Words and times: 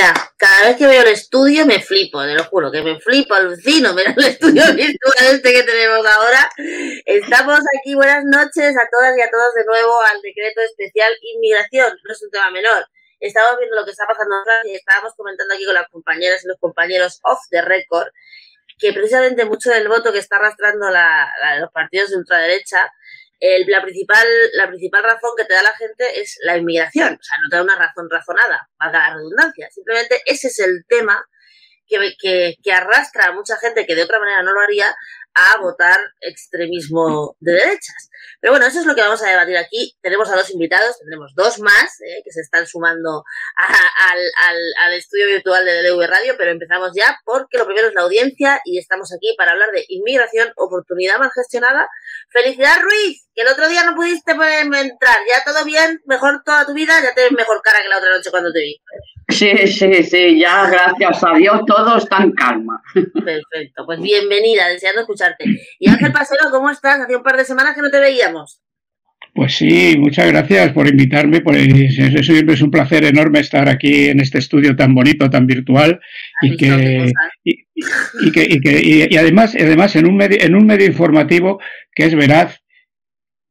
Mira, 0.00 0.14
cada 0.38 0.68
vez 0.68 0.78
que 0.78 0.86
veo 0.86 1.02
el 1.02 1.08
estudio 1.08 1.66
me 1.66 1.78
flipo, 1.78 2.22
te 2.22 2.32
lo 2.32 2.44
juro, 2.44 2.72
que 2.72 2.80
me 2.80 2.98
flipo, 2.98 3.34
alucino, 3.34 3.92
mira 3.94 4.14
el 4.16 4.24
estudio 4.24 4.62
virtual 4.74 5.26
este 5.28 5.52
que 5.52 5.62
tenemos 5.62 6.06
ahora. 6.06 6.48
Estamos 7.04 7.60
aquí, 7.78 7.94
buenas 7.94 8.24
noches 8.24 8.78
a 8.78 8.88
todas 8.90 9.14
y 9.14 9.20
a 9.20 9.30
todos 9.30 9.52
de 9.52 9.66
nuevo 9.66 9.92
al 10.10 10.22
decreto 10.22 10.62
especial 10.62 11.12
inmigración, 11.20 11.92
no 12.02 12.14
es 12.14 12.22
un 12.22 12.30
tema 12.30 12.50
menor. 12.50 12.86
Estamos 13.20 13.58
viendo 13.58 13.76
lo 13.76 13.84
que 13.84 13.90
está 13.90 14.06
pasando 14.06 14.36
en 14.62 14.70
y 14.70 14.74
estábamos 14.74 15.12
comentando 15.18 15.52
aquí 15.52 15.66
con 15.66 15.74
las 15.74 15.88
compañeras 15.88 16.42
y 16.44 16.48
los 16.48 16.56
compañeros 16.58 17.20
off 17.24 17.40
the 17.50 17.60
record 17.60 18.08
que 18.78 18.94
precisamente 18.94 19.44
mucho 19.44 19.68
del 19.68 19.86
voto 19.86 20.14
que 20.14 20.18
está 20.18 20.36
arrastrando 20.36 20.88
la, 20.88 21.30
los 21.60 21.70
partidos 21.72 22.08
de 22.08 22.16
ultraderecha 22.16 22.90
la, 23.40 23.82
principal, 23.82 24.26
la 24.54 24.68
principal 24.68 25.02
razón 25.02 25.30
que 25.36 25.44
te 25.44 25.54
da 25.54 25.62
la 25.62 25.76
gente 25.76 26.20
es 26.20 26.38
la 26.44 26.56
inmigración. 26.56 27.14
O 27.14 27.22
sea, 27.22 27.36
no 27.42 27.48
te 27.48 27.56
da 27.56 27.62
una 27.62 27.76
razón 27.76 28.08
razonada, 28.10 28.68
valga 28.78 28.98
la 28.98 29.14
redundancia. 29.14 29.68
Simplemente 29.70 30.22
ese 30.26 30.48
es 30.48 30.58
el 30.58 30.84
tema 30.88 31.24
que, 31.86 32.14
que, 32.18 32.54
que 32.62 32.72
arrastra 32.72 33.26
a 33.26 33.32
mucha 33.32 33.56
gente 33.56 33.86
que 33.86 33.94
de 33.94 34.02
otra 34.02 34.20
manera 34.20 34.42
no 34.42 34.52
lo 34.52 34.60
haría 34.60 34.94
a 35.34 35.60
votar 35.60 35.98
extremismo 36.20 37.36
de 37.40 37.52
derechas. 37.52 38.10
Pero 38.40 38.52
bueno, 38.52 38.66
eso 38.66 38.80
es 38.80 38.86
lo 38.86 38.94
que 38.94 39.02
vamos 39.02 39.22
a 39.22 39.28
debatir 39.28 39.56
aquí. 39.56 39.94
Tenemos 40.00 40.30
a 40.30 40.36
dos 40.36 40.50
invitados, 40.50 40.98
tendremos 40.98 41.32
dos 41.34 41.60
más 41.60 42.00
eh, 42.00 42.22
que 42.24 42.32
se 42.32 42.40
están 42.40 42.66
sumando 42.66 43.24
al, 43.56 44.94
estudio 44.94 45.26
virtual 45.26 45.64
de 45.64 45.82
DLV 45.82 46.06
Radio, 46.06 46.34
pero 46.36 46.50
empezamos 46.50 46.92
ya 46.94 47.18
porque 47.24 47.58
lo 47.58 47.66
primero 47.66 47.88
es 47.88 47.94
la 47.94 48.02
audiencia 48.02 48.60
y 48.64 48.78
estamos 48.78 49.12
aquí 49.14 49.34
para 49.36 49.52
hablar 49.52 49.70
de 49.72 49.84
inmigración, 49.88 50.52
oportunidad 50.56 51.18
mal 51.18 51.30
gestionada. 51.34 51.88
Felicidad 52.30 52.80
Ruiz, 52.80 53.28
que 53.34 53.42
el 53.42 53.48
otro 53.48 53.68
día 53.68 53.84
no 53.84 53.94
pudiste 53.94 54.32
entrar, 54.32 55.18
ya 55.28 55.44
todo 55.44 55.64
bien, 55.64 56.00
mejor 56.06 56.42
toda 56.44 56.66
tu 56.66 56.74
vida, 56.74 56.94
ya 57.02 57.14
te 57.14 57.22
ves 57.22 57.32
mejor 57.32 57.60
cara 57.62 57.82
que 57.82 57.88
la 57.88 57.98
otra 57.98 58.10
noche 58.10 58.30
cuando 58.30 58.52
te 58.52 58.60
vi. 58.60 58.80
Sí, 59.28 59.66
sí, 59.68 60.02
sí, 60.02 60.40
ya 60.40 60.68
gracias 60.68 61.22
a 61.22 61.34
Dios 61.34 61.60
todo 61.66 61.98
está 61.98 62.18
en 62.22 62.32
calma. 62.32 62.82
Perfecto, 62.94 63.86
pues 63.86 64.00
bienvenida, 64.00 64.68
deseando 64.68 65.02
escucharte. 65.20 65.44
Y 65.78 65.88
Ángel 65.88 66.12
Pasero, 66.12 66.50
¿cómo 66.50 66.70
estás? 66.70 67.00
Hace 67.00 67.16
un 67.16 67.22
par 67.22 67.36
de 67.36 67.44
semanas 67.44 67.74
que 67.74 67.82
no 67.82 67.90
te 67.90 68.00
veíamos. 68.00 68.60
Pues 69.34 69.54
sí, 69.54 69.96
muchas 69.98 70.26
gracias 70.26 70.72
por 70.72 70.88
invitarme. 70.88 71.40
Por, 71.40 71.54
siempre 71.54 72.54
es 72.54 72.62
un 72.62 72.70
placer 72.70 73.04
enorme 73.04 73.40
estar 73.40 73.68
aquí 73.68 74.08
en 74.08 74.20
este 74.20 74.38
estudio 74.38 74.74
tan 74.74 74.94
bonito, 74.94 75.30
tan 75.30 75.46
virtual 75.46 76.00
y 76.42 76.56
que, 76.56 77.12
y, 77.44 78.32
que, 78.32 79.08
y, 79.10 79.16
además, 79.16 79.54
además 79.54 79.94
en 79.94 80.06
un 80.06 80.16
medio, 80.16 80.38
en 80.40 80.56
un 80.56 80.66
medio 80.66 80.86
informativo 80.86 81.60
que 81.94 82.06
es 82.06 82.14
veraz 82.14 82.60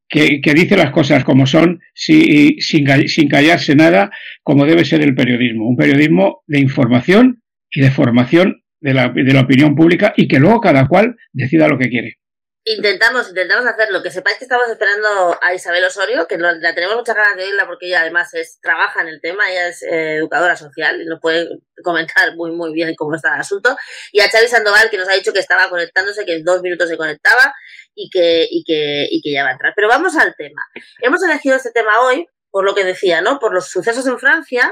que, 0.10 0.42
dice 0.54 0.76
las 0.76 0.92
cosas 0.92 1.24
como 1.24 1.46
son, 1.46 1.82
sin, 1.94 2.60
sin 2.60 3.30
callarse 3.30 3.76
nada, 3.76 4.12
como 4.44 4.66
debe 4.66 4.84
ser 4.84 5.02
el 5.02 5.16
periodismo. 5.16 5.68
Un 5.68 5.78
periodismo 5.78 6.42
de 6.48 6.60
información 6.60 7.42
y 7.72 7.82
de 7.82 7.92
formación 7.92 8.64
de 8.82 8.94
la, 8.94 9.10
de 9.10 9.34
la 9.34 9.42
opinión 9.42 9.76
pública 9.76 10.14
y 10.16 10.28
que 10.28 10.40
luego 10.40 10.62
cada 10.62 10.88
cual 10.88 11.16
decida 11.34 11.68
lo 11.68 11.78
que 11.78 11.90
quiere. 11.90 12.20
Intentamos, 12.66 13.30
intentamos 13.30 13.66
hacerlo. 13.66 14.04
Que 14.04 14.12
sepáis 14.12 14.38
que 14.38 14.46
estamos 14.46 14.68
esperando 14.70 15.38
a 15.42 15.54
Isabel 15.54 15.84
Osorio, 15.86 16.28
que 16.28 16.38
la 16.38 16.76
tenemos 16.76 16.98
muchas 16.98 17.16
ganas 17.16 17.36
de 17.36 17.46
oírla 17.46 17.66
porque 17.66 17.88
ella 17.88 18.02
además 18.02 18.34
es, 18.34 18.60
trabaja 18.62 19.02
en 19.02 19.08
el 19.08 19.22
tema, 19.22 19.50
ella 19.50 19.70
es 19.70 19.82
eh, 19.82 20.18
educadora 20.18 20.56
social 20.56 21.02
y 21.02 21.06
nos 21.06 21.20
puede 21.20 21.48
comentar 21.84 22.36
muy 22.36 22.52
muy 22.52 22.74
bien 22.74 22.94
cómo 22.96 23.16
está 23.16 23.34
el 23.34 23.42
asunto. 23.42 23.76
Y 24.12 24.20
a 24.20 24.30
Xavi 24.30 24.48
Sandoval, 24.48 24.90
que 24.90 24.98
nos 24.98 25.10
ha 25.10 25.14
dicho 25.14 25.34
que 25.34 25.40
estaba 25.40 25.70
conectándose, 25.70 26.26
que 26.26 26.36
en 26.36 26.44
dos 26.44 26.62
minutos 26.62 26.90
se 26.90 26.98
conectaba 26.98 27.54
y 27.96 28.10
que, 28.10 28.48
y 28.50 28.64
que, 28.64 29.08
y 29.10 29.22
que 29.22 29.32
ya 29.32 29.44
va 29.44 29.50
a 29.50 29.54
entrar. 29.54 29.74
Pero 29.76 29.88
vamos 29.88 30.16
al 30.18 30.36
tema. 30.38 30.62
Hemos 31.02 31.24
elegido 31.24 31.56
este 31.56 31.72
tema 31.72 32.02
hoy, 32.02 32.28
por 32.52 32.66
lo 32.66 32.76
que 32.76 32.84
decía, 32.84 33.22
¿no? 33.22 33.40
Por 33.40 33.54
los 33.54 33.70
sucesos 33.70 34.06
en 34.06 34.20
Francia 34.20 34.72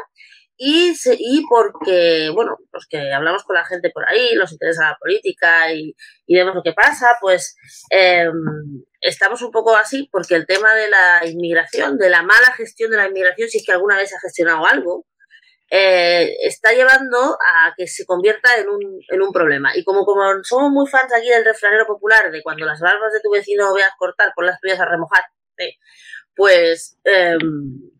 y, 0.57 0.93
y 1.19 1.45
porque, 1.47 2.31
bueno, 2.33 2.57
pues 2.71 2.87
que 2.89 3.13
hablamos 3.13 3.43
con 3.43 3.55
la 3.55 3.65
gente 3.65 3.91
por 3.91 4.07
ahí, 4.07 4.33
nos 4.35 4.51
interesa 4.51 4.89
la 4.89 4.97
política 4.99 5.71
y, 5.71 5.95
y 6.25 6.35
vemos 6.35 6.55
lo 6.55 6.63
que 6.63 6.73
pasa, 6.73 7.15
pues 7.21 7.55
em, 7.91 8.33
estamos 9.01 9.41
un 9.43 9.51
poco 9.51 9.75
así 9.75 10.09
porque 10.11 10.35
el 10.35 10.47
tema 10.47 10.73
de 10.73 10.89
la 10.89 11.25
inmigración, 11.25 11.97
de 11.97 12.09
la 12.09 12.23
mala 12.23 12.51
gestión 12.55 12.89
de 12.89 12.97
la 12.97 13.07
inmigración, 13.07 13.49
si 13.49 13.59
es 13.59 13.65
que 13.65 13.71
alguna 13.71 13.97
vez 13.97 14.09
se 14.09 14.15
ha 14.15 14.19
gestionado 14.19 14.65
algo, 14.65 15.05
eh, 15.69 16.35
está 16.41 16.71
llevando 16.71 17.17
a 17.33 17.73
que 17.77 17.87
se 17.87 18.05
convierta 18.05 18.57
en 18.57 18.69
un, 18.69 18.81
en 19.09 19.21
un 19.21 19.31
problema. 19.31 19.75
Y 19.75 19.83
como, 19.83 20.05
como 20.05 20.23
somos 20.43 20.71
muy 20.71 20.87
fans 20.89 21.13
aquí 21.13 21.29
del 21.29 21.45
refranero 21.45 21.85
popular 21.85 22.31
de 22.31 22.41
cuando 22.41 22.65
las 22.65 22.79
barbas 22.79 23.13
de 23.13 23.19
tu 23.21 23.29
vecino 23.31 23.73
veas 23.73 23.91
cortar, 23.97 24.31
por 24.35 24.45
las 24.45 24.59
tuyas 24.59 24.79
a 24.79 24.85
remojar, 24.85 25.23
eh, 25.57 25.73
pues, 26.35 26.97
eh, 27.03 27.37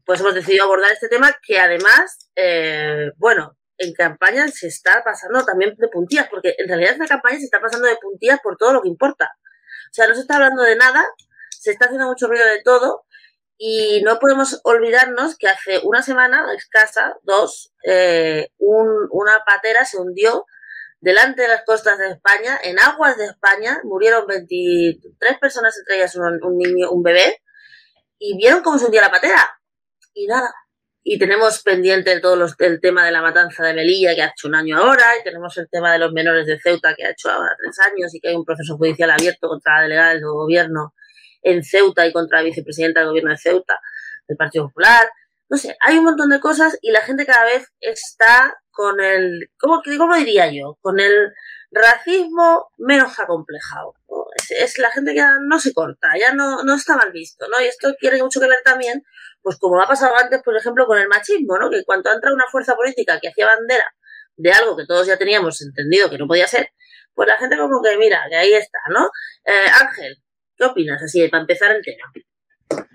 pues 0.08 0.22
hemos 0.22 0.34
decidido 0.34 0.64
abordar 0.64 0.94
este 0.94 1.10
tema 1.10 1.36
que 1.46 1.60
además, 1.60 2.32
eh, 2.34 3.12
bueno, 3.18 3.58
en 3.78 3.94
campaña 3.94 4.48
se 4.48 4.68
está 4.68 5.04
pasando 5.04 5.44
también 5.46 5.76
de 5.76 5.90
puntillas, 5.90 6.30
porque 6.30 6.56
en 6.58 6.70
realidad 6.70 6.94
esta 6.94 7.08
campaña 7.08 7.38
se 7.38 7.44
está 7.44 7.60
pasando 7.60 7.90
de 7.90 7.98
puntillas 7.98 8.40
por 8.42 8.56
todo 8.56 8.72
lo 8.72 8.82
que 8.82 8.88
importa. 8.88 9.36
O 9.36 9.94
sea, 9.94 10.08
no 10.08 10.16
se 10.16 10.22
está 10.22 10.36
hablando 10.36 10.64
de 10.64 10.78
nada, 10.78 11.06
se 11.50 11.72
está 11.72 11.86
haciendo 11.86 12.08
mucho 12.08 12.28
ruido 12.28 12.46
de 12.46 12.62
todo 12.64 13.04
y 13.58 14.02
no 14.04 14.18
podemos 14.20 14.62
olvidarnos 14.64 15.38
que 15.38 15.50
hace 15.50 15.82
una 15.84 16.02
semana 16.02 16.54
escasa, 16.56 17.18
dos, 17.24 17.74
eh, 17.86 18.52
un, 18.60 18.88
una 19.12 19.44
patera 19.46 19.84
se 19.84 19.98
hundió 19.98 20.46
delante 21.02 21.42
de 21.42 21.50
las 21.50 21.66
costas 21.66 21.98
de 21.98 22.12
España, 22.12 22.58
en 22.64 22.80
aguas 22.80 23.18
de 23.18 23.26
España, 23.26 23.82
murieron 23.84 24.26
23 24.26 25.38
personas, 25.38 25.78
entre 25.78 25.98
ellas 25.98 26.16
un, 26.16 26.40
un 26.42 26.58
niño, 26.58 26.92
un 26.92 27.04
bebé, 27.04 27.42
y 28.18 28.38
vieron 28.38 28.64
cómo 28.64 28.80
se 28.80 28.86
hundía 28.86 29.02
la 29.02 29.12
patera. 29.12 29.57
Y 30.18 30.26
nada. 30.26 30.52
Y 31.04 31.20
tenemos 31.20 31.62
pendiente 31.62 32.20
todo 32.20 32.36
los, 32.36 32.56
el 32.58 32.82
tema 32.82 33.06
de 33.06 33.12
la 33.12 33.22
matanza 33.22 33.64
de 33.64 33.76
Melilla, 33.76 34.16
que 34.16 34.24
ha 34.24 34.28
hecho 34.30 34.48
un 34.48 34.56
año 34.56 34.78
ahora, 34.78 35.06
y 35.20 35.24
tenemos 35.24 35.56
el 35.58 35.70
tema 35.70 35.94
de 35.94 36.00
los 36.00 36.12
menores 36.12 36.48
de 36.48 36.60
Ceuta, 36.60 36.96
que 36.96 37.06
ha 37.06 37.12
hecho 37.12 37.30
ahora 37.30 37.56
tres 37.58 37.78
años, 37.80 38.14
y 38.14 38.20
que 38.20 38.30
hay 38.30 38.36
un 38.36 38.44
proceso 38.44 38.76
judicial 38.78 39.12
abierto 39.12 39.48
contra 39.48 39.76
la 39.76 39.84
delegada 39.84 40.10
del 40.10 40.24
gobierno 40.24 40.96
en 41.44 41.64
Ceuta 41.64 42.06
y 42.08 42.12
contra 42.12 42.40
la 42.40 42.46
vicepresidenta 42.46 43.02
del 43.02 43.10
gobierno 43.10 43.30
de 43.30 43.38
Ceuta, 43.38 43.80
del 44.28 44.38
Partido 44.38 44.66
Popular. 44.66 45.08
No 45.50 45.58
sé, 45.58 45.78
hay 45.80 46.00
un 46.00 46.06
montón 46.06 46.30
de 46.30 46.40
cosas 46.40 46.78
y 46.82 46.92
la 46.92 47.02
gente 47.02 47.28
cada 47.28 47.46
vez 47.46 47.72
está 47.80 48.58
con 48.72 49.00
el, 49.00 49.52
¿cómo, 49.60 49.82
cómo 49.98 50.16
diría 50.16 50.52
yo? 50.52 50.78
Con 50.82 51.00
el 51.00 51.32
racismo 51.72 52.70
menos 52.78 53.18
acomplejado. 53.20 53.94
Es, 54.50 54.78
la 54.78 54.92
gente 54.92 55.12
que 55.12 55.18
ya 55.18 55.32
no 55.42 55.60
se 55.60 55.74
corta, 55.74 56.10
ya 56.20 56.34
no, 56.34 56.64
no 56.64 56.76
está 56.76 56.96
mal 56.96 57.12
visto, 57.12 57.48
¿no? 57.50 57.62
Y 57.62 57.66
esto 57.66 57.94
tiene 58.00 58.22
mucho 58.22 58.40
que 58.40 58.48
ver 58.48 58.60
también, 58.64 59.04
pues 59.42 59.58
como 59.60 59.82
ha 59.82 59.88
pasado 59.88 60.16
antes, 60.18 60.42
por 60.44 60.56
ejemplo, 60.56 60.86
con 60.86 60.98
el 60.98 61.08
machismo, 61.08 61.58
¿no? 61.58 61.70
Que 61.70 61.84
cuando 61.86 62.12
entra 62.12 62.34
una 62.34 62.46
fuerza 62.52 62.76
política 62.76 63.20
que 63.20 63.30
hacía 63.30 63.48
bandera 63.48 63.94
de 64.36 64.52
algo 64.52 64.78
que 64.78 64.86
todos 64.86 65.08
ya 65.08 65.18
teníamos 65.18 65.62
entendido 65.62 66.10
que 66.10 66.18
no 66.18 66.28
podía 66.28 66.48
ser, 66.48 66.70
pues 67.14 67.28
la 67.28 67.38
gente 67.38 67.58
como 67.58 67.82
que 67.82 67.98
mira, 67.98 68.26
que 68.30 68.36
ahí 68.36 68.54
está, 68.54 68.80
¿no? 68.90 69.10
Eh, 69.44 69.68
Ángel, 69.82 70.18
¿qué 70.56 70.66
opinas 70.66 71.02
así 71.02 71.28
para 71.28 71.42
empezar 71.42 71.76
el 71.76 71.84
tema? 71.84 72.04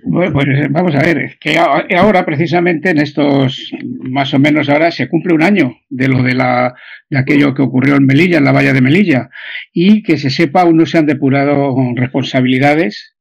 Bueno, 0.05 0.33
pues 0.33 0.47
eh, 0.49 0.69
vamos 0.69 0.95
a 0.95 1.01
ver, 1.01 1.39
que 1.41 1.57
ahora 1.59 2.25
precisamente 2.27 2.91
en 2.91 2.99
estos, 2.99 3.73
más 4.01 4.35
o 4.35 4.39
menos 4.39 4.69
ahora 4.69 4.91
se 4.91 5.09
cumple 5.09 5.33
un 5.33 5.43
año 5.43 5.79
de 5.89 6.09
lo 6.09 6.23
de, 6.23 6.35
la, 6.35 6.75
de 7.09 7.19
aquello 7.19 7.55
que 7.55 7.63
ocurrió 7.63 7.97
en 7.97 8.05
Melilla, 8.05 8.39
en 8.39 8.45
la 8.45 8.53
valla 8.53 8.73
de 8.73 8.81
Melilla, 8.81 9.31
y 9.73 10.03
que 10.03 10.19
se 10.19 10.29
sepa 10.29 10.63
aún 10.63 10.77
no 10.77 10.87
se 10.87 10.99
han 10.99 11.07
depurado 11.07 11.75
responsabilidades. 11.95 13.17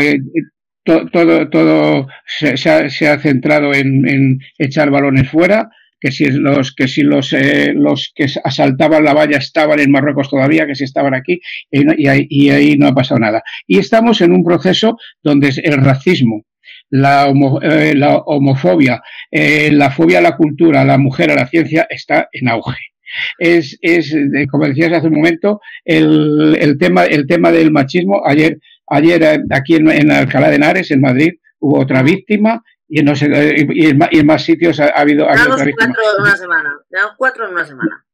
Eh, 0.00 0.18
todo, 0.84 1.48
todo 1.48 2.08
se, 2.26 2.52
ha, 2.70 2.88
se, 2.90 3.08
ha, 3.08 3.18
centrado 3.18 3.72
en, 3.72 4.08
en 4.08 4.38
echar 4.58 4.90
balones 4.90 5.28
fuera 5.28 5.70
que 6.02 6.10
si 6.10 6.26
los 6.26 6.74
que 6.74 6.88
si 6.88 7.02
los 7.02 7.32
eh, 7.32 7.72
los 7.74 8.12
que 8.12 8.26
asaltaban 8.42 9.04
la 9.04 9.14
valla 9.14 9.38
estaban 9.38 9.78
en 9.78 9.92
Marruecos 9.92 10.28
todavía, 10.28 10.66
que 10.66 10.74
si 10.74 10.82
estaban 10.82 11.14
aquí, 11.14 11.40
y, 11.70 12.08
ahí, 12.08 12.76
no 12.76 12.88
ha 12.88 12.94
pasado 12.94 13.20
nada. 13.20 13.44
Y 13.68 13.78
estamos 13.78 14.20
en 14.20 14.32
un 14.32 14.42
proceso 14.42 14.96
donde 15.22 15.52
el 15.62 15.76
racismo, 15.76 16.44
la, 16.90 17.32
eh, 17.62 17.94
la 17.94 18.16
homofobia, 18.16 19.00
eh, 19.30 19.70
la 19.70 19.92
fobia 19.92 20.18
a 20.18 20.22
la 20.22 20.36
cultura, 20.36 20.80
a 20.80 20.84
la 20.84 20.98
mujer, 20.98 21.30
a 21.30 21.36
la 21.36 21.46
ciencia, 21.46 21.86
está 21.88 22.28
en 22.32 22.48
auge. 22.48 22.80
Es, 23.38 23.78
es 23.80 24.12
como 24.50 24.66
decías 24.66 24.92
hace 24.92 25.06
un 25.06 25.14
momento, 25.14 25.60
el, 25.84 26.56
el, 26.58 26.78
tema, 26.78 27.04
el 27.04 27.28
tema 27.28 27.52
del 27.52 27.70
machismo. 27.70 28.22
Ayer, 28.26 28.58
ayer 28.88 29.44
aquí 29.50 29.76
en, 29.76 29.88
en 29.88 30.10
Alcalá 30.10 30.50
de 30.50 30.56
Henares, 30.56 30.90
en 30.90 31.00
Madrid, 31.00 31.34
hubo 31.60 31.78
otra 31.78 32.02
víctima 32.02 32.64
y, 32.94 33.02
no 33.02 33.16
sé, 33.16 33.26
y, 33.74 33.86
en, 33.86 34.26
más 34.26 34.44
sitios 34.44 34.78
ha, 34.78 34.88
habido... 34.88 35.26
Ha 35.26 35.32
habido 35.32 35.56
cuatro 35.56 36.18
en 36.18 36.20
una 36.20 36.36
semana. 36.36 36.70
cuatro 37.16 37.46
en 37.46 37.52
una 37.52 37.64
semana. 37.64 38.04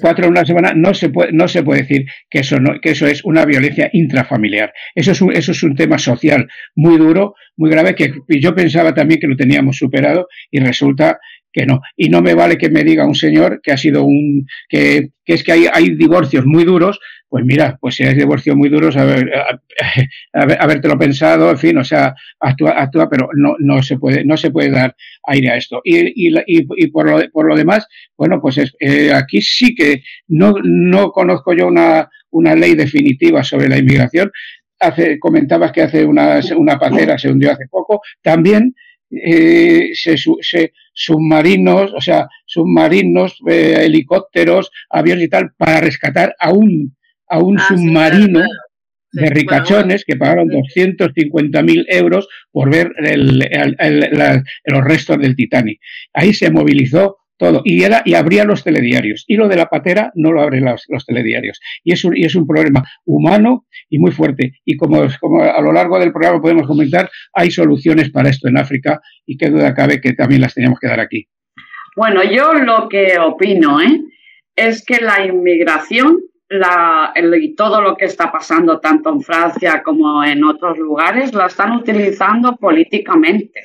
Cuatro, 0.00 0.24
en 0.26 0.30
una 0.30 0.44
semana 0.44 0.72
no 0.72 0.94
se 0.94 1.08
puede 1.08 1.32
no 1.32 1.48
se 1.48 1.64
puede 1.64 1.80
decir 1.82 2.06
que 2.30 2.38
eso 2.38 2.60
no, 2.60 2.80
que 2.80 2.90
eso 2.90 3.08
es 3.08 3.24
una 3.24 3.44
violencia 3.44 3.90
intrafamiliar 3.92 4.72
eso 4.94 5.10
es 5.10 5.20
un, 5.20 5.32
eso 5.32 5.50
es 5.50 5.62
un 5.64 5.74
tema 5.74 5.98
social 5.98 6.48
muy 6.76 6.96
duro 6.96 7.34
muy 7.56 7.68
grave 7.68 7.96
que 7.96 8.14
yo 8.40 8.54
pensaba 8.54 8.94
también 8.94 9.18
que 9.20 9.26
lo 9.26 9.36
teníamos 9.36 9.76
superado 9.76 10.28
y 10.52 10.60
resulta 10.60 11.18
que 11.52 11.66
no. 11.66 11.80
Y 11.96 12.08
no 12.08 12.22
me 12.22 12.34
vale 12.34 12.58
que 12.58 12.70
me 12.70 12.84
diga 12.84 13.06
un 13.06 13.14
señor 13.14 13.60
que 13.62 13.72
ha 13.72 13.76
sido 13.76 14.04
un, 14.04 14.46
que, 14.68 15.10
que 15.24 15.34
es 15.34 15.44
que 15.44 15.52
hay, 15.52 15.66
hay 15.72 15.96
divorcios 15.96 16.44
muy 16.46 16.64
duros, 16.64 17.00
pues 17.28 17.44
mira, 17.44 17.76
pues 17.80 17.96
si 17.96 18.04
hay 18.04 18.14
divorcios 18.14 18.56
muy 18.56 18.68
duros, 18.68 18.96
a 18.96 19.04
ver, 19.04 19.30
a, 19.34 20.66
lo 20.66 20.98
pensado, 20.98 21.50
en 21.50 21.58
fin, 21.58 21.78
o 21.78 21.84
sea, 21.84 22.14
actúa, 22.40 22.70
actúa 22.70 23.08
pero 23.10 23.28
no, 23.34 23.54
no 23.58 23.82
se 23.82 23.98
puede, 23.98 24.24
no 24.24 24.36
se 24.36 24.50
puede 24.50 24.70
dar 24.70 24.96
aire 25.24 25.50
a 25.50 25.56
esto. 25.56 25.80
Y, 25.84 26.28
y, 26.28 26.34
y, 26.46 26.86
por, 26.90 27.10
lo, 27.10 27.30
por 27.30 27.46
lo 27.46 27.54
demás, 27.54 27.86
bueno, 28.16 28.40
pues 28.40 28.58
eh, 28.80 29.12
aquí 29.12 29.42
sí 29.42 29.74
que 29.74 30.02
no, 30.28 30.54
no 30.62 31.10
conozco 31.10 31.52
yo 31.52 31.66
una, 31.66 32.08
una 32.30 32.54
ley 32.54 32.74
definitiva 32.74 33.44
sobre 33.44 33.68
la 33.68 33.78
inmigración. 33.78 34.30
Hace, 34.80 35.18
comentabas 35.18 35.72
que 35.72 35.82
hace 35.82 36.04
una, 36.04 36.40
una 36.56 36.78
pacera 36.78 37.18
se 37.18 37.30
hundió 37.30 37.52
hace 37.52 37.66
poco. 37.68 38.00
También 38.22 38.74
eh, 39.10 39.90
se, 39.94 40.16
se, 40.16 40.72
submarinos, 40.92 41.92
o 41.94 42.00
sea, 42.00 42.28
submarinos, 42.46 43.38
eh, 43.48 43.82
helicópteros, 43.84 44.70
aviones 44.90 45.24
y 45.24 45.28
tal, 45.28 45.52
para 45.56 45.80
rescatar 45.80 46.34
a 46.38 46.52
un, 46.52 46.96
a 47.28 47.38
un 47.38 47.58
ah, 47.58 47.64
submarino 47.68 48.42
de 49.12 49.30
ricachones 49.30 50.04
que 50.04 50.16
pagaron 50.16 50.48
250.000 50.48 51.86
euros 51.88 52.28
por 52.50 52.70
ver 52.70 52.92
el, 52.98 53.38
los 54.66 54.84
restos 54.84 55.18
del 55.18 55.34
Titanic. 55.36 55.80
Ahí 56.12 56.34
se 56.34 56.50
movilizó 56.50 57.16
todo. 57.38 57.62
Y, 57.64 57.84
era, 57.84 58.02
y 58.04 58.14
abría 58.14 58.44
los 58.44 58.64
telediarios. 58.64 59.24
Y 59.26 59.36
lo 59.36 59.48
de 59.48 59.56
la 59.56 59.66
patera 59.66 60.10
no 60.14 60.32
lo 60.32 60.42
abren 60.42 60.64
los, 60.64 60.84
los 60.88 61.06
telediarios. 61.06 61.60
Y 61.84 61.92
es, 61.92 62.04
un, 62.04 62.16
y 62.16 62.24
es 62.24 62.34
un 62.34 62.46
problema 62.46 62.84
humano 63.06 63.66
y 63.88 63.98
muy 63.98 64.10
fuerte. 64.10 64.54
Y 64.64 64.76
como, 64.76 65.06
como 65.20 65.42
a 65.42 65.60
lo 65.60 65.72
largo 65.72 65.98
del 65.98 66.12
programa 66.12 66.42
podemos 66.42 66.66
comentar, 66.66 67.08
hay 67.32 67.50
soluciones 67.50 68.10
para 68.10 68.28
esto 68.28 68.48
en 68.48 68.58
África 68.58 69.00
y 69.24 69.36
qué 69.36 69.48
duda 69.48 69.74
cabe 69.74 70.00
que 70.00 70.12
también 70.12 70.42
las 70.42 70.54
tenemos 70.54 70.78
que 70.80 70.88
dar 70.88 71.00
aquí. 71.00 71.28
Bueno, 71.96 72.22
yo 72.24 72.52
lo 72.54 72.88
que 72.88 73.18
opino 73.18 73.80
¿eh? 73.80 74.00
es 74.54 74.84
que 74.84 75.00
la 75.00 75.24
inmigración 75.24 76.18
la, 76.48 77.12
todo 77.56 77.80
lo 77.80 77.96
que 77.96 78.06
está 78.06 78.32
pasando 78.32 78.80
tanto 78.80 79.10
en 79.10 79.20
Francia 79.20 79.82
como 79.82 80.24
en 80.24 80.44
otros 80.44 80.78
lugares 80.78 81.34
la 81.34 81.46
están 81.46 81.72
utilizando 81.72 82.56
políticamente. 82.56 83.60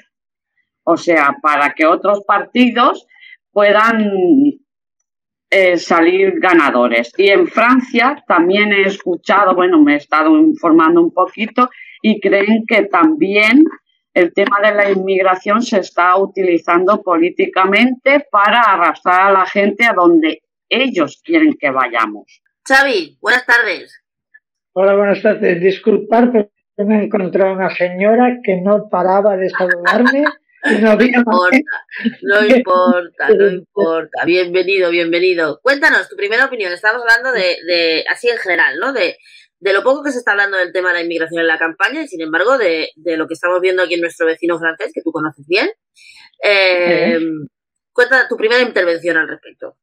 O 0.83 0.97
sea, 0.97 1.37
para 1.41 1.73
que 1.73 1.85
otros 1.85 2.23
partidos 2.25 3.07
puedan 3.51 4.11
eh, 5.49 5.77
salir 5.77 6.39
ganadores. 6.39 7.13
Y 7.17 7.29
en 7.29 7.47
Francia 7.47 8.21
también 8.27 8.73
he 8.73 8.81
escuchado, 8.81 9.55
bueno, 9.55 9.81
me 9.81 9.93
he 9.93 9.97
estado 9.97 10.37
informando 10.37 11.01
un 11.01 11.13
poquito 11.13 11.69
y 12.01 12.19
creen 12.19 12.65
que 12.67 12.83
también 12.85 13.63
el 14.13 14.33
tema 14.33 14.59
de 14.61 14.73
la 14.73 14.91
inmigración 14.91 15.61
se 15.61 15.79
está 15.79 16.17
utilizando 16.17 17.01
políticamente 17.01 18.25
para 18.29 18.61
arrastrar 18.61 19.27
a 19.27 19.31
la 19.31 19.45
gente 19.45 19.85
a 19.85 19.93
donde 19.93 20.41
ellos 20.69 21.21
quieren 21.23 21.53
que 21.53 21.69
vayamos. 21.69 22.41
Xavi, 22.65 23.17
buenas 23.21 23.45
tardes. 23.45 24.01
Hola, 24.73 24.95
buenas 24.95 25.21
tardes. 25.21 25.61
Disculpar, 25.61 26.31
pero 26.31 26.49
me 26.77 27.01
he 27.01 27.03
encontrado 27.05 27.53
una 27.53 27.75
señora 27.75 28.39
que 28.43 28.61
no 28.61 28.89
paraba 28.89 29.35
de 29.37 29.49
saludarme 29.49 30.23
no, 30.63 30.93
importa, 31.01 31.57
no 32.21 32.45
importa, 32.45 33.29
no 33.29 33.47
importa. 33.47 34.25
Bienvenido, 34.25 34.91
bienvenido. 34.91 35.59
Cuéntanos 35.61 36.07
tu 36.07 36.15
primera 36.15 36.45
opinión. 36.45 36.71
Estamos 36.71 37.01
hablando 37.01 37.33
de, 37.33 38.05
así 38.09 38.29
en 38.29 38.37
general, 38.37 38.79
¿no? 38.79 38.93
De, 38.93 39.17
de, 39.59 39.73
lo 39.73 39.83
poco 39.83 40.03
que 40.03 40.11
se 40.11 40.19
está 40.19 40.31
hablando 40.31 40.57
del 40.57 40.71
tema 40.71 40.89
de 40.89 40.95
la 40.95 41.01
inmigración 41.01 41.41
en 41.41 41.47
la 41.47 41.59
campaña 41.59 42.01
y, 42.01 42.07
sin 42.07 42.21
embargo, 42.21 42.57
de, 42.57 42.91
lo 42.95 43.27
que 43.27 43.33
estamos 43.33 43.59
viendo 43.59 43.83
aquí 43.83 43.95
en 43.95 44.01
nuestro 44.01 44.25
vecino 44.25 44.57
francés, 44.57 44.91
que 44.93 45.01
tú 45.01 45.11
conoces 45.11 45.45
bien. 45.47 45.69
Eh, 46.41 47.19
cuenta 47.91 48.27
tu 48.29 48.37
primera 48.37 48.61
intervención 48.61 49.17
al 49.17 49.27
respecto. 49.27 49.77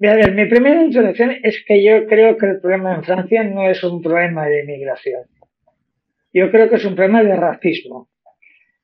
Mi 0.00 0.46
primera 0.46 0.80
intervención 0.80 1.36
es 1.42 1.64
que 1.66 1.82
yo 1.82 2.06
creo 2.06 2.36
que 2.36 2.46
el 2.46 2.60
problema 2.60 2.94
en 2.94 3.02
Francia 3.02 3.42
no 3.42 3.68
es 3.68 3.82
un 3.82 4.00
problema 4.00 4.46
de 4.46 4.62
inmigración. 4.62 5.22
Yo 6.32 6.50
creo 6.52 6.68
que 6.68 6.76
es 6.76 6.84
un 6.84 6.94
problema 6.94 7.24
de 7.24 7.34
racismo. 7.34 8.08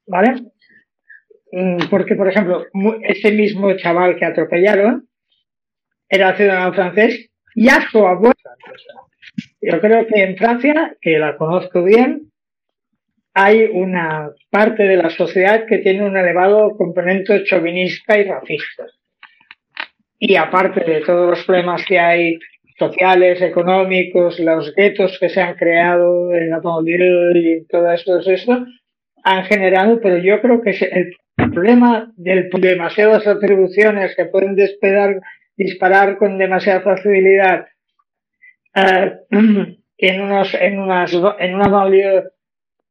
¿Vale? 0.07 0.43
Mm, 1.53 1.89
porque, 1.89 2.17
por 2.17 2.29
ejemplo, 2.29 2.67
ese 3.03 3.31
mismo 3.31 3.73
chaval 3.77 4.17
que 4.17 4.25
atropellaron 4.25 5.09
era 6.09 6.37
ciudadano 6.37 6.75
francés 6.75 7.31
y 7.55 7.69
a 7.69 7.81
su 7.91 8.05
abuela. 8.05 8.35
Yo 9.61 9.81
creo 9.81 10.07
que 10.07 10.23
en 10.23 10.37
Francia, 10.37 10.97
que 11.01 11.19
la 11.19 11.37
conozco 11.37 11.85
bien, 11.85 12.33
hay 13.35 13.65
una 13.73 14.31
parte 14.51 14.83
de 14.83 14.97
la 14.97 15.11
sociedad 15.11 15.65
que 15.67 15.79
tiene 15.79 16.05
un 16.05 16.17
elevado 16.17 16.77
componente 16.77 17.45
chauvinista 17.45 18.19
y 18.19 18.25
racista. 18.25 18.87
Y 20.27 20.37
aparte 20.37 20.83
de 20.91 21.03
todos 21.03 21.29
los 21.29 21.45
problemas 21.45 21.85
que 21.85 21.99
hay 21.99 22.39
sociales, 22.79 23.43
económicos, 23.43 24.41
los 24.41 24.75
guetos 24.75 25.19
que 25.21 25.29
se 25.29 25.43
han 25.43 25.55
creado 25.55 26.33
en 26.33 26.49
la 26.49 26.63
y 27.35 27.67
todo 27.67 27.93
esto, 27.93 28.19
esto, 28.21 28.65
han 29.23 29.45
generado, 29.45 30.01
pero 30.01 30.17
yo 30.17 30.41
creo 30.41 30.63
que 30.63 30.71
el 30.71 31.51
problema 31.53 32.11
de 32.17 32.49
demasiadas 32.59 33.27
atribuciones 33.27 34.17
que 34.17 34.25
pueden 34.25 34.55
despedar, 34.55 35.21
disparar 35.59 36.17
con 36.17 36.39
demasiada 36.39 36.81
facilidad 36.81 37.67
eh, 38.75 39.13
en, 39.99 40.21
unos, 40.23 40.55
en, 40.55 40.79
unas, 40.79 41.13
en 41.39 41.55
una 41.55 41.69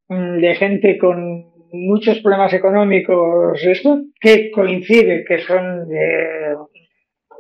mm, 0.08 0.40
de 0.40 0.56
gente 0.56 1.00
con 1.00 1.52
muchos 1.72 2.20
problemas 2.20 2.54
económicos, 2.54 3.60
esto, 3.64 4.04
que 4.22 4.52
coincide 4.52 5.26
que 5.26 5.40
son 5.40 5.88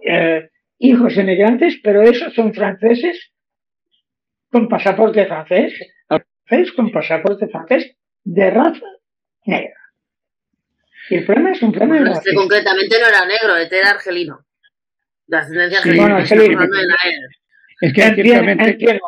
eh, 0.05 0.49
hijos 0.79 1.15
inmigrantes, 1.15 1.79
pero 1.83 2.01
esos 2.01 2.33
son 2.33 2.53
franceses 2.53 3.31
con 4.51 4.67
pasaporte 4.67 5.25
francés, 5.25 5.73
con 6.75 6.91
pasaporte 6.91 7.47
francés 7.47 7.95
de 8.23 8.51
raza 8.51 8.85
negra. 9.45 9.79
Y 11.09 11.15
el 11.15 11.25
problema 11.25 11.51
es 11.51 11.61
un 11.61 11.71
problema 11.71 11.99
de 11.99 12.11
este 12.11 12.33
concretamente 12.33 12.99
no 12.99 13.07
era 13.07 13.25
negro, 13.25 13.57
este 13.57 13.79
era 13.79 13.91
argelino. 13.91 14.45
De 15.25 15.37
ascendencia 15.37 15.79
argelina. 15.79 16.03
Bueno, 16.03 16.17
argelino. 16.17 16.63
Es 17.81 17.93
que 17.93 18.01
ciertamente... 18.01 18.99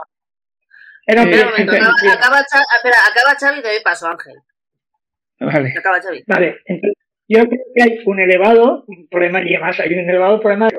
Era 1.08 1.22
un 1.22 1.30
acaba, 1.30 1.94
acaba, 2.14 2.40
espera, 2.40 2.98
acaba 3.12 3.36
Xavi 3.40 3.60
y 3.60 3.62
te 3.62 3.68
doy 3.68 3.82
paso, 3.84 4.08
Ángel. 4.08 4.34
Vale. 5.40 5.74
Acaba 5.78 6.02
Xavi. 6.02 6.24
Vale, 6.26 6.58
entonces 6.66 7.05
yo 7.28 7.46
creo 7.48 7.62
que 7.74 7.84
hay 7.84 8.00
un 8.06 8.20
elevado 8.20 8.86
problema, 9.10 9.42
y 9.42 9.56
además 9.56 9.80
hay 9.80 9.94
un 9.94 10.10
elevado 10.10 10.40
problema 10.40 10.68
de 10.68 10.78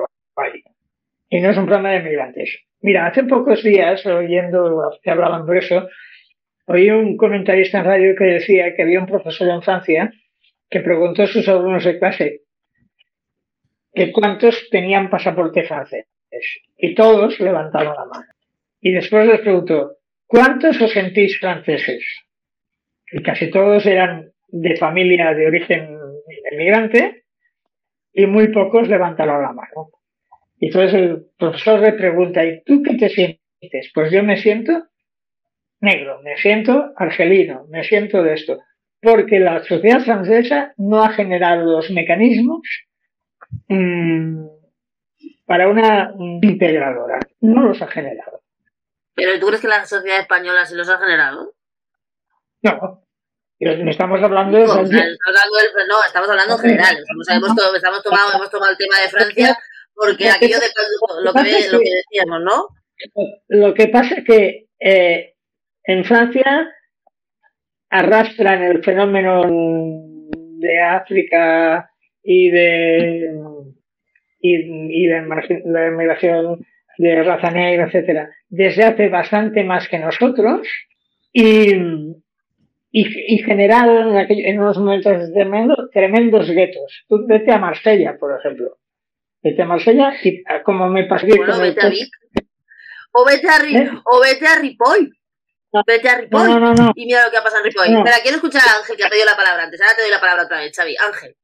y 1.29 1.41
no 1.41 1.49
es 1.49 1.57
un 1.57 1.65
problema 1.65 1.91
de 1.91 2.03
migrantes. 2.03 2.59
Mira, 2.81 3.07
hace 3.07 3.23
pocos 3.23 3.63
días, 3.63 4.05
oyendo 4.05 4.91
que 5.03 5.11
hablaban 5.11 5.45
de 5.45 5.57
eso, 5.57 5.89
oí 6.67 6.89
un 6.89 7.17
comentarista 7.17 7.79
en 7.79 7.85
radio 7.85 8.15
que 8.15 8.25
decía 8.25 8.75
que 8.75 8.83
había 8.83 8.99
un 8.99 9.07
profesor 9.07 9.49
en 9.49 9.61
Francia 9.61 10.13
que 10.69 10.79
preguntó 10.81 11.23
a 11.23 11.27
sus 11.27 11.47
alumnos 11.47 11.83
de 11.83 11.99
clase 11.99 12.41
que 13.93 14.11
cuántos 14.11 14.69
tenían 14.69 15.09
pasaporte 15.09 15.63
francés. 15.63 16.05
Y 16.77 16.93
todos 16.93 17.39
levantaron 17.39 17.95
la 17.95 18.05
mano. 18.05 18.31
Y 18.79 18.91
después 18.91 19.27
les 19.27 19.41
preguntó, 19.41 19.97
¿cuántos 20.27 20.79
os 20.81 20.91
sentís 20.91 21.39
franceses? 21.39 22.05
Y 23.11 23.23
casi 23.23 23.49
todos 23.49 23.85
eran 23.85 24.31
de 24.49 24.75
familia 24.75 25.33
de 25.33 25.47
origen 25.47 25.96
emigrante 26.51 27.25
y 28.13 28.25
muy 28.25 28.49
pocos 28.49 28.87
levantaron 28.87 29.41
la 29.41 29.53
mano. 29.53 29.89
Y 30.59 30.67
entonces 30.67 30.93
el 30.93 31.25
profesor 31.37 31.79
le 31.79 31.93
pregunta, 31.93 32.43
¿y 32.43 32.63
tú 32.63 32.81
qué 32.83 32.95
te 32.95 33.09
sientes? 33.09 33.91
Pues 33.93 34.11
yo 34.11 34.23
me 34.23 34.37
siento 34.37 34.87
negro, 35.79 36.21
me 36.23 36.37
siento 36.37 36.93
argelino, 36.95 37.65
me 37.69 37.83
siento 37.83 38.23
de 38.23 38.33
esto 38.33 38.59
porque 39.01 39.39
la 39.39 39.63
sociedad 39.63 40.01
francesa 40.01 40.73
no 40.77 41.03
ha 41.03 41.09
generado 41.09 41.63
los 41.63 41.89
mecanismos 41.91 42.61
mm, 43.67 44.47
para 45.45 45.69
una 45.69 46.13
integradora. 46.17 47.19
No 47.41 47.63
los 47.63 47.81
ha 47.81 47.87
generado. 47.87 48.41
¿Pero 49.13 49.39
tú 49.39 49.47
crees 49.47 49.61
que 49.61 49.67
la 49.67 49.85
sociedad 49.85 50.19
española 50.19 50.65
sí 50.65 50.75
los 50.75 50.89
ha 50.89 50.97
generado? 50.97 51.53
No. 52.61 53.06
No 53.59 53.89
estamos 53.89 54.21
hablando 54.21 54.57
de... 54.57 54.65
No, 54.65 54.81
estamos 54.81 54.91
hablando, 55.25 55.57
no, 55.87 55.95
estamos 56.05 56.29
hablando 56.29 56.53
en 56.55 56.59
general. 56.59 56.97
Estamos, 56.97 57.29
hemos, 57.29 58.03
tomado, 58.03 58.35
hemos 58.35 58.51
tomado 58.51 58.71
el 58.71 58.77
tema 58.77 59.01
de 59.01 59.09
Francia 59.09 59.57
porque 59.95 60.29
aquello 60.29 60.59
de 60.59 60.67
lo 61.23 61.33
que, 61.33 61.69
lo 61.71 61.79
que 61.79 61.89
decíamos, 62.05 62.41
¿no? 62.43 62.67
Lo 63.47 63.73
que 63.73 63.87
pasa 63.87 64.15
es 64.15 64.23
que 64.25 64.67
eh, 64.79 65.33
en 65.83 66.05
Francia 66.05 66.71
arrastran 67.89 68.61
el 68.61 68.83
fenómeno 68.83 69.43
de 69.47 70.81
África 70.81 71.89
y 72.21 72.51
de 72.51 73.31
y, 74.39 75.07
de 75.07 75.61
la 75.65 75.87
inmigración 75.87 76.65
de 76.97 77.23
raza 77.23 77.51
negra, 77.51 77.87
etcétera, 77.87 78.29
desde 78.49 78.83
hace 78.83 79.09
bastante 79.09 79.63
más 79.63 79.87
que 79.87 79.99
nosotros 79.99 80.67
y, 81.33 81.75
y, 82.99 83.37
generaron 83.39 84.17
en, 84.17 84.27
en, 84.29 84.59
unos 84.59 84.77
momentos 84.77 85.31
tremendos, 85.33 85.89
tremendos 85.91 86.49
guetos. 86.49 87.05
Tú 87.07 87.25
vete 87.27 87.51
a 87.51 87.59
Marsella, 87.59 88.17
por 88.17 88.37
ejemplo. 88.39 88.77
Vete 89.43 89.61
a 89.61 89.65
Marsella 89.65 90.13
y 90.23 90.43
ah, 90.47 90.63
como 90.63 90.89
me 90.89 91.05
pasé 91.05 91.27
bueno, 91.27 91.59
vete 91.59 91.85
a 91.85 91.89
Vic. 91.89 92.09
O 93.11 93.25
vete 93.25 93.47
a, 93.47 93.57
¿Eh? 93.57 93.89
o 94.03 94.19
vete 94.21 94.47
a 94.47 94.59
Ripoll. 94.59 95.11
Vete 95.85 96.09
a 96.09 96.17
Ripoll. 96.17 96.47
No, 96.47 96.59
no, 96.59 96.73
no, 96.73 96.91
y 96.95 97.05
mira 97.05 97.25
lo 97.25 97.31
que 97.31 97.37
ha 97.37 97.43
pasado 97.43 97.63
en 97.63 97.71
Ripoll. 97.71 97.97
Espera, 97.97 98.17
quiero 98.21 98.37
escuchar 98.37 98.61
a 98.61 98.79
Ángel 98.79 98.97
que 98.97 99.03
ha 99.03 99.09
pedido 99.09 99.25
la 99.25 99.37
palabra 99.37 99.63
antes. 99.63 99.81
Ahora 99.81 99.95
te 99.95 100.01
doy 100.01 100.11
la 100.11 100.19
palabra 100.19 100.43
otra 100.43 100.59
vez, 100.59 100.75
Xavi. 100.75 100.95
Ángel. 100.97 101.35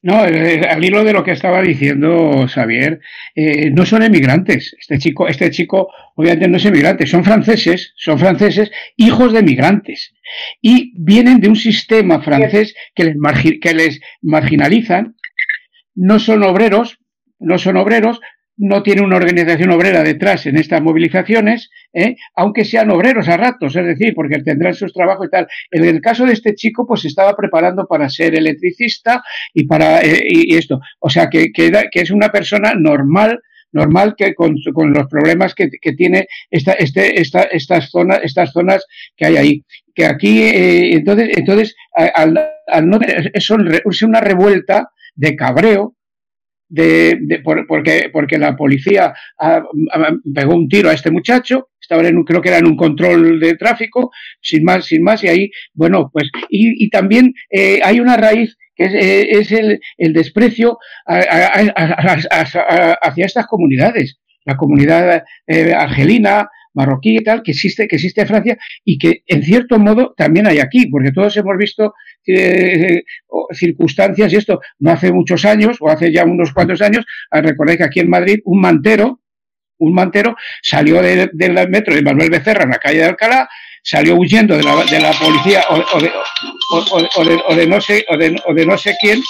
No, 0.00 0.24
eh, 0.26 0.60
al 0.68 0.84
hilo 0.84 1.02
de 1.02 1.12
lo 1.12 1.24
que 1.24 1.32
estaba 1.32 1.60
diciendo 1.60 2.46
Xavier, 2.46 3.00
eh, 3.34 3.70
no 3.70 3.84
son 3.84 4.04
emigrantes. 4.04 4.76
Este 4.78 4.98
chico, 4.98 5.26
este 5.26 5.50
chico, 5.50 5.92
obviamente 6.14 6.46
no 6.46 6.56
es 6.56 6.64
emigrante, 6.64 7.06
son 7.06 7.24
franceses, 7.24 7.94
son 7.96 8.16
franceses, 8.18 8.70
hijos 8.96 9.32
de 9.32 9.40
emigrantes. 9.40 10.14
Y 10.60 10.92
vienen 10.96 11.40
de 11.40 11.48
un 11.48 11.56
sistema 11.56 12.20
francés 12.22 12.74
que 12.94 13.04
les, 13.04 13.16
que 13.60 13.74
les 13.74 14.00
marginalizan, 14.22 15.16
no 15.94 16.18
son 16.18 16.42
obreros, 16.42 16.98
no 17.38 17.58
son 17.58 17.76
obreros, 17.76 18.20
no 18.58 18.82
tiene 18.82 19.02
una 19.02 19.16
organización 19.16 19.70
obrera 19.70 20.02
detrás 20.02 20.44
en 20.46 20.58
estas 20.58 20.82
movilizaciones, 20.82 21.70
¿eh? 21.92 22.16
aunque 22.34 22.64
sean 22.64 22.90
obreros 22.90 23.28
a 23.28 23.36
ratos, 23.36 23.76
es 23.76 23.86
decir, 23.86 24.14
porque 24.14 24.40
tendrán 24.42 24.74
sus 24.74 24.92
trabajos 24.92 25.28
y 25.28 25.30
tal. 25.30 25.46
En 25.70 25.84
el 25.84 26.00
caso 26.00 26.26
de 26.26 26.32
este 26.32 26.54
chico, 26.54 26.84
pues 26.86 27.02
se 27.02 27.08
estaba 27.08 27.36
preparando 27.36 27.86
para 27.86 28.08
ser 28.08 28.34
electricista 28.34 29.22
y 29.54 29.64
para 29.64 30.00
eh, 30.00 30.22
y, 30.28 30.56
esto. 30.56 30.80
O 30.98 31.08
sea, 31.08 31.30
que, 31.30 31.52
que, 31.52 31.88
es 31.92 32.10
una 32.10 32.30
persona 32.30 32.74
normal, 32.74 33.40
normal 33.72 34.14
que 34.16 34.34
con, 34.34 34.56
los 34.74 35.06
problemas 35.08 35.54
que, 35.54 35.68
tiene 35.96 36.26
esta, 36.50 36.72
este, 36.72 37.20
esta, 37.20 37.42
estas, 37.42 37.90
zonas, 37.90 38.20
estas 38.22 38.52
zonas 38.52 38.84
que 39.16 39.26
hay 39.26 39.36
ahí. 39.36 39.64
Que 39.94 40.06
aquí, 40.06 40.42
eh, 40.42 40.92
entonces, 40.94 41.30
entonces 41.36 41.76
al, 41.92 42.38
al 42.66 42.88
no, 42.88 42.98
es 43.02 44.02
una 44.02 44.20
revuelta 44.20 44.90
de 45.14 45.34
cabreo, 45.34 45.96
de, 46.68 47.42
porque, 47.66 48.10
porque 48.12 48.38
la 48.38 48.56
policía 48.56 49.14
pegó 50.34 50.54
un 50.54 50.68
tiro 50.68 50.90
a 50.90 50.92
este 50.92 51.10
muchacho, 51.10 51.68
estaba 51.80 52.06
en 52.06 52.22
creo 52.24 52.42
que 52.42 52.48
era 52.50 52.58
en 52.58 52.66
un 52.66 52.76
control 52.76 53.40
de 53.40 53.54
tráfico, 53.56 54.10
sin 54.40 54.64
más, 54.64 54.86
sin 54.86 55.02
más, 55.02 55.24
y 55.24 55.28
ahí, 55.28 55.50
bueno, 55.72 56.10
pues, 56.12 56.30
y, 56.48 56.88
también 56.90 57.32
eh, 57.50 57.80
hay 57.82 58.00
una 58.00 58.16
raíz 58.16 58.56
que 58.58 58.58
es, 58.78 58.94
eh, 58.94 59.28
es 59.30 59.52
el, 59.52 59.80
el, 59.98 60.12
desprecio 60.12 60.78
hacia 61.04 63.26
estas 63.26 63.46
comunidades, 63.46 64.18
la 64.44 64.56
comunidad 64.56 65.24
eh, 65.46 65.74
argelina, 65.74 66.48
marroquí 66.74 67.18
y 67.18 67.24
tal, 67.24 67.42
que 67.42 67.50
existe, 67.50 67.88
que 67.88 67.96
existe 67.96 68.22
en 68.22 68.28
Francia 68.28 68.58
y 68.84 68.98
que 68.98 69.22
en 69.26 69.42
cierto 69.42 69.78
modo 69.78 70.14
también 70.16 70.46
hay 70.46 70.60
aquí, 70.60 70.86
porque 70.86 71.10
todos 71.10 71.36
hemos 71.36 71.56
visto 71.58 71.92
eh, 72.26 73.02
circunstancias 73.52 74.32
y 74.32 74.36
esto. 74.36 74.60
No 74.78 74.92
hace 74.92 75.12
muchos 75.12 75.44
años 75.44 75.78
o 75.80 75.88
hace 75.88 76.12
ya 76.12 76.24
unos 76.24 76.52
cuantos 76.52 76.80
años, 76.80 77.04
ah, 77.30 77.40
recordé 77.40 77.76
que 77.76 77.84
aquí 77.84 78.00
en 78.00 78.10
Madrid 78.10 78.38
un 78.44 78.60
mantero, 78.60 79.20
un 79.78 79.94
mantero 79.94 80.36
salió 80.62 81.00
del 81.02 81.68
metro 81.68 81.94
de 81.94 82.02
Manuel 82.02 82.30
Becerra 82.30 82.64
en 82.64 82.70
la 82.70 82.78
calle 82.78 82.98
de 82.98 83.04
Alcalá, 83.04 83.48
salió 83.82 84.16
huyendo 84.16 84.56
de 84.56 84.62
la, 84.62 84.84
de 84.84 85.00
la 85.00 85.12
policía 85.12 85.64
o, 85.70 86.00
de, 86.00 86.10
o, 87.46 87.54
de, 87.54 87.66
no 87.66 87.80
sé 87.80 88.04
o 88.08 88.16
de, 88.16 88.66
no 88.66 88.76
sé 88.76 88.94
quién 89.00 89.20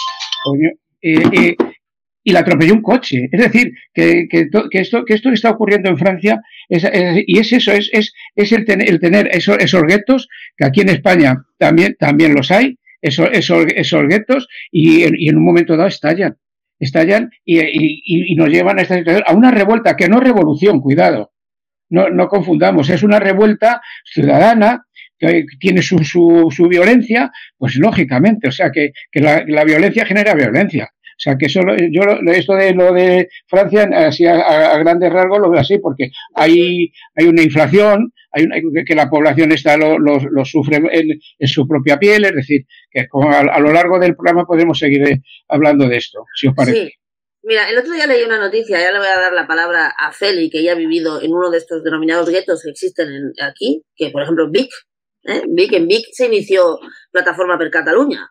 y, 1.00 2.32
la 2.32 2.40
atropelló 2.40 2.74
un 2.74 2.82
coche. 2.82 3.28
Es 3.32 3.40
decir, 3.40 3.72
que, 3.94 4.26
que, 4.28 4.48
que, 4.70 4.78
esto, 4.80 5.04
que 5.04 5.14
esto 5.14 5.30
está 5.30 5.50
ocurriendo 5.50 5.88
en 5.88 5.98
Francia, 5.98 6.40
es, 6.68 6.84
y 7.26 7.38
es 7.38 7.52
eso, 7.52 7.72
es, 7.72 7.88
es, 7.92 8.12
es 8.34 8.52
el, 8.52 8.66
el, 8.68 9.00
tener 9.00 9.28
esos, 9.32 9.56
esos 9.58 9.82
guetos, 9.84 10.28
que 10.56 10.66
aquí 10.66 10.82
en 10.82 10.90
España 10.90 11.36
también, 11.56 11.96
también 11.98 12.34
los 12.34 12.50
hay, 12.50 12.78
esos, 13.00 13.28
esos, 13.32 13.66
esos 13.74 14.06
guetos, 14.08 14.48
y, 14.70 15.04
y, 15.04 15.28
en 15.28 15.36
un 15.36 15.44
momento 15.44 15.76
dado 15.76 15.88
estallan. 15.88 16.36
Estallan 16.78 17.30
y, 17.44 17.60
y, 17.60 18.02
y, 18.04 18.34
nos 18.34 18.48
llevan 18.48 18.78
a 18.78 18.82
esta 18.82 18.96
situación, 18.96 19.24
a 19.26 19.34
una 19.34 19.50
revuelta, 19.50 19.96
que 19.96 20.08
no 20.08 20.18
es 20.18 20.24
revolución, 20.24 20.80
cuidado. 20.80 21.32
No, 21.90 22.10
no 22.10 22.28
confundamos, 22.28 22.90
es 22.90 23.02
una 23.02 23.18
revuelta 23.18 23.80
ciudadana 24.04 24.84
que 25.18 25.44
tiene 25.58 25.82
su, 25.82 25.98
su, 26.04 26.48
su 26.50 26.68
violencia, 26.68 27.32
pues 27.56 27.76
lógicamente, 27.76 28.48
o 28.48 28.52
sea 28.52 28.70
que, 28.70 28.92
que 29.10 29.20
la, 29.20 29.42
la 29.46 29.64
violencia 29.64 30.06
genera 30.06 30.34
violencia. 30.34 30.90
O 31.18 31.20
sea, 31.20 31.36
que 31.36 31.46
eso, 31.46 31.60
yo 31.90 32.02
esto 32.32 32.54
de 32.54 32.72
lo 32.74 32.92
de 32.92 33.28
Francia, 33.48 33.90
así 34.06 34.24
a, 34.24 34.78
grandes 34.78 35.12
rasgos 35.12 35.40
lo 35.40 35.50
veo 35.50 35.60
así, 35.60 35.78
porque 35.78 36.10
hay, 36.36 36.92
hay 37.16 37.26
una 37.26 37.42
inflación, 37.42 38.12
hay 38.30 38.84
que 38.84 38.94
la 38.94 39.08
población 39.08 39.52
está 39.52 39.76
lo, 39.76 39.98
lo, 39.98 40.44
sufre 40.44 40.76
en, 40.76 41.48
su 41.48 41.66
propia 41.66 41.98
piel, 41.98 42.24
es 42.24 42.34
decir, 42.34 42.62
que 42.90 43.00
a, 43.00 43.60
lo 43.60 43.72
largo 43.72 43.98
del 43.98 44.14
programa 44.14 44.44
podemos 44.44 44.78
seguir 44.78 45.02
eh, 45.08 45.22
hablando 45.48 45.88
de 45.88 45.96
esto, 45.96 46.24
si 46.34 46.48
os 46.48 46.54
parece. 46.54 46.86
Sí. 46.86 46.92
Mira, 47.42 47.70
el 47.70 47.78
otro 47.78 47.92
día 47.92 48.06
leí 48.06 48.24
una 48.24 48.38
noticia, 48.38 48.80
ya 48.80 48.90
le 48.90 48.98
voy 48.98 49.06
a 49.06 49.18
dar 49.18 49.32
la 49.32 49.46
palabra 49.46 49.94
a 49.96 50.12
Feli, 50.12 50.50
que 50.50 50.58
ella 50.58 50.72
ha 50.72 50.74
vivido 50.74 51.22
en 51.22 51.32
uno 51.32 51.50
de 51.50 51.58
estos 51.58 51.82
denominados 51.84 52.28
guetos 52.28 52.62
que 52.62 52.70
existen 52.70 53.32
aquí, 53.40 53.84
que 53.96 54.10
por 54.10 54.22
ejemplo 54.22 54.50
Vic, 54.50 54.70
¿eh? 55.24 55.42
Vic, 55.48 55.72
en 55.72 55.86
Vic 55.86 56.06
se 56.12 56.26
inició 56.26 56.78
Plataforma 57.12 57.56
per 57.56 57.70
Cataluña, 57.70 58.28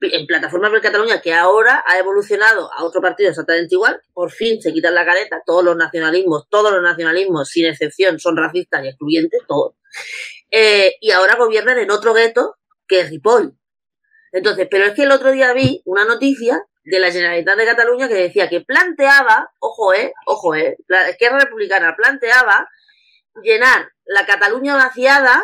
en 0.00 0.26
Plataforma 0.26 0.70
por 0.70 0.80
Cataluña, 0.80 1.20
que 1.20 1.34
ahora 1.34 1.84
ha 1.86 1.98
evolucionado 1.98 2.72
a 2.72 2.84
otro 2.84 3.02
partido 3.02 3.30
exactamente 3.30 3.74
igual, 3.74 4.00
por 4.12 4.30
fin 4.30 4.60
se 4.60 4.72
quitan 4.72 4.94
la 4.94 5.04
careta, 5.04 5.42
todos 5.44 5.62
los 5.62 5.76
nacionalismos, 5.76 6.48
todos 6.48 6.72
los 6.72 6.82
nacionalismos, 6.82 7.48
sin 7.48 7.66
excepción, 7.66 8.18
son 8.18 8.36
racistas 8.36 8.84
y 8.84 8.88
excluyentes, 8.88 9.42
todos, 9.46 9.74
eh, 10.50 10.94
y 11.00 11.10
ahora 11.10 11.36
gobiernan 11.36 11.78
en 11.78 11.90
otro 11.90 12.14
gueto 12.14 12.56
que 12.88 13.00
es 13.00 13.10
Ripoll. 13.10 13.56
Entonces, 14.32 14.68
pero 14.70 14.84
es 14.84 14.94
que 14.94 15.02
el 15.02 15.12
otro 15.12 15.32
día 15.32 15.52
vi 15.52 15.82
una 15.84 16.04
noticia 16.04 16.64
de 16.84 16.98
la 16.98 17.12
Generalitat 17.12 17.56
de 17.56 17.64
Cataluña 17.66 18.08
que 18.08 18.14
decía 18.14 18.48
que 18.48 18.62
planteaba, 18.62 19.50
ojo, 19.58 19.92
eh, 19.92 20.12
ojo, 20.26 20.54
eh, 20.54 20.76
la 20.86 21.10
izquierda 21.10 21.40
republicana 21.40 21.94
planteaba 21.96 22.68
llenar 23.42 23.90
la 24.04 24.24
Cataluña 24.24 24.76
vaciada, 24.76 25.42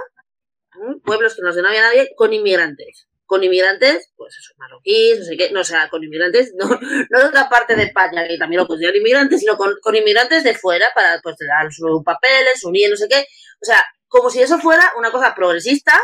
pueblos 1.04 1.36
que 1.36 1.42
no 1.42 1.52
se 1.52 1.62
no 1.62 1.68
había 1.68 1.82
nadie, 1.82 2.10
con 2.16 2.32
inmigrantes 2.32 3.06
con 3.26 3.42
inmigrantes, 3.42 4.12
pues 4.16 4.35
eso, 4.38 4.54
marroquíes, 4.56 5.18
no 5.18 5.25
sé 5.25 5.37
qué, 5.37 5.50
no 5.50 5.64
sea, 5.64 5.88
con 5.88 6.02
inmigrantes, 6.02 6.54
no, 6.56 6.68
no 6.68 7.18
de 7.21 7.26
otra 7.26 7.49
parte 7.49 7.75
de 7.75 7.85
España, 7.85 8.26
que 8.26 8.38
también 8.38 8.62
lo 8.62 8.66
consideran 8.66 8.97
inmigrantes, 8.97 9.40
sino 9.40 9.56
con, 9.56 9.75
con 9.83 9.95
inmigrantes 9.95 10.45
de 10.45 10.54
fuera 10.54 10.87
para 10.95 11.21
pues 11.23 11.37
dar 11.38 11.71
sus 11.73 12.02
papeles, 12.04 12.64
unir, 12.64 12.88
no 12.88 12.97
sé 12.97 13.09
qué. 13.09 13.26
O 13.61 13.64
sea, 13.64 13.85
como 14.09 14.30
si 14.30 14.40
eso 14.40 14.59
fuera 14.59 14.92
una 14.97 15.11
cosa 15.11 15.35
progresista, 15.35 16.00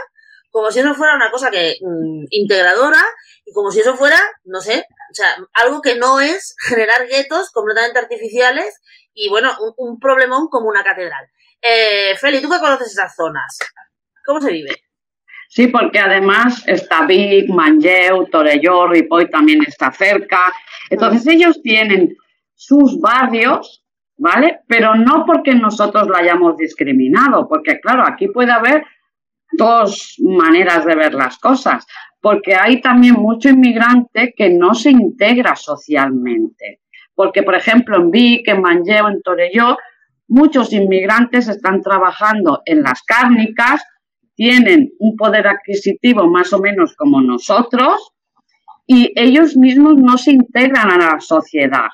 como 0.51 0.71
si 0.71 0.81
eso 0.81 0.95
fuera 0.95 1.15
una 1.15 1.31
cosa 1.31 1.51
que 1.51 1.77
mm, 1.81 2.25
integradora 2.31 3.03
y 3.45 3.53
como 3.53 3.71
si 3.71 3.81
eso 3.81 3.97
fuera, 3.97 4.19
no 4.45 4.61
sé, 4.61 4.85
o 5.11 5.15
sea, 5.15 5.37
algo 5.55 5.81
que 5.81 5.95
no 5.95 6.21
es 6.21 6.55
generar 6.69 7.07
guetos 7.07 7.51
completamente 7.51 7.99
artificiales 7.99 8.75
y 9.15 9.29
bueno, 9.29 9.57
un, 9.61 9.73
un 9.77 10.01
problemón 10.01 10.49
como 10.49 10.69
una 10.69 10.85
catedral. 10.85 11.27
Eh, 11.61 12.17
Feli, 12.17 12.43
¿tú 12.43 12.51
qué 12.51 12.59
conoces 12.59 12.89
esas 12.89 13.15
zonas? 13.15 13.59
¿Cómo 14.25 14.41
se 14.41 14.51
vive? 14.51 14.83
Sí, 15.55 15.67
porque 15.67 15.99
además 15.99 16.65
está 16.67 17.05
Vic, 17.05 17.51
Manlleu, 17.51 18.25
Torelló, 18.31 18.89
Ripoll 18.89 19.29
también 19.29 19.63
está 19.67 19.93
cerca. 19.93 20.51
Entonces 20.89 21.27
ellos 21.27 21.61
tienen 21.61 22.17
sus 22.55 22.99
barrios, 22.99 23.85
¿vale? 24.17 24.61
Pero 24.67 24.95
no 24.95 25.27
porque 25.27 25.55
nosotros 25.55 26.09
lo 26.09 26.17
hayamos 26.17 26.57
discriminado, 26.57 27.47
porque 27.51 27.81
claro, 27.81 28.03
aquí 28.07 28.29
puede 28.29 28.51
haber 28.51 28.87
dos 29.53 30.17
maneras 30.21 30.87
de 30.87 30.97
ver 30.97 31.13
las 31.13 31.37
cosas, 31.39 31.87
porque 32.23 32.55
hay 32.55 32.81
también 32.81 33.17
mucho 33.17 33.51
inmigrante 33.51 34.33
que 34.35 34.49
no 34.49 34.75
se 34.75 34.89
integra 34.89 35.55
socialmente. 35.55 36.81
Porque, 37.15 37.43
por 37.43 37.57
ejemplo, 37.57 37.99
en 37.99 38.11
Vic, 38.11 38.49
en 38.49 38.63
Manlleu, 38.63 39.07
en 39.07 39.21
Torelló, 39.21 39.77
muchos 40.29 40.73
inmigrantes 40.73 41.47
están 41.49 41.83
trabajando 41.83 42.63
en 42.65 42.83
las 42.83 43.03
cárnicas, 43.03 43.83
tienen 44.35 44.91
un 44.99 45.17
poder 45.17 45.47
adquisitivo 45.47 46.27
más 46.29 46.53
o 46.53 46.61
menos 46.61 46.95
como 46.97 47.21
nosotros 47.21 48.13
y 48.87 49.13
ellos 49.15 49.57
mismos 49.57 49.97
no 49.97 50.19
se 50.19 50.33
integran 50.33 50.91
a 50.91 50.99
la 50.99 51.21
sociedad. 51.21 51.89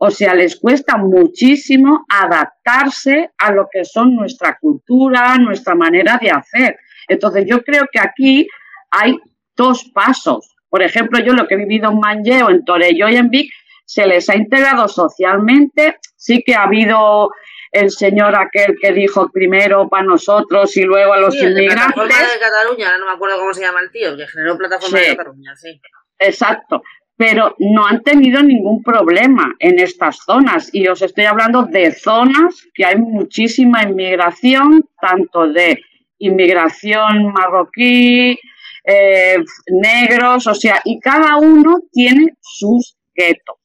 O 0.00 0.10
sea, 0.10 0.34
les 0.34 0.56
cuesta 0.56 0.96
muchísimo 0.96 2.06
adaptarse 2.08 3.30
a 3.36 3.52
lo 3.52 3.68
que 3.70 3.84
son 3.84 4.14
nuestra 4.14 4.56
cultura, 4.60 5.36
nuestra 5.38 5.74
manera 5.74 6.18
de 6.22 6.30
hacer. 6.30 6.78
Entonces, 7.08 7.46
yo 7.48 7.62
creo 7.62 7.86
que 7.90 7.98
aquí 7.98 8.46
hay 8.92 9.18
dos 9.56 9.90
pasos. 9.92 10.54
Por 10.68 10.82
ejemplo, 10.82 11.18
yo 11.18 11.32
lo 11.32 11.48
que 11.48 11.54
he 11.54 11.58
vivido 11.58 11.90
en 11.90 11.98
Manlleu, 11.98 12.48
en 12.48 12.64
Torello 12.64 13.08
y 13.08 13.16
en 13.16 13.28
Vic, 13.28 13.50
se 13.84 14.06
les 14.06 14.28
ha 14.28 14.36
integrado 14.36 14.86
socialmente. 14.86 15.96
Sí 16.16 16.44
que 16.46 16.54
ha 16.54 16.62
habido 16.62 17.30
el 17.72 17.90
señor 17.90 18.34
aquel 18.36 18.76
que 18.80 18.92
dijo 18.92 19.30
primero 19.30 19.88
para 19.88 20.04
nosotros 20.04 20.76
y 20.76 20.82
luego 20.82 21.12
a 21.12 21.18
los 21.18 21.34
inmigrantes. 21.36 21.94
Plataforma 21.94 22.32
de 22.32 22.40
Cataluña, 22.40 22.98
no 22.98 23.06
me 23.06 23.12
acuerdo 23.12 23.38
cómo 23.38 23.54
se 23.54 23.62
llama 23.62 23.80
el 23.80 23.90
tío, 23.90 24.16
que 24.16 24.26
generó 24.26 24.56
Plataforma 24.56 24.98
de 24.98 25.16
Cataluña, 25.16 25.56
sí. 25.56 25.80
Exacto. 26.18 26.82
Pero 27.16 27.56
no 27.58 27.84
han 27.86 28.02
tenido 28.02 28.42
ningún 28.42 28.82
problema 28.82 29.52
en 29.58 29.80
estas 29.80 30.18
zonas. 30.24 30.70
Y 30.72 30.86
os 30.86 31.02
estoy 31.02 31.24
hablando 31.24 31.64
de 31.64 31.92
zonas 31.92 32.64
que 32.72 32.84
hay 32.84 32.96
muchísima 32.96 33.82
inmigración, 33.82 34.88
tanto 35.00 35.48
de 35.48 35.80
inmigración 36.18 37.32
marroquí, 37.32 38.38
eh, 38.84 39.36
negros, 39.66 40.46
o 40.46 40.54
sea, 40.54 40.80
y 40.84 41.00
cada 41.00 41.36
uno 41.36 41.80
tiene 41.92 42.34
sus 42.40 42.96
guetos. 43.14 43.56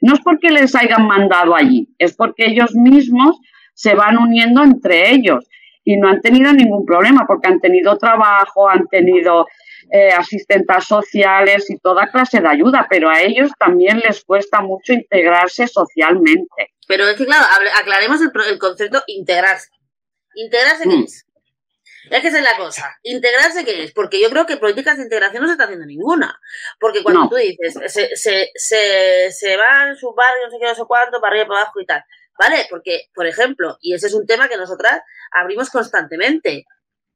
No 0.00 0.14
es 0.14 0.20
porque 0.20 0.50
les 0.50 0.74
hayan 0.74 1.06
mandado 1.06 1.54
allí, 1.54 1.88
es 1.98 2.16
porque 2.16 2.46
ellos 2.46 2.74
mismos 2.74 3.38
se 3.74 3.94
van 3.94 4.18
uniendo 4.18 4.62
entre 4.62 5.10
ellos 5.10 5.46
y 5.84 5.96
no 5.96 6.08
han 6.08 6.20
tenido 6.20 6.52
ningún 6.52 6.84
problema 6.84 7.26
porque 7.26 7.48
han 7.48 7.60
tenido 7.60 7.96
trabajo, 7.98 8.68
han 8.68 8.86
tenido 8.88 9.46
eh, 9.92 10.10
asistentes 10.10 10.84
sociales 10.84 11.68
y 11.70 11.78
toda 11.78 12.10
clase 12.10 12.40
de 12.40 12.48
ayuda, 12.48 12.86
pero 12.88 13.10
a 13.10 13.20
ellos 13.22 13.50
también 13.58 13.98
les 14.00 14.24
cuesta 14.24 14.60
mucho 14.60 14.92
integrarse 14.92 15.66
socialmente. 15.66 16.74
Pero 16.86 17.08
es 17.08 17.16
que, 17.16 17.26
claro, 17.26 17.44
aclaremos 17.80 18.20
el, 18.20 18.58
concepto 18.58 19.02
integrarse. 19.06 19.68
¿Integrarse 20.34 20.84
qué 20.84 20.96
mm. 20.96 21.02
es? 21.04 21.26
Es 22.08 22.22
que 22.22 22.28
esa 22.28 22.38
es 22.38 22.44
la 22.44 22.56
cosa. 22.56 22.96
¿Integrarse 23.02 23.64
qué 23.64 23.84
es? 23.84 23.92
Porque 23.92 24.20
yo 24.20 24.30
creo 24.30 24.46
que 24.46 24.56
políticas 24.56 24.96
de 24.96 25.04
integración 25.04 25.42
no 25.42 25.48
se 25.48 25.52
está 25.52 25.64
haciendo 25.64 25.86
ninguna. 25.86 26.40
Porque 26.78 27.02
cuando 27.02 27.28
tú 27.28 27.36
dices, 27.36 27.74
se, 27.92 28.16
se, 28.16 28.50
se, 28.54 29.30
se 29.30 29.56
va 29.56 29.88
en 29.88 29.96
su 29.96 30.14
barrio, 30.14 30.44
no 30.44 30.50
sé 30.50 30.56
qué, 30.60 30.66
no 30.66 30.74
sé 30.74 30.82
cuánto, 30.86 31.20
para 31.20 31.32
arriba, 31.32 31.48
para 31.48 31.60
abajo 31.62 31.80
y 31.80 31.86
tal. 31.86 32.02
¿Vale? 32.38 32.66
Porque, 32.70 33.10
por 33.14 33.26
ejemplo, 33.26 33.76
y 33.80 33.94
ese 33.94 34.06
es 34.06 34.14
un 34.14 34.26
tema 34.26 34.48
que 34.48 34.56
nosotras 34.56 35.00
abrimos 35.30 35.68
constantemente. 35.68 36.64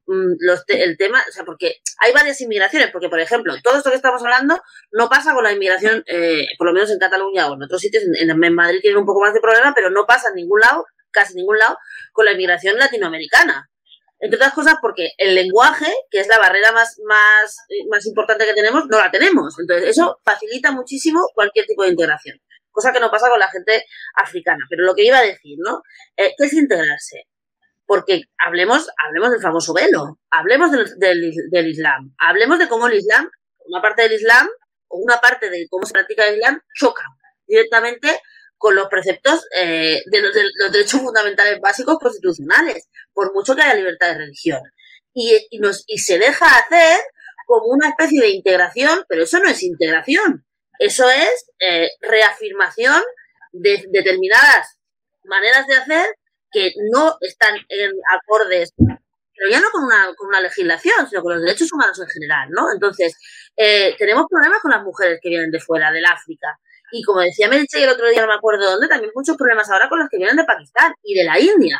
Mm, 0.07 0.35
los 0.39 0.63
el 0.67 0.97
tema, 0.97 1.23
o 1.27 1.31
sea, 1.31 1.43
porque 1.45 1.81
hay 1.99 2.13
varias 2.13 2.39
inmigraciones, 2.41 2.91
porque 2.91 3.09
por 3.09 3.19
ejemplo, 3.19 3.55
todo 3.63 3.77
esto 3.77 3.89
que 3.89 3.95
estamos 3.95 4.21
hablando 4.21 4.61
no 4.91 5.09
pasa 5.09 5.33
con 5.33 5.43
la 5.43 5.51
inmigración, 5.51 6.03
eh, 6.05 6.45
por 6.59 6.67
lo 6.67 6.73
menos 6.73 6.91
en 6.91 6.99
Cataluña 6.99 7.49
o 7.49 7.55
en 7.55 7.63
otros 7.63 7.81
sitios, 7.81 8.03
en, 8.03 8.29
en, 8.29 8.53
Madrid 8.53 8.81
tienen 8.81 8.99
un 8.99 9.05
poco 9.05 9.21
más 9.21 9.33
de 9.33 9.41
problema, 9.41 9.73
pero 9.73 9.89
no 9.89 10.05
pasa 10.05 10.29
en 10.29 10.35
ningún 10.35 10.59
lado, 10.59 10.85
casi 11.09 11.33
ningún 11.33 11.57
lado, 11.57 11.77
con 12.13 12.25
la 12.25 12.33
inmigración 12.33 12.77
latinoamericana. 12.77 13.67
Entre 14.19 14.37
otras 14.37 14.53
cosas 14.53 14.75
porque 14.81 15.11
el 15.17 15.35
lenguaje, 15.35 15.91
que 16.09 16.19
es 16.19 16.27
la 16.27 16.39
barrera 16.39 16.71
más, 16.71 16.97
más, 17.05 17.57
más 17.89 18.05
importante 18.05 18.45
que 18.45 18.53
tenemos, 18.53 18.85
no 18.87 18.97
la 18.97 19.11
tenemos. 19.11 19.55
Entonces, 19.59 19.89
eso 19.89 20.19
facilita 20.23 20.71
muchísimo 20.71 21.21
cualquier 21.33 21.65
tipo 21.65 21.83
de 21.83 21.89
integración. 21.89 22.39
Cosa 22.71 22.91
que 22.91 22.99
no 22.99 23.11
pasa 23.11 23.29
con 23.29 23.39
la 23.39 23.49
gente 23.49 23.85
africana. 24.15 24.65
Pero 24.69 24.83
lo 24.83 24.95
que 24.95 25.05
iba 25.05 25.17
a 25.17 25.23
decir, 25.23 25.57
¿no? 25.59 25.81
Eh, 26.17 26.33
¿Qué 26.37 26.45
es 26.45 26.53
integrarse? 26.53 27.27
Porque 27.85 28.23
hablemos, 28.37 28.89
hablemos 29.05 29.31
del 29.31 29.41
famoso 29.41 29.73
velo, 29.73 30.19
hablemos 30.31 30.71
del, 30.71 30.85
del, 31.51 31.67
Islam, 31.67 32.15
hablemos 32.17 32.57
de 32.57 32.67
cómo 32.67 32.87
el 32.87 32.95
Islam, 32.95 33.29
una 33.67 33.81
parte 33.81 34.01
del 34.03 34.13
Islam, 34.13 34.47
o 34.87 34.97
una 34.97 35.17
parte 35.17 35.49
de 35.49 35.67
cómo 35.69 35.85
se 35.85 35.93
practica 35.93 36.25
el 36.25 36.35
Islam, 36.35 36.59
choca 36.73 37.03
directamente 37.45 38.21
con 38.57 38.75
los 38.75 38.87
preceptos 38.87 39.45
eh, 39.57 40.01
de, 40.05 40.21
los, 40.21 40.71
derechos 40.71 41.01
fundamentales 41.01 41.59
básicos 41.59 41.97
constitucionales, 41.99 42.87
por 43.13 43.33
mucho 43.33 43.55
que 43.55 43.61
haya 43.61 43.75
libertad 43.75 44.13
de 44.13 44.19
religión. 44.19 44.61
Y, 45.13 45.47
nos, 45.59 45.83
y 45.87 45.99
se 45.99 46.19
deja 46.19 46.45
hacer 46.57 46.99
como 47.45 47.67
una 47.67 47.89
especie 47.89 48.21
de 48.21 48.29
integración, 48.29 49.05
pero 49.07 49.23
eso 49.23 49.39
no 49.39 49.49
es 49.49 49.63
integración, 49.63 50.45
eso 50.79 51.09
es 51.09 51.51
eh, 51.59 51.89
reafirmación 52.01 53.01
de 53.53 53.85
determinadas 53.91 54.77
maneras 55.23 55.65
de 55.67 55.75
hacer 55.75 56.05
que 56.51 56.73
no 56.91 57.17
están 57.21 57.55
en 57.69 57.91
acordes, 58.13 58.73
pero 58.77 59.51
ya 59.51 59.59
no 59.59 59.69
con 59.71 59.83
una, 59.83 60.13
con 60.15 60.27
una 60.27 60.41
legislación, 60.41 61.07
sino 61.09 61.21
con 61.21 61.33
los 61.33 61.43
derechos 61.43 61.71
humanos 61.73 61.99
en 61.99 62.07
general, 62.07 62.49
¿no? 62.51 62.71
Entonces, 62.73 63.17
eh, 63.57 63.95
tenemos 63.97 64.25
problemas 64.29 64.61
con 64.61 64.71
las 64.71 64.83
mujeres 64.83 65.19
que 65.21 65.29
vienen 65.29 65.51
de 65.51 65.59
fuera, 65.59 65.91
del 65.91 66.05
África, 66.05 66.59
y 66.91 67.03
como 67.03 67.21
decía 67.21 67.49
Melche 67.49 67.83
el 67.83 67.89
otro 67.89 68.09
día, 68.09 68.21
no 68.21 68.27
me 68.27 68.35
acuerdo 68.35 68.69
dónde, 68.71 68.87
también 68.87 69.11
muchos 69.15 69.37
problemas 69.37 69.69
ahora 69.69 69.89
con 69.89 69.99
los 69.99 70.09
que 70.09 70.17
vienen 70.17 70.35
de 70.35 70.43
Pakistán 70.43 70.93
y 71.03 71.15
de 71.15 71.23
la 71.23 71.39
India. 71.39 71.77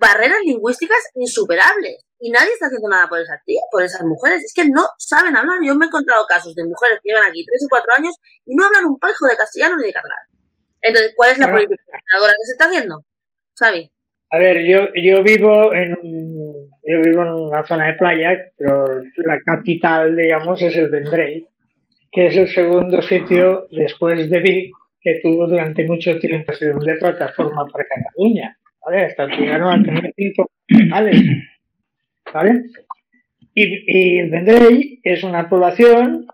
Barreras 0.00 0.40
lingüísticas 0.44 0.98
insuperables. 1.14 2.04
Y 2.18 2.30
nadie 2.30 2.52
está 2.52 2.66
haciendo 2.66 2.88
nada 2.88 3.08
por 3.08 3.20
esas 3.20 3.42
tías, 3.44 3.62
por 3.70 3.82
esas 3.82 4.02
mujeres. 4.02 4.44
Es 4.44 4.52
que 4.54 4.68
no 4.68 4.86
saben 4.96 5.36
hablar. 5.36 5.58
Yo 5.64 5.74
me 5.74 5.86
he 5.86 5.88
encontrado 5.88 6.24
casos 6.28 6.54
de 6.54 6.64
mujeres 6.64 6.98
que 7.02 7.10
llevan 7.10 7.28
aquí 7.28 7.44
tres 7.44 7.64
o 7.64 7.68
cuatro 7.68 7.92
años 7.96 8.14
y 8.46 8.54
no 8.54 8.64
hablan 8.64 8.86
un 8.86 8.98
pajo 8.98 9.26
de 9.26 9.36
castellano 9.36 9.76
ni 9.76 9.86
de 9.86 9.92
catalán. 9.92 10.26
Entonces, 10.80 11.12
¿cuál 11.16 11.32
es 11.32 11.38
la 11.38 11.50
política 11.50 11.82
ahora 12.16 12.32
que 12.32 12.46
se 12.46 12.52
está 12.52 12.66
haciendo? 12.66 13.04
¿Sabe? 13.54 13.90
A 14.30 14.38
ver, 14.38 14.64
yo, 14.64 14.88
yo 14.94 15.22
vivo 15.22 15.72
en 15.74 15.96
yo 16.84 17.00
vivo 17.02 17.22
en 17.22 17.28
una 17.28 17.64
zona 17.64 17.86
de 17.86 17.94
playa, 17.94 18.30
pero 18.56 18.86
la 19.16 19.38
capital, 19.44 20.16
digamos, 20.16 20.60
es 20.62 20.74
el 20.76 20.90
Vendrell 20.90 21.46
que 22.12 22.26
es 22.26 22.36
el 22.36 22.48
segundo 22.48 23.00
sitio 23.00 23.66
después 23.70 24.28
de 24.28 24.40
Vic 24.40 24.74
que 25.00 25.20
tuvo 25.22 25.48
durante 25.48 25.84
mucho 25.84 26.18
tiempo 26.18 26.52
de 26.60 26.94
plataforma 26.96 27.66
para 27.66 27.86
Cataluña. 27.88 28.56
¿vale? 28.84 29.06
Hasta 29.06 29.26
llegaron 29.26 29.80
a 29.80 29.82
tener 29.82 30.12
cinco 30.14 30.50
¿vale? 30.90 31.12
¿vale? 32.32 32.64
Y, 33.54 33.84
y 33.86 34.30
Vendrell 34.30 35.00
es 35.02 35.24
una 35.24 35.48
población. 35.48 36.26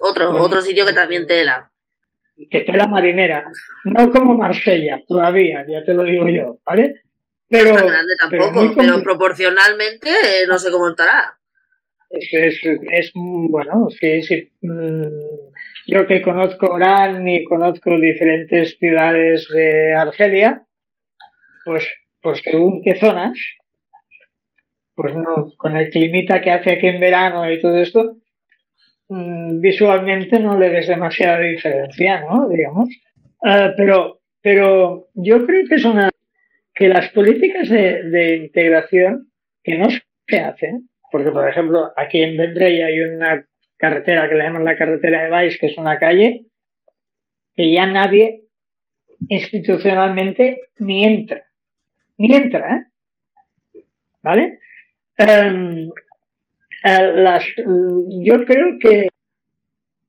Otro, 0.00 0.30
otro 0.30 0.60
sitio 0.62 0.86
que 0.86 0.92
también 0.92 1.26
tela. 1.26 1.70
Que 2.50 2.60
tela 2.60 2.86
marinera. 2.86 3.44
No 3.84 4.10
como 4.10 4.34
Marsella, 4.34 5.02
todavía, 5.06 5.64
ya 5.68 5.84
te 5.84 5.92
lo 5.92 6.04
digo 6.04 6.26
yo, 6.28 6.58
¿vale? 6.64 7.02
Pero. 7.48 7.74
No 7.74 7.86
grande 7.86 8.14
tampoco, 8.18 8.74
pero, 8.76 9.02
proporcionalmente 9.02 10.08
eh, 10.08 10.46
no 10.48 10.58
sé 10.58 10.70
cómo 10.70 10.88
estará. 10.88 11.38
Es, 12.10 12.60
es, 12.62 13.12
bueno, 13.14 13.88
sí, 13.90 14.22
sí. 14.22 14.50
Mm, 14.62 15.06
yo 15.86 16.06
que 16.08 16.20
conozco 16.20 16.66
Orán 16.66 17.26
y 17.28 17.44
conozco 17.44 17.98
diferentes 18.00 18.76
ciudades 18.78 19.48
de 19.48 19.94
Argelia, 19.94 20.66
pues, 21.64 21.88
pues 22.20 22.40
según 22.42 22.82
qué 22.82 22.96
zonas, 22.96 23.38
pues 24.96 25.14
no, 25.14 25.52
con 25.56 25.76
el 25.76 25.88
climita 25.90 26.40
que 26.40 26.50
hace 26.50 26.72
aquí 26.72 26.88
en 26.88 27.00
verano 27.00 27.50
y 27.50 27.60
todo 27.60 27.78
esto, 27.78 28.16
mm, 29.08 29.60
visualmente 29.60 30.40
no 30.40 30.58
le 30.58 30.68
ves 30.68 30.88
demasiada 30.88 31.38
diferencia, 31.38 32.22
¿no? 32.22 32.48
Digamos. 32.48 32.88
Ah, 33.42 33.72
pero, 33.76 34.20
pero 34.42 35.08
yo 35.14 35.46
creo 35.46 35.68
que 35.68 35.76
es 35.76 35.84
una, 35.84 36.10
que 36.74 36.88
las 36.88 37.08
políticas 37.10 37.68
de, 37.68 38.02
de 38.02 38.36
integración 38.36 39.30
que 39.62 39.78
no 39.78 39.88
se 40.26 40.40
hacen, 40.40 40.89
porque, 41.10 41.30
por 41.30 41.48
ejemplo, 41.48 41.92
aquí 41.96 42.22
en 42.22 42.36
Vendrell 42.36 42.82
hay 42.82 43.00
una 43.00 43.44
carretera 43.76 44.28
que 44.28 44.34
le 44.34 44.44
llaman 44.44 44.64
la 44.64 44.76
carretera 44.76 45.22
de 45.22 45.30
Valls, 45.30 45.58
que 45.58 45.66
es 45.66 45.78
una 45.78 45.98
calle 45.98 46.46
que 47.54 47.72
ya 47.72 47.86
nadie 47.86 48.44
institucionalmente 49.28 50.60
ni 50.78 51.04
entra. 51.04 51.44
Ni 52.18 52.34
entra, 52.34 52.76
¿eh? 52.76 53.82
¿Vale? 54.22 54.60
Em, 55.16 55.90
eh, 56.84 57.12
las, 57.14 57.44
yo 57.56 58.44
creo 58.44 58.78
que 58.78 59.08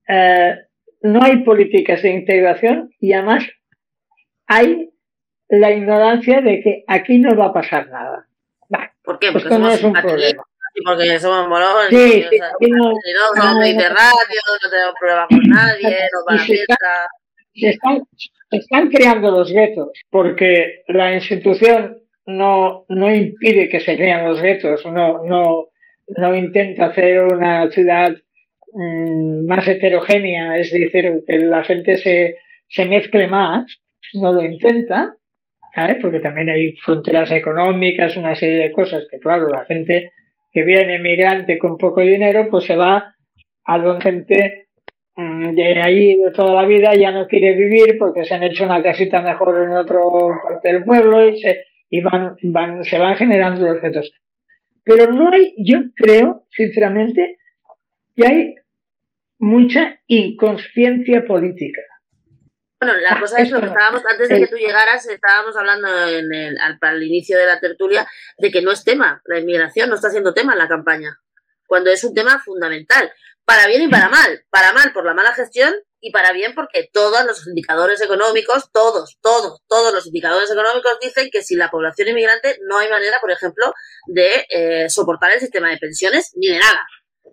eh, 0.07 0.55
no 1.01 1.23
hay 1.23 1.37
políticas 1.43 2.01
de 2.01 2.09
integración 2.09 2.93
y 2.99 3.13
además 3.13 3.45
hay 4.47 4.89
la 5.47 5.71
ignorancia 5.71 6.41
de 6.41 6.61
que 6.61 6.83
aquí 6.87 7.19
no 7.19 7.35
va 7.35 7.47
a 7.47 7.53
pasar 7.53 7.89
nada. 7.89 8.27
¿Por 9.03 9.19
qué? 9.19 9.31
Porque 9.31 9.49
no 9.57 9.69
es 9.69 9.83
un 9.83 9.93
problema 9.93 10.43
porque 10.85 11.19
somos 11.19 11.47
morones, 11.47 11.89
sí, 11.89 12.23
sí, 12.29 12.69
no, 12.69 12.91
no, 12.91 13.41
somos 13.41 13.59
mediterráneos, 13.59 14.59
no 14.63 14.69
tenemos 14.69 14.93
problemas 14.99 15.27
con 15.27 15.49
nadie, 15.49 15.97
nos 16.11 16.23
va 16.27 16.35
la 16.35 17.07
Se 17.53 17.69
están, 17.69 18.03
se 18.49 18.57
están 18.57 18.89
creando 18.89 19.31
los 19.31 19.51
guetos 19.51 19.89
porque 20.09 20.83
la 20.87 21.13
institución 21.13 22.01
no, 22.25 22.85
no 22.89 23.13
impide 23.13 23.69
que 23.69 23.79
se 23.79 23.95
creen 23.95 24.27
los 24.27 24.41
guetos, 24.41 24.85
no, 24.85 25.23
no, 25.23 25.67
no 26.07 26.35
intenta 26.35 26.85
hacer 26.85 27.23
una 27.23 27.69
ciudad 27.71 28.11
mmm, 28.73 29.45
más 29.45 29.67
heterogénea, 29.67 30.57
es 30.57 30.71
decir, 30.71 31.23
que 31.27 31.39
la 31.39 31.63
gente 31.63 31.97
se, 31.97 32.37
se 32.67 32.85
mezcle 32.85 33.27
más, 33.27 33.81
no 34.13 34.33
lo 34.33 34.43
intenta, 34.43 35.15
¿sabes? 35.73 35.97
porque 36.01 36.19
también 36.19 36.49
hay 36.49 36.75
fronteras 36.77 37.31
económicas, 37.31 38.17
una 38.17 38.35
serie 38.35 38.63
de 38.63 38.71
cosas 38.71 39.07
que, 39.09 39.19
claro, 39.19 39.49
la 39.49 39.65
gente 39.65 40.11
que 40.51 40.63
viene 40.63 40.99
migrante 40.99 41.57
con 41.57 41.77
poco 41.77 42.01
dinero, 42.01 42.47
pues 42.49 42.65
se 42.65 42.75
va 42.75 43.15
a 43.63 43.77
donde 43.77 44.01
gente 44.01 44.67
mm, 45.15 45.51
de 45.55 45.81
ahí 45.81 46.15
de 46.17 46.31
toda 46.31 46.61
la 46.61 46.67
vida 46.67 46.93
ya 46.95 47.11
no 47.11 47.27
quiere 47.27 47.55
vivir 47.55 47.97
porque 47.97 48.25
se 48.25 48.33
han 48.33 48.43
hecho 48.43 48.65
una 48.65 48.83
casita 48.83 49.21
mejor 49.21 49.63
en 49.63 49.71
otro 49.71 50.31
parte 50.43 50.73
del 50.73 50.83
pueblo 50.83 51.27
y 51.27 51.39
se, 51.39 51.65
y 51.89 52.01
van, 52.01 52.35
van, 52.43 52.83
se 52.83 52.97
van 52.97 53.15
generando 53.15 53.65
los 53.65 53.77
objetos. 53.77 54.11
Pero 54.83 55.11
no 55.11 55.29
hay, 55.31 55.53
yo 55.57 55.79
creo, 55.95 56.45
sinceramente, 56.49 57.37
que 58.15 58.27
hay 58.27 58.55
mucha 59.37 59.99
inconsciencia 60.07 61.25
política. 61.25 61.81
Bueno, 62.81 62.99
la 62.99 63.19
cosa 63.19 63.39
es 63.39 63.51
lo 63.51 63.59
que 63.59 63.67
estábamos, 63.67 64.01
antes 64.07 64.27
de 64.27 64.39
que 64.39 64.47
tú 64.47 64.55
llegaras, 64.55 65.07
estábamos 65.07 65.55
hablando 65.55 65.87
en 66.07 66.33
el, 66.33 66.57
al, 66.59 67.03
inicio 67.03 67.37
de 67.37 67.45
la 67.45 67.59
tertulia 67.59 68.09
de 68.39 68.49
que 68.49 68.63
no 68.63 68.71
es 68.71 68.83
tema, 68.83 69.21
la 69.25 69.37
inmigración 69.37 69.87
no 69.87 69.95
está 69.95 70.09
siendo 70.09 70.33
tema 70.33 70.53
en 70.53 70.57
la 70.57 70.67
campaña, 70.67 71.15
cuando 71.67 71.91
es 71.91 72.03
un 72.03 72.15
tema 72.15 72.41
fundamental, 72.43 73.13
para 73.45 73.67
bien 73.67 73.83
y 73.83 73.87
para 73.87 74.09
mal, 74.09 74.45
para 74.49 74.73
mal 74.73 74.93
por 74.93 75.05
la 75.05 75.13
mala 75.13 75.31
gestión 75.33 75.75
y 75.99 76.11
para 76.11 76.31
bien 76.31 76.55
porque 76.55 76.89
todos 76.91 77.23
los 77.23 77.45
indicadores 77.45 78.01
económicos, 78.01 78.71
todos, 78.71 79.19
todos, 79.21 79.61
todos 79.67 79.93
los 79.93 80.07
indicadores 80.07 80.49
económicos 80.49 80.97
dicen 80.99 81.29
que 81.31 81.43
sin 81.43 81.59
la 81.59 81.69
población 81.69 82.07
inmigrante 82.07 82.57
no 82.67 82.79
hay 82.79 82.89
manera, 82.89 83.19
por 83.21 83.29
ejemplo, 83.29 83.75
de 84.07 84.47
eh, 84.49 84.89
soportar 84.89 85.31
el 85.31 85.39
sistema 85.39 85.69
de 85.69 85.77
pensiones 85.77 86.31
ni 86.35 86.47
de 86.47 86.57
nada. 86.57 86.81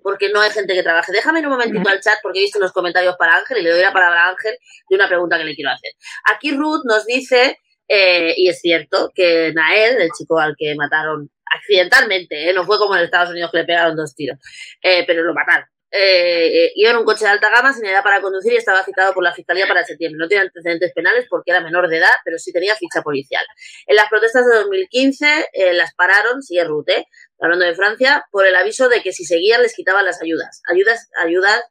Porque 0.03 0.31
no 0.31 0.40
hay 0.40 0.51
gente 0.51 0.74
que 0.74 0.83
trabaje. 0.83 1.12
Déjame 1.12 1.40
un 1.40 1.51
momentito 1.51 1.88
al 1.88 2.01
chat 2.01 2.18
porque 2.22 2.38
he 2.38 2.42
visto 2.42 2.59
unos 2.59 2.72
comentarios 2.72 3.16
para 3.16 3.37
Ángel 3.37 3.59
y 3.59 3.62
le 3.62 3.70
doy 3.70 3.83
la 3.83 3.92
palabra 3.92 4.27
a 4.27 4.29
Ángel 4.31 4.57
de 4.88 4.96
una 4.96 5.09
pregunta 5.09 5.38
que 5.38 5.44
le 5.44 5.55
quiero 5.55 5.70
hacer. 5.70 5.92
Aquí 6.33 6.53
Ruth 6.53 6.83
nos 6.85 7.07
dice, 7.07 7.59
eh, 7.88 8.35
y 8.37 8.48
es 8.48 8.61
cierto, 8.61 9.11
que 9.14 9.53
Nael, 9.55 10.01
el 10.01 10.11
chico 10.16 10.38
al 10.38 10.55
que 10.57 10.74
mataron 10.74 11.31
accidentalmente, 11.55 12.51
¿eh? 12.51 12.53
no 12.53 12.64
fue 12.64 12.79
como 12.79 12.96
en 12.96 13.05
Estados 13.05 13.31
Unidos 13.31 13.51
que 13.51 13.59
le 13.59 13.64
pegaron 13.64 13.96
dos 13.96 14.14
tiros, 14.14 14.38
eh, 14.83 15.05
pero 15.07 15.22
lo 15.22 15.35
mataron. 15.35 15.66
Eh, 15.90 16.70
iba 16.74 16.90
en 16.90 16.98
un 16.98 17.05
coche 17.05 17.24
de 17.24 17.31
alta 17.31 17.48
gama 17.48 17.72
sin 17.72 17.87
edad 17.87 18.03
para 18.03 18.20
conducir 18.20 18.53
y 18.53 18.57
estaba 18.57 18.85
citado 18.85 19.14
por 19.14 19.24
la 19.24 19.33
Fiscalía 19.33 19.66
para 19.66 19.85
septiembre. 19.85 20.18
No 20.20 20.29
tiene 20.29 20.44
antecedentes 20.44 20.92
penales 20.92 21.27
porque 21.31 21.51
era 21.51 21.61
menor 21.61 21.88
de 21.88 21.98
edad, 21.98 22.12
pero 22.24 22.38
sí 22.38 22.53
tenía 22.53 22.77
ficha 22.77 23.03
policial. 23.03 23.44
En 23.87 23.96
las 23.96 24.09
protestas 24.09 24.44
de 24.46 24.57
2015 24.57 25.48
eh, 25.53 25.72
las 25.72 25.94
pararon, 25.94 26.42
sigue 26.42 26.64
Rute, 26.64 27.07
hablando 27.40 27.64
de 27.64 27.74
Francia, 27.74 28.27
por 28.31 28.46
el 28.46 28.57
aviso 28.57 28.88
de 28.88 29.03
que 29.03 29.12
si 29.12 29.24
seguían 29.24 29.62
les 29.62 29.74
quitaban 29.74 30.05
las 30.05 30.20
ayudas. 30.22 30.62
Ayudas, 30.68 31.09
ayudas 31.16 31.64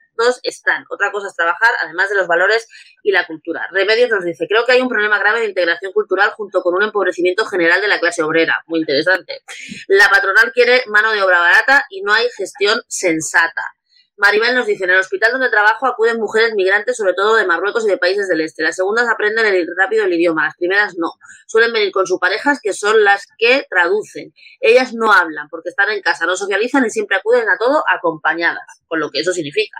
están. 0.43 0.85
Otra 0.89 1.11
cosa 1.11 1.27
es 1.27 1.35
trabajar, 1.35 1.71
además 1.83 2.09
de 2.09 2.15
los 2.15 2.27
valores 2.27 2.67
y 3.03 3.11
la 3.11 3.25
cultura. 3.25 3.67
Remedios 3.71 4.09
nos 4.09 4.23
dice, 4.23 4.47
creo 4.47 4.65
que 4.65 4.73
hay 4.73 4.81
un 4.81 4.89
problema 4.89 5.19
grave 5.19 5.41
de 5.41 5.47
integración 5.47 5.93
cultural 5.93 6.31
junto 6.31 6.61
con 6.61 6.75
un 6.75 6.83
empobrecimiento 6.83 7.45
general 7.45 7.81
de 7.81 7.87
la 7.87 7.99
clase 7.99 8.23
obrera. 8.23 8.63
Muy 8.67 8.79
interesante. 8.79 9.41
La 9.87 10.09
patronal 10.09 10.51
quiere 10.51 10.83
mano 10.87 11.11
de 11.11 11.21
obra 11.21 11.39
barata 11.39 11.85
y 11.89 12.01
no 12.01 12.13
hay 12.13 12.27
gestión 12.35 12.81
sensata. 12.87 13.76
Maribel 14.17 14.55
nos 14.55 14.65
dice, 14.65 14.85
en 14.85 14.89
el 14.89 14.97
hospital 14.97 15.31
donde 15.31 15.49
trabajo 15.49 15.85
acuden 15.85 16.17
mujeres 16.19 16.53
migrantes, 16.55 16.97
sobre 16.97 17.13
todo 17.13 17.35
de 17.35 17.45
Marruecos 17.45 17.85
y 17.85 17.89
de 17.89 17.97
países 17.97 18.27
del 18.27 18.41
este. 18.41 18.63
Las 18.63 18.75
segundas 18.75 19.07
aprenden 19.07 19.45
el, 19.45 19.67
rápido 19.77 20.05
el 20.05 20.13
idioma, 20.13 20.45
las 20.45 20.55
primeras 20.55 20.95
no. 20.97 21.13
Suelen 21.45 21.71
venir 21.71 21.91
con 21.91 22.07
sus 22.07 22.19
parejas, 22.19 22.59
que 22.61 22.73
son 22.73 23.03
las 23.03 23.27
que 23.37 23.65
traducen. 23.69 24.33
Ellas 24.59 24.93
no 24.95 25.11
hablan 25.11 25.49
porque 25.49 25.69
están 25.69 25.89
en 25.91 26.01
casa, 26.01 26.25
no 26.25 26.35
socializan 26.35 26.85
y 26.85 26.89
siempre 26.89 27.17
acuden 27.17 27.47
a 27.47 27.57
todo 27.57 27.83
acompañadas, 27.87 28.81
con 28.87 28.99
lo 28.99 29.11
que 29.11 29.19
eso 29.19 29.33
significa. 29.33 29.77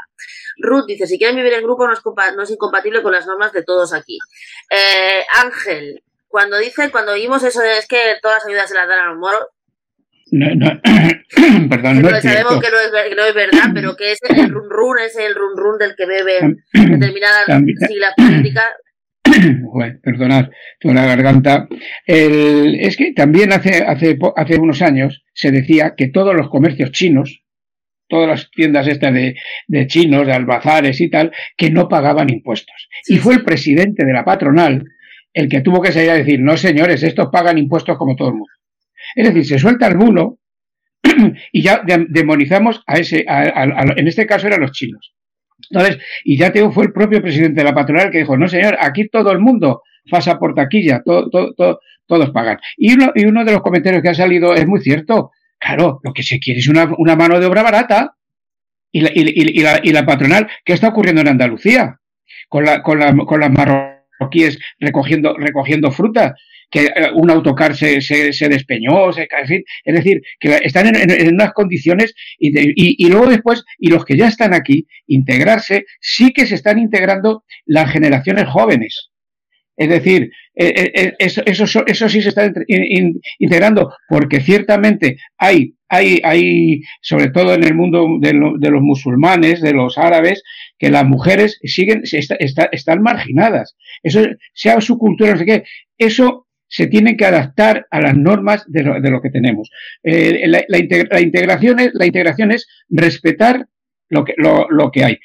Ruth 0.57 0.85
dice, 0.87 1.07
si 1.07 1.17
quieren 1.17 1.35
vivir 1.35 1.53
en 1.53 1.63
grupo 1.63 1.87
no 1.87 1.93
es, 1.93 2.01
no 2.35 2.43
es 2.43 2.51
incompatible 2.51 3.01
con 3.01 3.13
las 3.13 3.25
normas 3.25 3.51
de 3.53 3.63
todos 3.63 3.91
aquí. 3.91 4.19
Eh, 4.69 5.25
Ángel, 5.41 6.03
cuando 6.27 6.57
dice, 6.57 6.91
cuando 6.91 7.13
oímos 7.13 7.43
eso 7.43 7.61
de 7.61 7.79
es 7.79 7.87
que 7.87 8.17
todas 8.21 8.37
las 8.37 8.45
ayudas 8.45 8.69
se 8.69 8.75
las 8.75 8.87
dan 8.87 8.99
a 8.99 9.07
los 9.07 9.17
moros, 9.17 9.47
no, 10.31 10.55
no, 10.55 10.81
perdón, 11.69 12.01
no 12.01 12.09
sabemos 12.09 12.61
que 12.61 12.69
no, 12.69 12.79
es, 12.79 13.09
que 13.09 13.15
no, 13.15 13.25
es, 13.25 13.33
verdad, 13.33 13.71
pero 13.73 13.95
que 13.95 14.11
es 14.11 14.19
el 14.29 14.49
run 14.49 14.69
run, 14.69 14.99
es 15.05 15.15
el 15.17 15.33
run 15.35 15.55
run 15.55 15.77
del 15.77 15.95
que 15.95 16.05
bebe 16.05 16.57
determinada 16.73 17.43
sigla 17.87 18.07
política. 18.17 18.63
Bueno, 19.61 19.99
perdonad, 20.01 20.49
tengo 20.79 20.95
la 20.95 21.05
garganta. 21.05 21.67
El, 22.05 22.75
es 22.79 22.97
que 22.97 23.13
también 23.13 23.51
hace, 23.53 23.83
hace, 23.83 24.17
hace 24.35 24.55
unos 24.57 24.81
años 24.81 25.23
se 25.33 25.51
decía 25.51 25.93
que 25.95 26.07
todos 26.07 26.35
los 26.35 26.49
comercios 26.49 26.91
chinos, 26.91 27.43
todas 28.07 28.27
las 28.27 28.49
tiendas 28.51 28.87
estas 28.87 29.13
de, 29.13 29.35
de 29.67 29.87
chinos, 29.87 30.25
de 30.25 30.33
albazares 30.33 30.99
y 31.01 31.09
tal, 31.09 31.31
que 31.55 31.69
no 31.69 31.87
pagaban 31.87 32.29
impuestos. 32.29 32.89
Sí, 33.03 33.15
y 33.15 33.17
fue 33.17 33.35
el 33.35 33.43
presidente 33.43 34.05
de 34.05 34.13
la 34.13 34.25
patronal 34.25 34.85
el 35.33 35.49
que 35.49 35.61
tuvo 35.61 35.81
que 35.81 35.91
salir 35.91 36.09
a 36.09 36.15
decir, 36.15 36.39
no 36.39 36.57
señores, 36.57 37.03
estos 37.03 37.27
pagan 37.31 37.59
impuestos 37.59 37.95
como 37.97 38.15
todo 38.15 38.29
el 38.29 38.35
mundo. 38.35 38.51
Es 39.15 39.27
decir, 39.27 39.45
se 39.45 39.59
suelta 39.59 39.87
el 39.87 39.97
bulo 39.97 40.39
y 41.51 41.61
ya 41.61 41.81
demonizamos 42.09 42.83
a 42.87 42.95
ese, 42.95 43.25
en 43.27 44.07
este 44.07 44.25
caso 44.25 44.47
eran 44.47 44.61
los 44.61 44.71
chinos. 44.71 45.13
Entonces, 45.69 45.99
y 46.23 46.37
ya 46.37 46.51
fue 46.71 46.85
el 46.85 46.93
propio 46.93 47.21
presidente 47.21 47.61
de 47.61 47.65
la 47.65 47.73
patronal 47.73 48.11
que 48.11 48.19
dijo, 48.19 48.37
no 48.37 48.47
señor, 48.47 48.77
aquí 48.79 49.09
todo 49.09 49.31
el 49.31 49.39
mundo 49.39 49.81
pasa 50.09 50.37
por 50.37 50.53
taquilla, 50.53 51.01
todo, 51.03 51.29
todo, 51.29 51.79
todos 52.05 52.29
pagan. 52.31 52.59
Y 52.77 52.93
uno, 52.93 53.11
y 53.15 53.25
uno 53.25 53.43
de 53.43 53.51
los 53.51 53.61
comentarios 53.61 54.01
que 54.01 54.09
ha 54.09 54.13
salido 54.13 54.53
es 54.53 54.67
muy 54.67 54.81
cierto. 54.81 55.31
Claro, 55.59 55.99
lo 56.03 56.13
que 56.13 56.23
se 56.23 56.39
quiere 56.39 56.59
es 56.59 56.67
una, 56.67 56.85
mano 57.15 57.39
de 57.39 57.45
obra 57.45 57.63
barata. 57.63 58.13
Y 58.91 59.01
la, 59.01 59.09
y, 59.13 59.59
y, 59.59 59.61
la, 59.61 59.81
y 59.83 59.91
la 59.91 60.05
patronal, 60.05 60.47
¿qué 60.63 60.73
está 60.73 60.89
ocurriendo 60.89 61.21
en 61.21 61.27
Andalucía? 61.27 61.99
Con, 62.47 62.63
la, 62.63 62.81
con, 62.81 62.99
con 63.25 63.39
las 63.41 63.51
marroquíes 63.51 64.59
recogiendo, 64.79 65.35
recogiendo 65.37 65.91
fruta 65.91 66.35
que 66.69 66.85
eh, 66.85 67.11
un 67.13 67.29
autocar 67.29 67.75
se, 67.75 68.01
se, 68.01 68.33
se 68.33 68.49
despeñó, 68.49 69.11
se, 69.13 69.27
en 69.29 69.63
es 69.85 69.95
decir, 69.95 70.21
que 70.39 70.59
están 70.63 70.87
en, 70.87 71.09
en 71.09 71.33
unas 71.33 71.53
condiciones 71.53 72.13
y, 72.37 72.57
y, 72.59 73.05
y, 73.05 73.09
luego 73.09 73.27
después, 73.27 73.63
y 73.77 73.89
los 73.89 74.05
que 74.05 74.17
ya 74.17 74.27
están 74.27 74.53
aquí, 74.53 74.87
integrarse, 75.07 75.85
sí 75.99 76.33
que 76.33 76.45
se 76.45 76.55
están 76.55 76.79
integrando 76.79 77.43
las 77.65 77.91
generaciones 77.91 78.47
jóvenes. 78.47 79.11
Es 79.77 79.89
decir, 79.89 80.31
eh, 80.55 80.91
eh, 80.95 81.13
eso, 81.19 81.43
eso, 81.45 81.83
eso, 81.85 82.09
sí 82.09 82.21
se 82.23 82.29
está 82.29 82.51
integrando, 83.39 83.93
porque 84.09 84.39
ciertamente 84.39 85.17
hay, 85.37 85.75
hay, 85.87 86.19
hay, 86.23 86.81
sobre 87.01 87.29
todo 87.29 87.53
en 87.53 87.63
el 87.63 87.75
mundo 87.75 88.07
de, 88.19 88.33
lo, 88.33 88.57
de 88.57 88.71
los 88.71 88.81
musulmanes, 88.81 89.61
de 89.61 89.73
los 89.73 89.99
árabes, 89.99 90.41
que 90.79 90.89
las 90.89 91.05
mujeres 91.05 91.59
siguen, 91.63 92.01
está, 92.03 92.35
está, 92.39 92.69
están 92.71 93.03
marginadas. 93.03 93.75
Eso, 94.01 94.25
sea 94.55 94.81
su 94.81 94.97
cultura, 94.97 95.33
no 95.33 95.37
sé 95.37 95.45
qué, 95.45 95.63
eso 95.99 96.46
se 96.67 96.87
tienen 96.87 97.17
que 97.17 97.25
adaptar 97.25 97.87
a 97.89 98.01
las 98.01 98.15
normas 98.15 98.65
de 98.67 98.83
lo, 98.83 98.99
de 98.99 99.09
lo 99.09 99.21
que 99.21 99.29
tenemos. 99.29 99.69
Eh, 100.03 100.47
la, 100.47 100.63
la, 100.67 100.77
integra 100.77 101.09
la, 101.11 101.21
integración 101.21 101.79
es, 101.79 101.91
la 101.93 102.05
integración 102.05 102.51
es 102.51 102.67
respetar 102.89 103.67
lo 104.09 104.23
que, 104.23 104.33
lo, 104.37 104.67
lo 104.69 104.91
que 104.91 105.03
hay. 105.03 105.17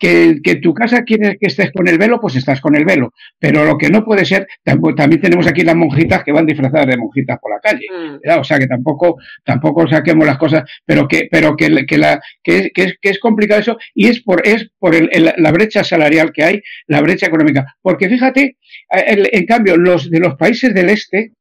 Que, 0.00 0.40
que, 0.42 0.56
tu 0.56 0.72
casa 0.72 1.04
quiere 1.04 1.36
que 1.38 1.48
estés 1.48 1.70
con 1.72 1.86
el 1.86 1.98
velo, 1.98 2.20
pues 2.20 2.34
estás 2.34 2.60
con 2.60 2.74
el 2.74 2.86
velo. 2.86 3.12
Pero 3.38 3.66
lo 3.66 3.76
que 3.76 3.90
no 3.90 4.02
puede 4.02 4.24
ser, 4.24 4.46
también 4.64 5.20
tenemos 5.20 5.46
aquí 5.46 5.60
las 5.62 5.76
monjitas 5.76 6.24
que 6.24 6.32
van 6.32 6.46
disfrazadas 6.46 6.86
de 6.86 6.96
monjitas 6.96 7.38
por 7.38 7.52
la 7.52 7.60
calle. 7.60 7.86
Mm. 7.90 8.40
O 8.40 8.44
sea 8.44 8.58
que 8.58 8.66
tampoco, 8.66 9.18
tampoco 9.44 9.86
saquemos 9.86 10.26
las 10.26 10.38
cosas, 10.38 10.64
pero 10.86 11.06
que, 11.06 11.28
pero 11.30 11.54
que, 11.54 11.84
que 11.86 11.98
la, 11.98 12.18
que, 12.42 12.70
que, 12.70 12.82
es, 12.84 12.94
que 13.00 13.10
es 13.10 13.20
complicado 13.20 13.60
eso, 13.60 13.76
y 13.94 14.08
es 14.08 14.22
por, 14.22 14.40
es 14.46 14.70
por 14.78 14.94
el, 14.94 15.10
el, 15.12 15.34
la 15.36 15.52
brecha 15.52 15.84
salarial 15.84 16.32
que 16.32 16.44
hay, 16.44 16.62
la 16.86 17.02
brecha 17.02 17.26
económica. 17.26 17.76
Porque 17.82 18.08
fíjate, 18.08 18.56
el, 18.88 19.28
en 19.32 19.46
cambio, 19.46 19.76
los 19.76 20.10
de 20.10 20.20
los 20.20 20.34
países 20.36 20.74
del 20.74 20.88
este, 20.88 21.32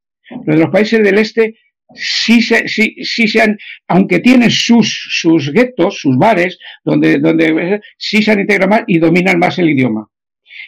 los 0.45 0.57
de 0.57 0.63
los 0.63 0.69
países 0.69 1.03
del 1.03 1.17
este, 1.17 1.55
sí 1.93 2.41
se, 2.41 2.67
sí, 2.67 2.95
sí 3.03 3.27
se 3.27 3.41
han, 3.41 3.57
aunque 3.87 4.19
tienen 4.19 4.51
sus, 4.51 5.07
sus 5.11 5.51
guetos, 5.51 5.99
sus 5.99 6.17
bares, 6.17 6.57
donde, 6.83 7.19
donde 7.19 7.81
sí 7.97 8.21
se 8.21 8.31
han 8.31 8.39
integrado 8.39 8.69
más 8.69 8.83
y 8.87 8.99
dominan 8.99 9.39
más 9.39 9.59
el 9.59 9.69
idioma. 9.69 10.07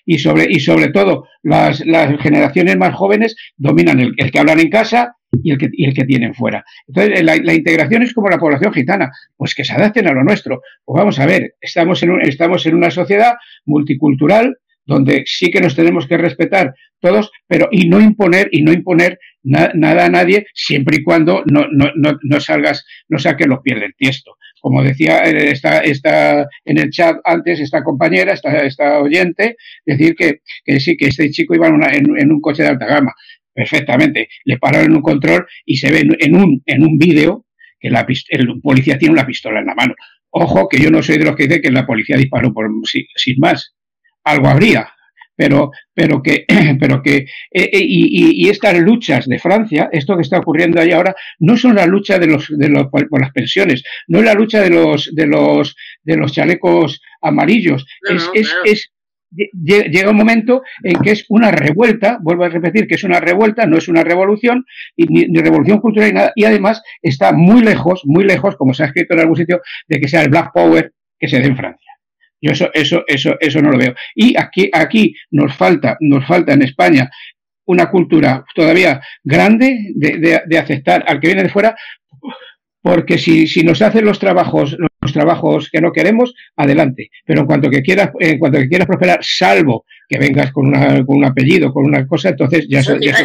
Y 0.06 0.18
sobre, 0.18 0.48
y 0.50 0.60
sobre 0.60 0.90
todo, 0.90 1.28
las, 1.44 1.86
las 1.86 2.20
generaciones 2.22 2.76
más 2.78 2.96
jóvenes 2.96 3.36
dominan 3.56 4.00
el, 4.00 4.14
el 4.18 4.32
que 4.32 4.40
hablan 4.40 4.60
en 4.60 4.70
casa 4.70 5.16
y 5.44 5.52
el 5.52 5.58
que, 5.58 5.70
y 5.72 5.86
el 5.86 5.94
que 5.94 6.06
tienen 6.06 6.34
fuera. 6.34 6.64
Entonces, 6.88 7.24
la, 7.24 7.36
la, 7.38 7.54
integración 7.54 8.02
es 8.02 8.14
como 8.14 8.30
la 8.30 8.40
población 8.40 8.74
gitana, 8.74 9.12
pues 9.38 9.54
que 9.54 9.64
se 9.64 9.74
adapten 9.74 10.08
a 10.08 10.14
lo 10.14 10.24
nuestro. 10.24 10.62
Pues 10.84 11.00
vamos 11.00 11.20
a 11.20 11.26
ver, 11.26 11.56
estamos 11.62 12.02
en, 12.04 12.12
un, 12.12 12.22
estamos 12.22 12.66
en 12.66 12.76
una 12.76 12.90
sociedad 12.90 13.34
multicultural 13.66 14.58
donde 14.86 15.24
sí 15.26 15.52
que 15.52 15.62
nos 15.62 15.76
tenemos 15.76 16.08
que 16.08 16.18
respetar 16.18 16.74
todos, 17.00 17.32
pero 17.48 17.68
y 17.72 17.88
no 17.90 18.00
imponer 18.00 18.50
y 18.52 18.62
no 18.62 18.72
imponer 18.72 19.20
na, 19.44 19.72
nada 19.74 20.06
a 20.06 20.10
nadie 20.10 20.46
siempre 20.54 20.98
y 20.98 21.04
cuando 21.04 21.44
no, 21.46 21.66
no, 21.72 21.92
no, 21.96 22.18
no 22.22 22.40
salgas, 22.40 22.86
no 23.10 23.18
saques 23.18 23.48
los 23.48 23.60
pies 23.62 23.80
del 23.80 23.96
tiesto. 23.96 24.36
Como 24.62 24.84
decía 24.84 25.22
está 25.24 25.80
está 25.80 26.48
en 26.66 26.78
el 26.78 26.92
chat 26.92 27.18
antes 27.24 27.60
esta 27.60 27.84
compañera, 27.84 28.34
esta, 28.34 28.60
esta 28.64 29.00
oyente, 29.00 29.56
decir 29.86 30.16
que, 30.16 30.42
que 30.64 30.80
sí, 30.80 30.96
que 30.96 31.08
este 31.08 31.32
chico 31.32 31.56
iba 31.56 31.68
en, 31.68 31.74
una, 31.74 31.88
en, 31.92 32.06
en, 32.18 32.32
un 32.32 32.40
coche 32.40 32.62
de 32.62 32.70
alta 32.70 32.86
gama. 32.86 33.14
Perfectamente. 33.54 34.30
Le 34.46 34.60
pararon 34.60 34.92
en 34.92 34.96
un 34.98 35.02
control 35.02 35.48
y 35.66 35.78
se 35.78 35.92
ve 35.92 36.04
en 36.20 36.36
un, 36.36 36.62
en 36.66 36.84
un 36.84 36.98
vídeo 36.98 37.46
que 37.80 37.90
la, 37.90 38.06
el 38.30 38.62
policía 38.62 39.00
tiene 39.00 39.14
una 39.14 39.26
pistola 39.26 39.60
en 39.60 39.66
la 39.66 39.76
mano. 39.76 39.96
Ojo, 40.30 40.70
que 40.70 40.80
yo 40.80 40.92
no 40.92 41.02
soy 41.02 41.18
de 41.18 41.26
los 41.26 41.36
que 41.36 41.48
dice 41.48 41.62
que 41.62 41.72
la 41.72 41.86
policía 41.86 42.16
disparó 42.16 42.54
por, 42.54 42.70
sin, 42.86 43.04
sin 43.16 43.40
más. 43.40 43.76
Algo 44.24 44.48
habría, 44.48 44.90
pero, 45.36 45.72
pero 45.94 46.22
que, 46.22 46.46
pero 46.80 47.02
que 47.02 47.26
eh, 47.52 47.70
y, 47.74 48.46
y, 48.46 48.50
estas 48.50 48.78
luchas 48.80 49.28
de 49.28 49.40
Francia, 49.40 49.90
esto 49.92 50.16
que 50.16 50.22
está 50.22 50.40
ocurriendo 50.40 50.80
ahí 50.80 50.92
ahora, 50.92 51.16
no 51.40 51.58
son 51.58 51.76
la 51.76 51.86
lucha 51.86 52.20
de 52.20 52.28
los, 52.28 52.48
de 52.50 52.70
los 52.70 52.88
por, 52.88 53.08
por 53.10 53.22
las 53.22 53.32
pensiones, 53.32 53.84
no 54.08 54.20
es 54.20 54.26
la 54.26 54.34
lucha 54.34 54.62
de 54.62 54.70
los, 54.70 55.10
de 55.14 55.28
los, 55.28 55.76
de 56.04 56.18
los 56.18 56.32
chalecos 56.32 57.02
amarillos, 57.22 57.86
no, 58.08 58.16
es, 58.16 58.26
no, 58.26 58.32
es, 58.34 58.50
claro. 58.50 58.62
es 58.66 58.92
llega 59.34 60.12
un 60.12 60.18
momento 60.18 60.62
en 60.84 61.02
que 61.02 61.12
es 61.12 61.26
una 61.30 61.52
revuelta, 61.52 62.20
vuelvo 62.22 62.44
a 62.44 62.50
repetir 62.50 62.86
que 62.86 62.96
es 62.96 63.04
una 63.04 63.20
revuelta, 63.20 63.66
no 63.66 63.78
es 63.78 63.88
una 63.88 64.04
revolución, 64.04 64.66
y 64.96 65.06
ni, 65.06 65.26
ni, 65.26 65.40
revolución 65.40 65.80
cultural 65.80 66.10
ni 66.10 66.16
nada, 66.16 66.32
y 66.36 66.44
además 66.44 66.84
está 67.02 67.32
muy 67.32 67.62
lejos, 67.62 68.02
muy 68.06 68.26
lejos, 68.26 68.56
como 68.58 68.74
se 68.74 68.84
ha 68.84 68.88
escrito 68.88 69.14
en 69.14 69.22
algún 69.22 69.38
sitio, 69.38 69.62
de 69.88 70.00
que 70.00 70.08
sea 70.08 70.22
el 70.22 70.30
Black 70.30 70.52
Power 70.54 70.92
que 71.18 71.28
se 71.28 71.40
dé 71.40 71.48
en 71.48 71.56
Francia. 71.56 71.91
Yo 72.42 72.52
eso, 72.52 72.70
eso, 72.74 73.04
eso, 73.08 73.38
eso 73.40 73.62
no 73.62 73.72
lo 73.72 73.78
veo. 73.78 73.94
Y 74.16 74.38
aquí, 74.38 74.70
aquí 74.74 75.16
nos 75.32 75.56
falta, 75.56 75.98
nos 76.00 76.26
falta 76.26 76.54
en 76.54 76.64
España 76.64 77.10
una 77.66 77.90
cultura 77.90 78.44
todavía 78.56 79.02
grande 79.24 79.92
de, 79.96 80.18
de, 80.18 80.42
de 80.46 80.58
aceptar 80.58 81.04
al 81.08 81.20
que 81.20 81.28
viene 81.28 81.44
de 81.44 81.50
fuera, 81.50 81.76
porque 82.82 83.18
si, 83.18 83.48
si 83.48 83.64
nos 83.64 83.82
hacen 83.82 84.06
los 84.06 84.20
trabajos, 84.20 84.76
los 85.02 85.14
trabajos 85.14 85.70
que 85.72 85.82
no 85.82 85.92
queremos, 85.92 86.34
adelante. 86.56 87.10
Pero 87.26 87.42
en 87.42 87.46
cuanto 87.46 87.70
que 87.70 87.84
quieras, 87.84 88.10
en 88.20 88.40
cuanto 88.40 88.58
que 88.58 88.68
quieras 88.68 88.88
prosperar, 88.88 89.20
salvo 89.22 89.86
que 90.10 90.18
vengas 90.18 90.52
con, 90.52 90.68
una, 90.68 91.06
con 91.06 91.18
un 91.18 91.26
apellido, 91.26 91.72
con 91.72 91.86
una 91.86 92.06
cosa, 92.08 92.30
entonces 92.30 92.68
ya, 92.68 92.80
eso, 92.80 92.98
ya 93.00 93.16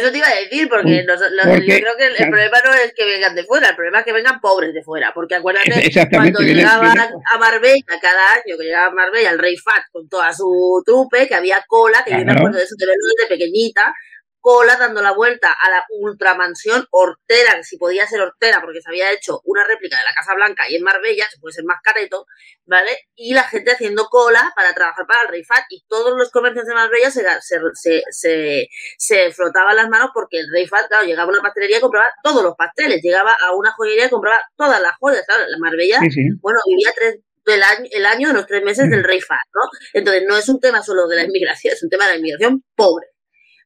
Eso 0.00 0.10
te 0.10 0.18
iba 0.18 0.28
a 0.28 0.34
decir, 0.34 0.66
porque, 0.68 1.04
yo 1.04 1.74
creo 1.76 1.96
que 1.98 2.06
el, 2.06 2.30
problema 2.30 2.58
no 2.64 2.72
es 2.72 2.94
que 2.94 3.04
vengan 3.04 3.34
de 3.34 3.44
fuera, 3.44 3.68
el 3.68 3.76
problema 3.76 3.98
es 3.98 4.04
que 4.06 4.12
vengan 4.12 4.40
pobres 4.40 4.72
de 4.72 4.82
fuera. 4.82 5.12
Porque 5.12 5.34
acuérdate, 5.34 5.90
cuando 6.10 6.40
llegaban 6.40 6.98
a 6.98 7.38
Marbella 7.38 8.00
cada 8.00 8.32
año, 8.32 8.56
que 8.58 8.64
llegaba 8.64 8.86
a 8.86 8.90
Marbella 8.90 9.30
el 9.30 9.38
Rey 9.38 9.56
Fat 9.58 9.84
con 9.92 10.08
toda 10.08 10.32
su 10.32 10.82
trupe, 10.86 11.28
que 11.28 11.34
había 11.34 11.62
cola, 11.68 12.02
que 12.02 12.12
yo 12.12 12.24
me 12.24 12.32
acuerdo 12.32 12.56
de 12.56 12.64
eso 12.64 12.74
de 12.78 12.86
verlo 12.86 13.02
desde 13.14 13.28
pequeñita, 13.28 13.92
cola 14.40 14.76
dando 14.76 15.02
la 15.02 15.12
vuelta 15.12 15.52
a 15.52 15.70
la 15.70 15.84
ultramansión 15.90 16.86
Hortera, 16.90 17.56
que 17.56 17.64
si 17.64 17.76
podía 17.78 18.06
ser 18.06 18.20
Hortera 18.20 18.60
porque 18.60 18.80
se 18.80 18.88
había 18.88 19.12
hecho 19.12 19.40
una 19.44 19.64
réplica 19.64 19.98
de 19.98 20.04
la 20.04 20.14
Casa 20.14 20.34
Blanca 20.34 20.68
y 20.68 20.76
en 20.76 20.82
Marbella, 20.82 21.26
se 21.30 21.38
puede 21.38 21.54
ser 21.54 21.64
más 21.64 21.80
careto, 21.82 22.26
¿vale? 22.64 22.90
Y 23.14 23.34
la 23.34 23.44
gente 23.44 23.72
haciendo 23.72 24.06
cola 24.06 24.52
para 24.56 24.74
trabajar 24.74 25.06
para 25.06 25.22
el 25.22 25.28
Rey 25.28 25.44
Fat 25.44 25.64
y 25.70 25.84
todos 25.88 26.16
los 26.16 26.30
comercios 26.30 26.66
de 26.66 26.74
Marbella 26.74 27.10
se, 27.10 27.24
se, 27.40 28.02
se, 28.10 28.68
se, 28.98 29.32
frotaban 29.32 29.76
las 29.76 29.88
manos 29.88 30.10
porque 30.14 30.38
el 30.40 30.46
Rey 30.52 30.66
Fat, 30.66 30.88
claro, 30.88 31.06
llegaba 31.06 31.30
a 31.30 31.34
una 31.34 31.42
pastelería 31.42 31.78
y 31.78 31.80
compraba 31.80 32.10
todos 32.22 32.42
los 32.42 32.54
pasteles, 32.56 33.00
llegaba 33.02 33.32
a 33.32 33.54
una 33.54 33.72
joyería 33.72 34.06
y 34.06 34.10
compraba 34.10 34.42
todas 34.56 34.80
las 34.80 34.96
joyas, 34.98 35.24
claro, 35.26 35.44
la 35.48 35.58
Marbella, 35.58 36.00
bueno, 36.40 36.60
vivía 36.66 36.92
tres, 36.96 37.20
el 37.46 37.62
año, 37.62 37.88
el 37.90 38.06
año 38.06 38.28
de 38.28 38.34
los 38.34 38.46
tres 38.46 38.62
meses 38.62 38.90
del 38.90 39.04
Rey 39.04 39.20
Fat, 39.20 39.38
¿no? 39.54 39.62
Entonces 39.92 40.24
no 40.26 40.36
es 40.36 40.48
un 40.48 40.60
tema 40.60 40.82
solo 40.82 41.06
de 41.08 41.16
la 41.16 41.24
inmigración, 41.24 41.74
es 41.74 41.82
un 41.82 41.90
tema 41.90 42.06
de 42.06 42.12
la 42.12 42.18
inmigración 42.18 42.64
pobre. 42.74 43.06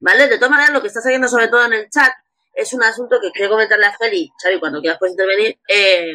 ¿Vale? 0.04 0.28
De 0.28 0.36
todas 0.36 0.50
maneras, 0.50 0.70
lo 0.70 0.82
que 0.82 0.88
está 0.88 1.00
saliendo 1.00 1.28
sobre 1.28 1.48
todo 1.48 1.64
en 1.64 1.72
el 1.72 1.88
chat 1.88 2.12
es 2.52 2.74
un 2.74 2.82
asunto 2.82 3.16
que 3.22 3.30
quiero 3.30 3.50
comentarle 3.50 3.86
a 3.86 3.96
Feli, 3.96 4.30
Xavi, 4.42 4.60
cuando 4.60 4.82
quieras 4.82 4.98
puedes 4.98 5.14
intervenir, 5.14 5.58
eh, 5.66 6.12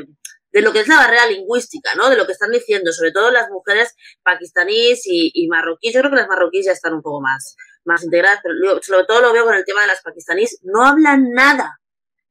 de 0.52 0.62
lo 0.62 0.72
que 0.72 0.82
es 0.82 0.88
la 0.88 0.98
barrera 0.98 1.26
lingüística, 1.26 1.96
¿no? 1.96 2.08
De 2.08 2.16
lo 2.16 2.28
que 2.28 2.34
están 2.34 2.52
diciendo, 2.52 2.92
sobre 2.92 3.12
todo 3.12 3.32
las 3.32 3.50
mujeres 3.50 3.96
pakistaníes 4.24 5.02
y, 5.06 5.48
marroquíes. 5.50 5.96
Yo 5.96 6.02
creo 6.02 6.12
que 6.12 6.18
las 6.18 6.28
marroquíes 6.28 6.68
ya 6.68 6.72
están 6.72 6.94
un 6.94 7.02
poco 7.02 7.20
más, 7.20 7.56
más 7.84 8.04
integradas, 8.04 8.42
pero 8.44 8.80
sobre 8.84 9.06
todo 9.06 9.22
lo 9.22 9.34
veo 9.34 9.44
con 9.44 9.56
el 9.56 9.66
tema 9.66 9.82
de 9.82 9.88
las 9.88 10.02
pakistaníes. 10.04 10.60
No 10.62 10.86
hablan 10.86 11.32
nada, 11.32 11.80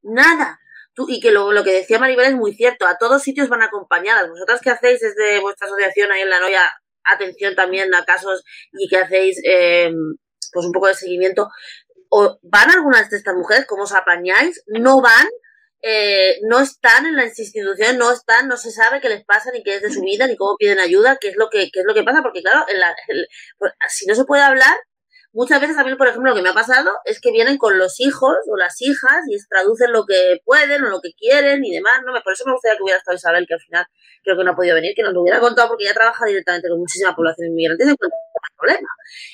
nada. 0.03 0.61
Tú, 0.95 1.07
y 1.09 1.19
que 1.19 1.33
lo, 1.33 1.53
lo 1.53 1.65
que 1.65 1.73
decía 1.73 1.99
Maribel 1.99 2.27
es 2.27 2.37
muy 2.37 2.55
cierto, 2.55 2.87
a 2.87 2.99
todos 2.99 3.23
sitios 3.23 3.49
van 3.49 3.63
acompañadas. 3.63 4.29
Vosotras 4.29 4.61
que 4.61 4.71
hacéis 4.71 5.01
desde 5.01 5.41
vuestra 5.41 5.67
asociación 5.67 6.13
ahí 6.13 6.23
en 6.23 6.31
La 6.31 6.39
Noya, 6.39 6.73
atención 7.03 7.57
también 7.57 7.93
a 7.95 8.05
casos 8.05 8.45
y 8.73 8.89
que 8.89 8.99
hacéis 8.99 9.41
eh, 9.45 9.93
pues 10.53 10.67
un 10.67 10.73
poco 10.73 10.87
de 10.89 10.95
seguimiento. 10.95 11.49
¿O 12.11 12.39
¿Van 12.43 12.71
algunas 12.71 13.11
de 13.11 13.17
estas 13.17 13.35
mujeres? 13.35 13.67
¿Cómo 13.67 13.83
os 13.85 13.95
apañáis? 13.95 14.63
¿No 14.67 15.01
van? 15.01 15.27
Eh, 15.81 16.41
no 16.43 16.59
están 16.59 17.07
en 17.07 17.15
las 17.17 17.39
instituciones, 17.39 17.97
no 17.97 18.11
están, 18.11 18.49
no 18.49 18.57
se 18.57 18.73
sabe 18.73 19.01
qué 19.01 19.09
les 19.09 19.25
pasa, 19.25 19.51
ni 19.53 19.63
qué 19.63 19.77
es 19.77 19.83
de 19.83 19.93
su 19.93 20.01
vida, 20.01 20.27
ni 20.27 20.37
cómo 20.37 20.57
piden 20.59 20.81
ayuda, 20.81 21.19
qué 21.21 21.29
es 21.29 21.37
lo 21.37 21.51
que, 21.51 21.71
qué 21.71 21.81
es 21.81 21.87
lo 21.87 21.95
que 21.95 22.03
pasa, 22.03 22.21
porque 22.23 22.43
claro, 22.43 22.65
en 22.69 22.81
la, 22.81 22.95
pues, 23.59 23.73
si 23.89 24.07
no 24.07 24.17
se 24.17 24.25
puede 24.25 24.43
hablar, 24.43 24.77
muchas 25.33 25.61
veces 25.61 25.79
a 25.79 25.85
mí, 25.85 25.95
por 25.95 26.09
ejemplo, 26.09 26.31
lo 26.31 26.37
que 26.37 26.43
me 26.43 26.49
ha 26.49 26.55
pasado 26.55 26.91
es 27.05 27.21
que 27.21 27.31
vienen 27.31 27.59
con 27.59 27.79
los 27.79 28.01
hijos 28.01 28.37
o 28.51 28.57
las 28.57 28.81
hijas 28.83 29.23
y 29.29 29.37
traducen 29.49 29.93
lo 29.93 30.05
que 30.05 30.41
pueden 30.45 30.83
o 30.83 30.89
lo 30.89 31.01
que 31.01 31.13
quieren 31.13 31.65
y 31.65 31.73
demás, 31.73 32.01
¿no? 32.05 32.13
Por 32.25 32.33
eso 32.33 32.43
me 32.47 32.53
gustaría 32.53 32.77
que 32.77 32.83
hubiera 32.83 32.99
estado 32.99 33.17
Isabel, 33.17 33.47
que 33.47 33.55
al 33.55 33.61
final 33.61 33.87
creo 34.25 34.37
que 34.37 34.45
no 34.45 34.51
ha 34.51 34.57
podido 34.57 34.75
venir, 34.75 34.95
que 34.97 35.03
nos 35.03 35.13
lo 35.13 35.23
hubiera 35.23 35.39
contado 35.39 35.69
porque 35.69 35.85
ella 35.85 35.95
trabaja 35.95 36.27
directamente 36.27 36.69
con 36.69 36.81
muchísima 36.81 37.15
población 37.15 37.49
inmigrante 37.49 37.85
y 37.85 37.87
no 37.87 37.95
problema. 38.59 38.89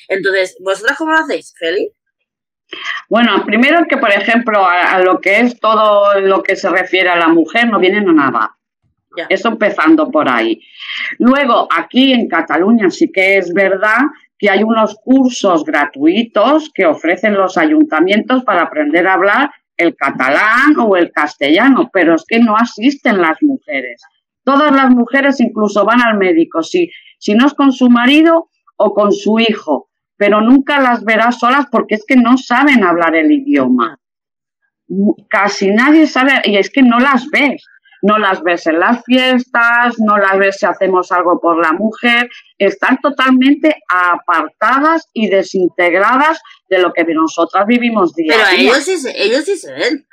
Entonces, 0.08 0.56
¿vosotras 0.60 0.98
cómo 0.98 1.12
lo 1.12 1.18
hacéis, 1.18 1.54
Feli? 1.58 1.90
Bueno, 3.08 3.44
primero 3.44 3.84
que, 3.88 3.96
por 3.96 4.10
ejemplo, 4.10 4.66
a, 4.66 4.98
lo 5.00 5.20
que 5.20 5.40
es 5.40 5.60
todo 5.60 6.20
lo 6.20 6.42
que 6.42 6.56
se 6.56 6.68
refiere 6.68 7.08
a 7.08 7.16
la 7.16 7.28
mujer, 7.28 7.68
no 7.68 7.78
vienen 7.78 8.08
a 8.08 8.12
nada. 8.12 8.56
Eso 9.28 9.48
empezando 9.48 10.10
por 10.10 10.28
ahí. 10.28 10.60
Luego, 11.18 11.68
aquí 11.70 12.12
en 12.12 12.28
Cataluña 12.28 12.90
sí 12.90 13.12
que 13.12 13.38
es 13.38 13.52
verdad 13.52 13.98
que 14.38 14.50
hay 14.50 14.64
unos 14.64 14.96
cursos 15.04 15.64
gratuitos 15.64 16.70
que 16.74 16.84
ofrecen 16.84 17.34
los 17.34 17.56
ayuntamientos 17.56 18.42
para 18.42 18.62
aprender 18.62 19.06
a 19.06 19.14
hablar 19.14 19.50
el 19.76 19.94
catalán 19.96 20.76
o 20.78 20.96
el 20.96 21.12
castellano, 21.12 21.90
pero 21.92 22.14
es 22.14 22.24
que 22.26 22.38
no 22.38 22.56
asisten 22.56 23.20
las 23.20 23.40
mujeres. 23.40 24.02
Todas 24.44 24.72
las 24.72 24.90
mujeres 24.90 25.40
incluso 25.40 25.84
van 25.84 26.02
al 26.02 26.18
médico. 26.18 26.62
Si, 26.62 26.90
si 27.18 27.34
no 27.34 27.46
es 27.46 27.54
con 27.54 27.72
su 27.72 27.88
marido 27.88 28.50
o 28.76 28.94
con 28.94 29.12
su 29.12 29.38
hijo, 29.38 29.88
pero 30.16 30.40
nunca 30.40 30.80
las 30.80 31.04
verás 31.04 31.38
solas 31.38 31.66
porque 31.70 31.96
es 31.96 32.04
que 32.06 32.16
no 32.16 32.36
saben 32.38 32.84
hablar 32.84 33.14
el 33.14 33.30
idioma. 33.32 33.98
Casi 35.28 35.70
nadie 35.70 36.06
sabe, 36.06 36.42
y 36.44 36.56
es 36.56 36.70
que 36.70 36.82
no 36.82 36.98
las 36.98 37.28
ves. 37.30 37.64
No 38.02 38.18
las 38.18 38.42
ves 38.42 38.66
en 38.66 38.80
las 38.80 39.02
fiestas, 39.04 39.94
no 39.98 40.18
las 40.18 40.36
ves 40.36 40.58
si 40.58 40.66
hacemos 40.66 41.10
algo 41.10 41.40
por 41.40 41.58
la 41.58 41.72
mujer, 41.72 42.28
están 42.58 42.98
totalmente 43.00 43.76
apartadas 43.88 45.08
y 45.14 45.30
desintegradas 45.30 46.38
de 46.68 46.80
lo 46.80 46.92
que 46.92 47.02
nosotras 47.04 47.66
vivimos 47.66 48.12
día 48.14 48.34
Pero 48.36 48.46
a 48.46 48.54
ellos 48.54 48.84
sí, 48.84 49.08
ellos 49.16 49.44
sí 49.46 49.56
se 49.56 49.72
ven. 49.72 50.06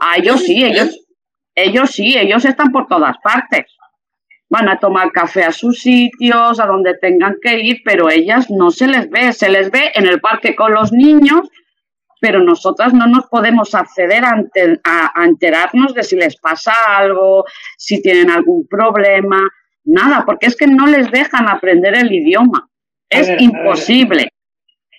A 0.00 0.16
ellos 0.16 0.40
sí, 0.40 0.64
ellos, 0.64 1.06
ellos 1.54 1.90
sí, 1.92 2.18
ellos 2.18 2.44
están 2.44 2.72
por 2.72 2.88
todas 2.88 3.14
partes 3.22 3.66
van 4.50 4.68
a 4.68 4.78
tomar 4.78 5.12
café 5.12 5.44
a 5.44 5.52
sus 5.52 5.78
sitios, 5.78 6.58
a 6.58 6.66
donde 6.66 6.98
tengan 6.98 7.36
que 7.40 7.60
ir, 7.60 7.82
pero 7.84 8.10
ellas 8.10 8.50
no 8.50 8.70
se 8.72 8.88
les 8.88 9.08
ve, 9.08 9.32
se 9.32 9.48
les 9.48 9.70
ve 9.70 9.92
en 9.94 10.06
el 10.06 10.20
parque 10.20 10.56
con 10.56 10.74
los 10.74 10.92
niños, 10.92 11.48
pero 12.20 12.40
nosotras 12.40 12.92
no 12.92 13.06
nos 13.06 13.26
podemos 13.28 13.74
acceder 13.76 14.24
a, 14.24 15.22
enterarnos 15.24 15.94
de 15.94 16.02
si 16.02 16.16
les 16.16 16.36
pasa 16.36 16.72
algo, 16.88 17.44
si 17.78 18.02
tienen 18.02 18.28
algún 18.28 18.66
problema, 18.66 19.40
nada, 19.84 20.24
porque 20.26 20.46
es 20.46 20.56
que 20.56 20.66
no 20.66 20.86
les 20.88 21.10
dejan 21.12 21.48
aprender 21.48 21.94
el 21.96 22.12
idioma. 22.12 22.68
Es 23.08 23.30
imposible. 23.40 24.28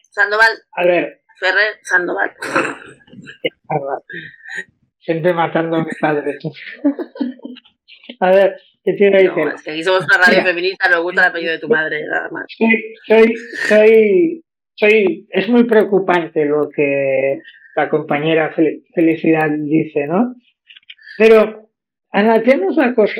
Sandoval. 0.09 0.51
A 0.77 0.85
ver. 0.85 1.21
Ferrer, 1.39 1.77
Sandoval. 1.83 2.33
Siempre 4.99 5.33
matando 5.33 5.77
a 5.77 5.83
mi 5.83 5.91
padre. 5.99 6.37
a 8.19 8.29
ver, 8.29 8.57
¿Qué 8.83 9.09
no, 9.11 9.17
es 9.17 9.61
que 9.61 9.71
aquí 9.71 9.83
somos 9.83 10.05
una 10.05 10.17
radio 10.17 10.43
feminista, 10.43 10.89
nos 10.89 11.03
gusta 11.03 11.21
el 11.21 11.29
apellido 11.29 11.51
de 11.51 11.59
tu 11.59 11.67
madre, 11.67 12.03
nada 12.03 12.29
más. 12.31 12.45
Soy, 13.07 13.33
soy, 13.67 14.43
soy, 14.73 15.27
es 15.29 15.47
muy 15.49 15.65
preocupante 15.65 16.45
lo 16.45 16.67
que 16.69 17.39
la 17.75 17.89
compañera 17.89 18.53
Felicidad 18.93 19.49
dice, 19.51 20.07
¿no? 20.07 20.35
Pero 21.17 21.69
analicemos 22.11 22.75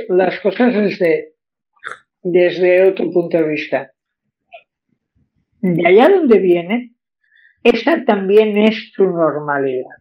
las 0.10 0.40
cosas 0.40 0.74
desde, 0.74 1.34
desde 2.24 2.90
otro 2.90 3.12
punto 3.12 3.38
de 3.38 3.48
vista. 3.48 3.92
De 5.62 5.88
allá 5.88 6.10
donde 6.10 6.40
viene, 6.40 6.96
esa 7.64 8.04
también 8.04 8.58
es 8.58 8.92
su 8.94 9.04
normalidad. 9.04 10.01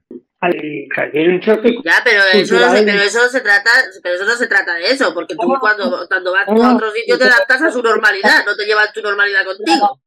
Ya, 1.84 2.00
pero 2.02 2.22
eso, 2.32 2.58
no 2.58 2.74
se, 2.74 2.82
pero 2.82 3.02
eso 3.02 3.28
se 3.28 3.40
trata, 3.40 3.70
pero 4.02 4.14
eso 4.14 4.24
no 4.24 4.32
se 4.32 4.46
trata 4.46 4.74
de 4.74 4.86
eso, 4.86 5.12
porque 5.12 5.34
tú 5.34 5.46
cuando, 5.60 6.06
cuando 6.08 6.32
vas 6.32 6.48
a 6.48 6.74
otro 6.74 6.90
sitio 6.92 7.18
te 7.18 7.24
adaptas 7.24 7.62
a 7.62 7.70
su 7.70 7.82
normalidad, 7.82 8.44
no 8.46 8.56
te 8.56 8.64
llevas 8.64 8.92
tu 8.92 9.02
normalidad 9.02 9.44
contigo. 9.44 10.00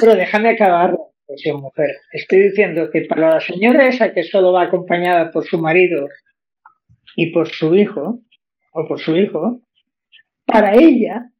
Pero 0.00 0.14
déjame 0.14 0.50
acabar, 0.50 0.96
mujer. 1.54 1.96
Estoy 2.12 2.48
diciendo 2.48 2.90
que 2.90 3.02
para 3.02 3.34
la 3.34 3.40
señora 3.40 3.88
esa 3.88 4.12
que 4.12 4.22
solo 4.22 4.52
va 4.52 4.62
acompañada 4.62 5.30
por 5.30 5.44
su 5.44 5.58
marido 5.58 6.08
y 7.14 7.32
por 7.32 7.48
su 7.50 7.74
hijo, 7.74 8.20
o 8.72 8.86
por 8.86 9.00
su 9.00 9.16
hijo, 9.16 9.60
para 10.44 10.74
ella 10.74 11.30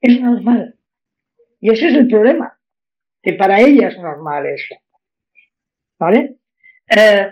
es 0.00 0.20
normal. 0.20 0.76
Y 1.60 1.70
ese 1.70 1.88
es 1.88 1.94
el 1.94 2.08
problema, 2.08 2.58
que 3.22 3.32
para 3.32 3.60
ella 3.60 3.88
es 3.88 3.98
normal 3.98 4.46
eso. 4.46 4.74
¿Vale? 5.98 6.36
Eh, 6.88 7.30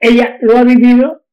ella 0.00 0.38
lo 0.40 0.58
ha 0.58 0.64
vivido 0.64 1.24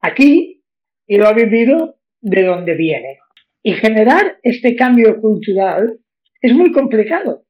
aquí 0.00 0.62
y 1.06 1.16
lo 1.16 1.28
ha 1.28 1.32
vivido 1.32 1.98
de 2.20 2.44
donde 2.44 2.74
viene. 2.74 3.18
Y 3.62 3.74
generar 3.74 4.38
este 4.42 4.76
cambio 4.76 5.20
cultural 5.20 5.98
es 6.40 6.52
muy 6.52 6.72
complicado, 6.72 7.44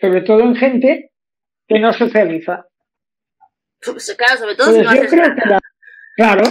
sobre 0.00 0.22
todo 0.22 0.40
en 0.40 0.56
gente 0.56 1.12
que 1.66 1.78
no 1.78 1.92
socializa. 1.92 2.66
Claro, 3.80 4.36
sobre 4.38 4.54
todo 4.54 4.72
si 4.72 4.82
no 4.82 4.90
haces 4.90 5.12
nada. 5.12 5.60
claro, 6.16 6.42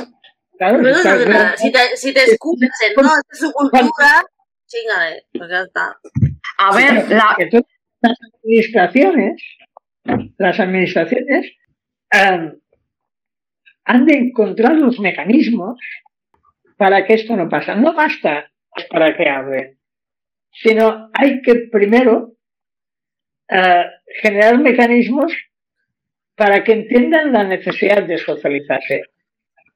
claro. 0.58 1.58
Si, 1.58 1.72
te, 1.72 1.80
si 1.96 2.14
te 2.14 2.24
escuchas 2.24 2.70
en 2.88 3.04
no, 3.04 3.10
es 3.32 3.40
su 3.40 3.52
cultura, 3.52 4.24
chingale, 4.68 5.26
pues 5.32 5.50
ya 5.50 5.62
está. 5.62 5.98
A 6.58 6.76
ver, 6.76 7.10
la... 7.10 7.36
las 8.02 8.18
administraciones, 8.34 9.42
las 10.38 10.60
administraciones 10.60 11.52
han 12.14 14.06
de 14.06 14.14
encontrar 14.14 14.76
los 14.76 15.00
mecanismos 15.00 15.80
para 16.78 17.06
que 17.06 17.14
esto 17.16 17.36
no 17.36 17.50
pase. 17.50 17.76
No 17.76 17.94
basta 17.94 18.52
para 18.90 19.16
que 19.16 19.30
hablen, 19.30 19.80
sino 20.52 21.10
hay 21.14 21.42
que 21.42 21.56
primero 21.72 22.34
eh, 23.50 23.86
generar 24.22 24.58
mecanismos 24.60 25.34
para 26.36 26.64
que 26.64 26.74
entiendan 26.74 27.32
la 27.32 27.44
necesidad 27.44 28.04
de 28.04 28.18
socializarse. 28.18 29.04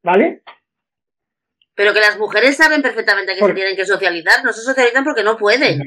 ¿Vale? 0.03 0.41
Pero 1.75 1.93
que 1.93 1.99
las 1.99 2.17
mujeres 2.17 2.57
saben 2.57 2.81
perfectamente 2.81 3.35
que 3.35 3.45
se 3.45 3.53
tienen 3.53 3.75
que 3.75 3.85
socializar, 3.85 4.43
no 4.43 4.51
se 4.51 4.61
socializan 4.61 5.03
porque 5.03 5.23
no 5.23 5.37
pueden. 5.37 5.79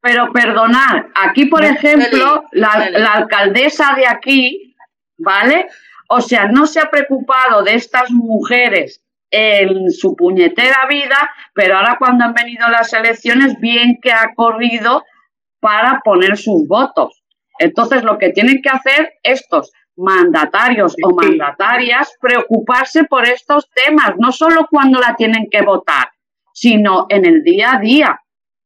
Pero 0.00 0.32
perdonad, 0.32 1.06
aquí 1.14 1.46
por 1.46 1.64
ejemplo, 1.64 2.44
la, 2.52 2.90
la, 2.90 3.14
alcaldesa 3.14 3.94
de 3.96 4.06
aquí 4.06 4.63
¿vale? 5.24 5.66
O 6.08 6.20
sea, 6.20 6.46
no 6.46 6.66
se 6.66 6.80
ha 6.80 6.90
preocupado 6.90 7.62
de 7.62 7.74
estas 7.74 8.10
mujeres 8.10 9.02
en 9.30 9.90
su 9.90 10.14
puñetera 10.14 10.86
vida, 10.88 11.30
pero 11.54 11.76
ahora 11.76 11.96
cuando 11.98 12.24
han 12.24 12.34
venido 12.34 12.68
las 12.68 12.92
elecciones, 12.92 13.58
bien 13.58 13.98
que 14.00 14.12
ha 14.12 14.32
corrido 14.36 15.02
para 15.58 16.00
poner 16.04 16.36
sus 16.36 16.68
votos. 16.68 17.24
Entonces, 17.58 18.04
lo 18.04 18.18
que 18.18 18.30
tienen 18.30 18.62
que 18.62 18.68
hacer 18.68 19.14
estos 19.22 19.72
mandatarios 19.96 20.94
o 21.02 21.14
mandatarias, 21.14 22.16
preocuparse 22.20 23.04
por 23.04 23.26
estos 23.26 23.68
temas, 23.70 24.14
no 24.18 24.32
solo 24.32 24.66
cuando 24.70 25.00
la 25.00 25.14
tienen 25.16 25.48
que 25.50 25.62
votar, 25.62 26.10
sino 26.52 27.06
en 27.08 27.24
el 27.24 27.42
día 27.42 27.74
a 27.74 27.80
día. 27.80 28.20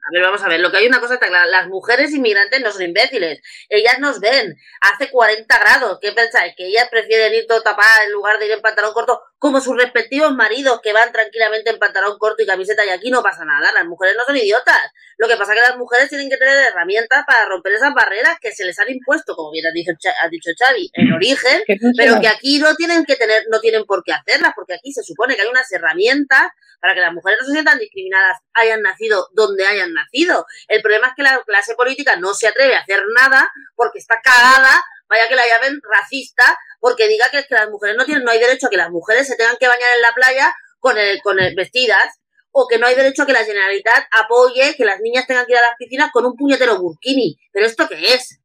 A 0.08 0.10
ver, 0.10 0.22
vamos 0.22 0.42
a 0.42 0.48
ver, 0.48 0.60
lo 0.60 0.70
que 0.70 0.78
hay 0.78 0.86
una 0.86 1.00
cosa 1.00 1.14
está 1.14 1.26
clara, 1.26 1.44
las 1.44 1.68
mujeres 1.68 2.14
inmigrantes 2.14 2.62
no 2.62 2.72
son 2.72 2.82
imbéciles, 2.82 3.42
ellas 3.68 3.98
nos 3.98 4.20
ven, 4.20 4.56
hace 4.80 5.10
40 5.10 5.58
grados, 5.58 5.98
¿qué 6.00 6.12
pensáis? 6.12 6.54
Que 6.56 6.66
ellas 6.68 6.88
prefieren 6.90 7.34
ir 7.34 7.46
todo 7.46 7.62
tapadas 7.62 8.06
en 8.06 8.12
lugar 8.12 8.38
de 8.38 8.46
ir 8.46 8.52
en 8.52 8.62
pantalón 8.62 8.94
corto, 8.94 9.20
como 9.38 9.60
sus 9.60 9.76
respectivos 9.76 10.34
maridos 10.34 10.80
que 10.82 10.92
van 10.92 11.12
tranquilamente 11.12 11.70
en 11.70 11.78
pantalón 11.78 12.18
corto 12.18 12.42
y 12.42 12.46
camiseta 12.46 12.84
y 12.84 12.90
aquí 12.90 13.10
no 13.10 13.22
pasa 13.22 13.44
nada, 13.44 13.72
las 13.72 13.86
mujeres 13.86 14.14
no 14.16 14.24
son 14.24 14.36
idiotas, 14.36 14.90
lo 15.16 15.28
que 15.28 15.36
pasa 15.36 15.54
es 15.54 15.60
que 15.60 15.68
las 15.68 15.78
mujeres 15.78 16.08
tienen 16.08 16.28
que 16.28 16.36
tener 16.36 16.58
herramientas 16.58 17.24
para 17.26 17.44
romper 17.46 17.74
esas 17.74 17.94
barreras 17.94 18.38
que 18.40 18.52
se 18.52 18.64
les 18.64 18.78
han 18.78 18.90
impuesto, 18.90 19.34
como 19.36 19.52
bien 19.52 19.66
ha 19.66 19.72
dicho, 19.72 19.92
ha 20.20 20.28
dicho 20.28 20.50
Xavi, 20.58 20.90
en 20.92 21.12
origen, 21.12 21.62
pero 21.96 22.20
que 22.20 22.28
aquí 22.28 22.58
no 22.58 22.74
tienen 22.74 23.04
que 23.04 23.16
tener, 23.16 23.44
no 23.50 23.60
tienen 23.60 23.84
por 23.84 24.02
qué 24.04 24.12
hacerlas, 24.12 24.52
porque 24.54 24.74
aquí 24.74 24.92
se 24.92 25.02
supone 25.02 25.36
que 25.36 25.42
hay 25.42 25.48
unas 25.48 25.70
herramientas 25.72 26.48
para 26.80 26.94
que 26.94 27.00
las 27.00 27.12
mujeres 27.12 27.38
no 27.40 27.46
se 27.46 27.52
sientan 27.52 27.78
discriminadas, 27.78 28.38
hayan 28.54 28.82
nacido 28.82 29.28
donde 29.34 29.66
hayan 29.66 29.92
nacido. 29.92 30.46
El 30.68 30.82
problema 30.82 31.08
es 31.08 31.14
que 31.16 31.22
la 31.22 31.42
clase 31.44 31.74
política 31.74 32.16
no 32.16 32.34
se 32.34 32.48
atreve 32.48 32.76
a 32.76 32.80
hacer 32.80 33.02
nada 33.16 33.50
porque 33.74 33.98
está 33.98 34.20
cagada, 34.22 34.82
vaya 35.08 35.28
que 35.28 35.36
la 35.36 35.46
llamen 35.46 35.80
racista, 35.82 36.58
porque 36.80 37.08
diga 37.08 37.30
que, 37.30 37.44
las 37.50 37.70
mujeres 37.70 37.96
no 37.96 38.04
tienen, 38.04 38.24
no 38.24 38.30
hay 38.30 38.38
derecho 38.38 38.66
a 38.66 38.70
que 38.70 38.76
las 38.76 38.90
mujeres 38.90 39.26
se 39.26 39.36
tengan 39.36 39.56
que 39.56 39.68
bañar 39.68 39.88
en 39.96 40.02
la 40.02 40.12
playa 40.12 40.54
con 40.78 40.98
el, 40.98 41.20
con 41.22 41.40
el, 41.40 41.54
vestidas, 41.54 42.20
o 42.50 42.66
que 42.66 42.78
no 42.78 42.86
hay 42.86 42.94
derecho 42.94 43.22
a 43.22 43.26
que 43.26 43.32
la 43.32 43.44
Generalitat 43.44 44.06
apoye 44.12 44.74
que 44.76 44.84
las 44.84 45.00
niñas 45.00 45.26
tengan 45.26 45.46
que 45.46 45.52
ir 45.52 45.58
a 45.58 45.62
las 45.62 45.76
piscinas 45.78 46.10
con 46.12 46.24
un 46.24 46.34
puñetero 46.34 46.78
burkini. 46.78 47.38
¿Pero 47.52 47.66
esto 47.66 47.88
qué 47.88 48.14
es? 48.14 48.40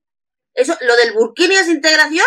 Eso, 0.54 0.78
lo 0.82 0.96
del 0.96 1.14
burkini 1.14 1.56
es 1.56 1.68
integración 1.68 2.26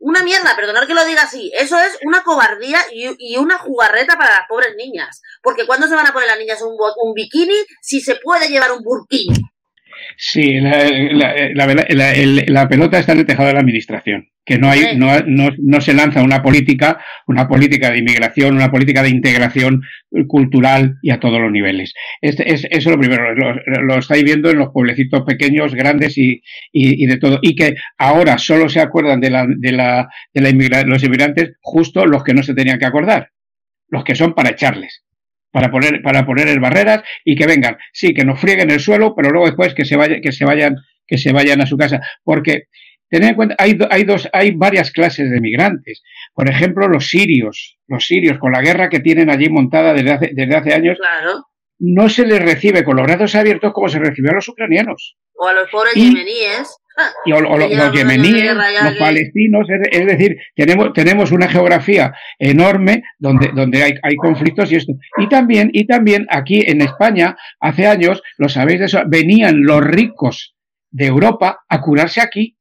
una 0.00 0.24
mierda, 0.24 0.56
perdonar 0.56 0.86
que 0.86 0.94
lo 0.94 1.04
diga 1.04 1.22
así. 1.22 1.52
Eso 1.54 1.78
es 1.78 1.98
una 2.02 2.22
cobardía 2.22 2.80
y, 2.90 3.36
una 3.36 3.58
jugarreta 3.58 4.16
para 4.16 4.30
las 4.30 4.48
pobres 4.48 4.74
niñas. 4.76 5.20
Porque 5.42 5.66
¿cuándo 5.66 5.86
se 5.86 5.94
van 5.94 6.06
a 6.06 6.12
poner 6.12 6.28
las 6.28 6.38
niñas 6.38 6.62
un, 6.62 6.74
un 6.96 7.12
bikini 7.14 7.54
si 7.82 8.00
se 8.00 8.16
puede 8.16 8.48
llevar 8.48 8.72
un 8.72 8.82
burkini? 8.82 9.34
Sí, 10.16 10.60
la, 10.60 12.68
pelota 12.68 12.98
está 12.98 13.12
en 13.12 13.20
el 13.20 13.26
tejado 13.26 13.48
de 13.48 13.54
la 13.54 13.60
administración, 13.60 14.28
que 14.44 14.58
no 14.58 14.70
hay, 14.70 14.96
no, 14.96 15.08
no, 15.26 15.80
se 15.80 15.94
lanza 15.94 16.22
una 16.22 16.42
política, 16.42 17.02
una 17.26 17.48
política 17.48 17.90
de 17.90 17.98
inmigración, 17.98 18.54
una 18.54 18.70
política 18.70 19.02
de 19.02 19.10
integración 19.10 19.82
cultural 20.28 20.98
y 21.02 21.10
a 21.10 21.20
todos 21.20 21.40
los 21.40 21.50
niveles. 21.50 21.94
Este, 22.20 22.52
es, 22.52 22.64
eso 22.64 22.90
es 22.90 22.96
lo 22.96 22.98
primero, 22.98 23.34
lo, 23.34 23.98
estáis 23.98 24.24
viendo 24.24 24.50
en 24.50 24.58
los 24.58 24.70
pueblecitos 24.70 25.22
pequeños, 25.22 25.74
grandes 25.74 26.18
y, 26.18 26.42
y, 26.72 27.06
de 27.06 27.18
todo. 27.18 27.38
Y 27.42 27.54
que 27.54 27.76
ahora 27.98 28.38
solo 28.38 28.68
se 28.68 28.80
acuerdan 28.80 29.20
de, 29.20 29.30
la, 29.30 29.46
de, 29.48 29.72
la, 29.72 30.08
de 30.34 30.40
la 30.40 30.82
los 30.82 31.02
inmigrantes 31.02 31.52
justo 31.60 32.06
los 32.06 32.24
que 32.24 32.34
no 32.34 32.42
se 32.42 32.54
tenían 32.54 32.78
que 32.78 32.86
acordar, 32.86 33.30
los 33.88 34.04
que 34.04 34.14
son 34.14 34.34
para 34.34 34.50
echarles 34.50 35.04
para 35.50 35.70
poner, 35.70 36.02
para 36.02 36.24
poner 36.24 36.58
barreras 36.60 37.02
y 37.24 37.36
que 37.36 37.46
vengan, 37.46 37.76
sí, 37.92 38.14
que 38.14 38.24
nos 38.24 38.40
frieguen 38.40 38.70
el 38.70 38.80
suelo, 38.80 39.14
pero 39.14 39.30
luego 39.30 39.46
después 39.46 39.74
que 39.74 39.84
se 39.84 39.96
vayan, 39.96 40.20
que 40.20 40.32
se 40.32 40.44
vayan, 40.44 40.76
que 41.06 41.18
se 41.18 41.32
vayan 41.32 41.60
a 41.60 41.66
su 41.66 41.76
casa. 41.76 42.00
Porque 42.22 42.64
tened 43.08 43.30
en 43.30 43.34
cuenta, 43.34 43.56
hay, 43.58 43.78
hay 43.90 44.04
dos, 44.04 44.28
hay 44.32 44.52
varias 44.52 44.92
clases 44.92 45.30
de 45.30 45.40
migrantes. 45.40 46.02
Por 46.34 46.48
ejemplo, 46.48 46.88
los 46.88 47.08
sirios, 47.08 47.78
los 47.88 48.06
sirios, 48.06 48.38
con 48.38 48.52
la 48.52 48.62
guerra 48.62 48.88
que 48.88 49.00
tienen 49.00 49.30
allí 49.30 49.48
montada 49.48 49.92
desde 49.92 50.12
hace, 50.12 50.30
desde 50.32 50.56
hace 50.56 50.74
años, 50.74 50.98
no 51.78 52.08
se 52.08 52.26
les 52.26 52.40
recibe 52.40 52.84
con 52.84 52.96
los 52.96 53.06
brazos 53.06 53.34
abiertos 53.34 53.72
como 53.72 53.88
se 53.88 53.98
recibe 53.98 54.30
a 54.30 54.34
los 54.34 54.48
ucranianos. 54.48 55.16
O 55.34 55.46
a 55.46 55.54
los 55.54 55.70
pobres 55.70 55.94
yemeníes 55.94 56.79
y 57.26 57.32
o, 57.32 57.40
los 57.40 57.92
yemeníes, 57.92 58.54
los 58.54 58.96
palestinos, 58.98 59.66
es, 59.90 60.06
decir, 60.06 60.36
tenemos, 60.54 60.92
tenemos 60.92 61.32
una 61.32 61.48
geografía 61.48 62.12
enorme 62.38 63.02
donde, 63.18 63.50
donde 63.54 63.82
hay, 63.82 63.94
hay 64.02 64.16
conflictos 64.16 64.70
y 64.72 64.76
esto. 64.76 64.92
Y 65.18 65.28
también, 65.28 65.70
y 65.72 65.86
también 65.86 66.26
aquí 66.30 66.62
en 66.66 66.82
España, 66.82 67.36
hace 67.60 67.86
años, 67.86 68.22
lo 68.38 68.48
sabéis 68.48 68.80
de 68.80 68.86
eso, 68.86 69.02
venían 69.06 69.62
los 69.62 69.82
ricos 69.84 70.54
de 70.90 71.06
Europa 71.06 71.60
a 71.68 71.80
curarse 71.80 72.20
aquí. 72.20 72.56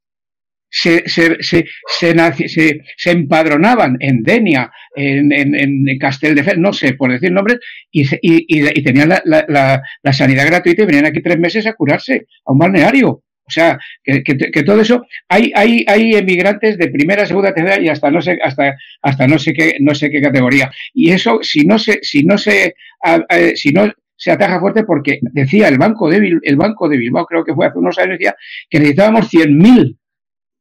Se, 0.71 1.09
se, 1.09 1.37
se, 1.39 1.65
se, 1.89 2.81
se 2.95 3.11
empadronaban 3.11 3.97
en 3.99 4.21
Denia, 4.21 4.71
en, 4.95 5.31
en, 5.31 5.55
en 5.55 5.97
Castel 5.97 6.35
de 6.35 6.43
Fel, 6.43 6.61
no 6.61 6.73
sé, 6.73 6.93
por 6.93 7.11
decir 7.11 7.31
nombres, 7.31 7.57
y, 7.89 8.03
y, 8.03 8.45
y, 8.47 8.83
tenían 8.83 9.09
la, 9.09 9.21
la, 9.25 9.81
la, 10.03 10.13
sanidad 10.13 10.45
gratuita 10.45 10.83
y 10.83 10.85
venían 10.85 11.07
aquí 11.07 11.23
tres 11.23 11.39
meses 11.39 11.65
a 11.65 11.73
curarse 11.73 12.27
a 12.45 12.51
un 12.51 12.59
balneario. 12.59 13.23
O 13.49 13.51
sea, 13.51 13.79
que, 14.03 14.63
todo 14.63 14.79
eso, 14.79 15.07
hay, 15.27 15.51
hay, 15.55 15.83
hay 15.87 16.13
emigrantes 16.13 16.77
de 16.77 16.89
primera, 16.89 17.25
segunda, 17.25 17.51
tercera 17.51 17.81
y 17.81 17.89
hasta 17.89 18.11
no 18.11 18.21
sé, 18.21 18.37
hasta, 18.43 18.75
hasta 19.01 19.27
no 19.27 19.39
sé 19.39 19.53
qué, 19.53 19.77
no 19.79 19.95
sé 19.95 20.11
qué 20.11 20.21
categoría. 20.21 20.71
Y 20.93 21.09
eso, 21.09 21.39
si 21.41 21.65
no 21.65 21.79
se, 21.79 21.99
si 22.03 22.23
no 22.23 22.37
se, 22.37 22.75
si 23.55 23.71
no 23.71 23.91
se 24.15 24.31
ataja 24.31 24.59
fuerte, 24.59 24.83
porque 24.83 25.19
decía 25.21 25.67
el 25.67 25.79
Banco 25.79 26.11
de, 26.11 26.39
el 26.43 26.55
Banco 26.57 26.87
de 26.87 26.97
Bilbao, 26.97 27.25
creo 27.25 27.43
que 27.43 27.55
fue 27.55 27.65
hace 27.65 27.79
unos 27.79 27.97
años, 27.97 28.19
decía 28.19 28.35
que 28.69 28.77
necesitábamos 28.77 29.33
100.000, 29.33 29.97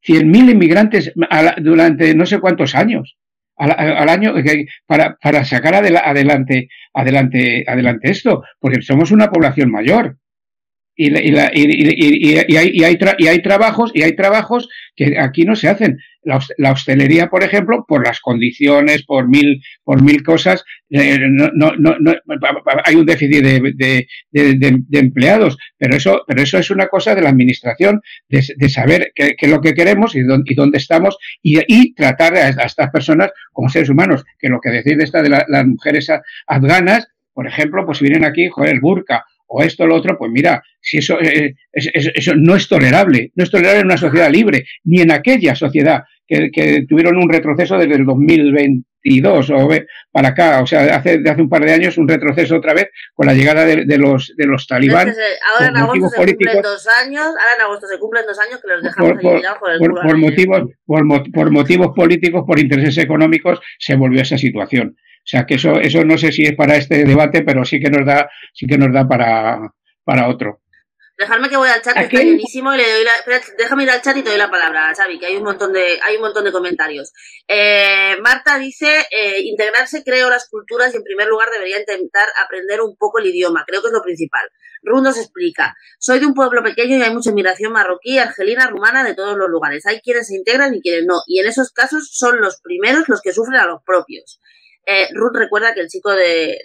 100.000 0.07 0.51
inmigrantes 0.51 1.13
durante 1.61 2.15
no 2.15 2.25
sé 2.25 2.39
cuántos 2.39 2.73
años. 2.73 3.17
Al, 3.55 4.07
año 4.07 4.33
para, 4.87 5.17
para 5.21 5.43
sacar 5.43 5.75
adelante, 5.75 6.69
adelante, 6.93 7.65
adelante 7.67 8.09
esto, 8.09 8.41
porque 8.57 8.81
somos 8.81 9.11
una 9.11 9.29
población 9.29 9.69
mayor 9.69 10.17
y, 10.99 12.55
hay, 12.55 12.71
y, 12.73 13.27
hay 13.27 13.41
trabajos 13.41 13.91
y 13.93 14.03
hay 14.03 14.15
trabajos 14.15 14.67
que 14.97 15.17
aquí 15.17 15.45
no 15.45 15.55
se 15.55 15.69
hacen. 15.69 15.97
La, 16.23 16.71
hostelería, 16.73 17.29
por 17.29 17.43
ejemplo, 17.43 17.85
por 17.87 18.05
las 18.05 18.19
condiciones, 18.19 19.03
por 19.05 19.29
mil, 19.29 19.63
por 19.85 20.03
mil 20.03 20.21
cosas, 20.21 20.65
eh, 20.89 21.17
no, 21.21 21.49
no, 21.53 21.95
no, 21.99 22.13
hay 22.83 22.95
un 22.95 23.05
déficit 23.05 23.41
de, 23.41 23.73
de, 23.73 24.07
de, 24.31 24.99
empleados, 24.99 25.57
pero 25.77 25.95
eso, 25.95 26.23
pero 26.27 26.41
eso 26.41 26.57
es 26.57 26.69
una 26.69 26.87
cosa 26.87 27.15
de 27.15 27.21
la 27.21 27.29
administración, 27.29 28.01
de, 28.27 28.69
saber 28.69 29.13
qué, 29.15 29.35
es 29.39 29.49
lo 29.49 29.61
que 29.61 29.73
queremos 29.73 30.13
y 30.15 30.21
dónde, 30.21 30.51
y 30.51 30.55
dónde 30.55 30.77
estamos 30.77 31.17
y, 31.41 31.93
tratar 31.95 32.35
a, 32.35 32.49
estas 32.49 32.89
personas 32.91 33.31
como 33.53 33.69
seres 33.69 33.89
humanos, 33.89 34.25
que 34.37 34.49
lo 34.49 34.59
que 34.59 34.69
decide 34.69 35.05
esta 35.05 35.23
de 35.23 35.29
las 35.29 35.65
mujeres 35.65 36.11
afganas, 36.45 37.07
por 37.33 37.47
ejemplo, 37.47 37.85
pues 37.85 38.01
vienen 38.01 38.25
aquí, 38.25 38.49
joder, 38.49 38.73
el 38.73 38.81
burka 38.81 39.23
o 39.49 39.63
esto 39.63 39.83
o 39.83 39.87
lo 39.87 39.95
otro, 39.95 40.17
pues 40.17 40.31
mira, 40.31 40.61
si 40.79 40.99
eso, 40.99 41.19
eh, 41.19 41.55
eso 41.73 42.33
no 42.35 42.55
es 42.55 42.67
tolerable, 42.67 43.31
no 43.35 43.43
es 43.43 43.51
tolerable 43.51 43.79
en 43.81 43.87
una 43.87 43.97
sociedad 43.97 44.31
libre, 44.31 44.65
ni 44.83 45.01
en 45.01 45.11
aquella 45.11 45.55
sociedad 45.55 46.03
que, 46.27 46.51
que 46.51 46.85
tuvieron 46.87 47.17
un 47.17 47.29
retroceso 47.29 47.77
desde 47.77 47.95
el 47.95 48.05
2022 48.05 49.49
o 49.49 49.69
para 50.11 50.29
acá, 50.29 50.61
o 50.61 50.67
sea, 50.67 50.95
hace, 50.95 51.17
de 51.17 51.29
hace 51.29 51.41
un 51.41 51.49
par 51.49 51.65
de 51.65 51.73
años 51.73 51.97
un 51.97 52.07
retroceso 52.07 52.57
otra 52.57 52.75
vez 52.75 52.89
con 53.15 53.25
la 53.25 53.33
llegada 53.33 53.65
de, 53.65 53.85
de 53.85 53.97
los 53.97 54.33
de 54.37 54.45
los 54.45 54.67
talibán. 54.67 55.11
ahora 55.51 55.69
en 55.69 55.77
agosto 55.77 56.09
se 56.09 56.25
cumplen 56.27 56.61
dos 56.61 56.87
años, 57.03 57.25
ahora 57.25 57.55
en 57.57 57.61
agosto 57.61 57.87
se 57.87 57.99
cumplen 57.99 58.25
dos 58.27 58.39
años 58.39 58.61
que 58.61 58.67
los 58.67 58.83
dejamos 58.83 59.11
por, 59.13 59.41
por, 59.41 59.59
por 59.59 59.71
el 59.71 59.79
por, 59.79 60.01
por 60.01 60.17
motivos, 60.17 60.61
por, 60.85 61.31
por 61.31 61.51
motivos 61.51 61.95
políticos, 61.95 62.43
por 62.45 62.59
intereses 62.59 62.97
económicos, 62.99 63.59
se 63.79 63.95
volvió 63.95 64.19
a 64.19 64.23
esa 64.23 64.37
situación. 64.37 64.95
O 65.29 65.31
sea 65.31 65.45
que 65.45 65.55
eso, 65.55 65.79
eso 65.79 66.03
no 66.03 66.17
sé 66.17 66.31
si 66.31 66.41
es 66.41 66.55
para 66.55 66.75
este 66.75 67.05
debate, 67.05 67.43
pero 67.43 67.63
sí 67.63 67.79
que 67.79 67.91
nos 67.91 68.03
da, 68.03 68.31
sí 68.51 68.65
que 68.65 68.79
nos 68.79 68.91
da 68.91 69.07
para, 69.07 69.59
para 70.03 70.27
otro. 70.27 70.63
Dejadme 71.19 71.49
que 71.49 71.57
voy 71.57 71.69
al 71.69 71.83
chat, 71.83 71.93
que 71.93 72.05
está 72.05 72.17
llenísimo, 72.17 72.73
y 72.73 72.77
le 72.77 72.91
doy 72.91 73.03
la, 73.03 73.39
déjame 73.55 73.83
ir 73.83 73.91
al 73.91 74.01
chat 74.01 74.17
y 74.17 74.23
te 74.23 74.31
doy 74.31 74.39
la 74.39 74.49
palabra, 74.49 74.91
Xavi, 74.95 75.19
que 75.19 75.27
hay 75.27 75.35
un 75.35 75.43
montón 75.43 75.71
de, 75.71 75.99
hay 76.01 76.15
un 76.15 76.21
montón 76.23 76.45
de 76.45 76.51
comentarios. 76.51 77.13
Eh, 77.47 78.17
Marta 78.23 78.57
dice, 78.57 79.05
eh, 79.11 79.41
integrarse 79.41 80.03
creo 80.03 80.31
las 80.31 80.49
culturas 80.49 80.95
y 80.95 80.97
en 80.97 81.03
primer 81.03 81.27
lugar 81.27 81.49
debería 81.51 81.77
intentar 81.77 82.27
aprender 82.43 82.81
un 82.81 82.97
poco 82.97 83.19
el 83.19 83.27
idioma, 83.27 83.65
creo 83.67 83.81
que 83.81 83.89
es 83.89 83.93
lo 83.93 84.01
principal. 84.01 84.49
Rundo 84.81 85.11
se 85.11 85.21
explica, 85.21 85.75
soy 85.99 86.17
de 86.17 86.25
un 86.25 86.33
pueblo 86.33 86.63
pequeño 86.63 86.97
y 86.97 87.03
hay 87.03 87.13
mucha 87.13 87.29
inmigración 87.29 87.71
marroquí, 87.71 88.17
argelina, 88.17 88.65
rumana, 88.65 89.03
de 89.03 89.13
todos 89.13 89.37
los 89.37 89.47
lugares. 89.47 89.85
Hay 89.85 89.99
quienes 89.99 90.25
se 90.25 90.37
integran 90.37 90.73
y 90.73 90.81
quienes 90.81 91.05
no, 91.05 91.21
y 91.27 91.39
en 91.39 91.45
esos 91.45 91.71
casos 91.71 92.09
son 92.11 92.41
los 92.41 92.61
primeros 92.61 93.03
los 93.09 93.21
que 93.21 93.31
sufren 93.31 93.59
a 93.59 93.67
los 93.67 93.83
propios. 93.83 94.39
Eh, 94.91 95.07
Ruth 95.13 95.35
recuerda 95.35 95.75
que 95.75 95.81
el 95.81 95.87
chico 95.87 96.09
de, 96.09 96.61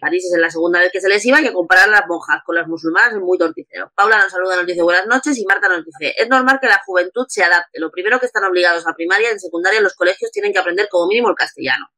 París 0.00 0.24
es 0.32 0.40
la 0.40 0.48
segunda 0.48 0.80
vez 0.80 0.90
que 0.90 1.02
se 1.02 1.08
les 1.10 1.22
iba 1.26 1.38
y 1.38 1.44
que 1.44 1.52
comparar 1.52 1.90
las 1.90 2.06
monjas 2.08 2.40
con 2.46 2.54
las 2.54 2.66
musulmanas 2.66 3.12
es 3.12 3.20
muy 3.20 3.36
torticero. 3.36 3.92
Paula 3.94 4.22
nos 4.22 4.32
saluda, 4.32 4.56
nos 4.56 4.64
dice 4.64 4.80
buenas 4.80 5.06
noches 5.06 5.36
y 5.36 5.44
Marta 5.44 5.68
nos 5.68 5.84
dice, 5.84 6.14
es 6.16 6.28
normal 6.30 6.58
que 6.62 6.66
la 6.66 6.80
juventud 6.86 7.26
se 7.28 7.44
adapte. 7.44 7.78
Lo 7.78 7.90
primero 7.90 8.18
que 8.18 8.24
están 8.24 8.44
obligados 8.44 8.86
a 8.86 8.94
primaria, 8.94 9.30
en 9.30 9.38
secundaria, 9.38 9.76
en 9.76 9.84
los 9.84 9.94
colegios 9.94 10.30
tienen 10.30 10.54
que 10.54 10.60
aprender 10.60 10.88
como 10.90 11.08
mínimo 11.08 11.28
el 11.28 11.34
castellano. 11.34 11.90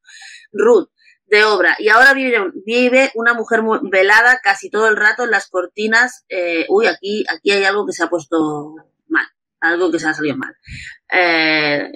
Ruth, 0.51 0.89
de 1.27 1.45
obra. 1.45 1.77
Y 1.79 1.89
ahora 1.89 2.15
vive, 2.15 2.39
vive 2.67 3.13
una 3.15 3.33
mujer 3.35 3.61
velada 3.83 4.41
casi 4.43 4.71
todo 4.71 4.89
el 4.89 4.97
rato 4.97 5.23
en 5.23 5.31
las 5.31 5.49
cortinas. 5.49 6.25
Eh, 6.29 6.67
uy, 6.69 6.89
aquí, 6.89 7.25
aquí 7.29 7.53
hay 7.53 7.63
algo 7.63 7.87
que 7.87 7.93
se 7.93 8.03
ha 8.03 8.09
puesto 8.09 8.75
mal. 9.07 9.27
algo 9.61 9.93
que 9.93 10.01
se 10.01 10.09
ha 10.09 10.15
salido 10.15 10.37
mal. 10.37 10.57
Eh, 11.13 11.93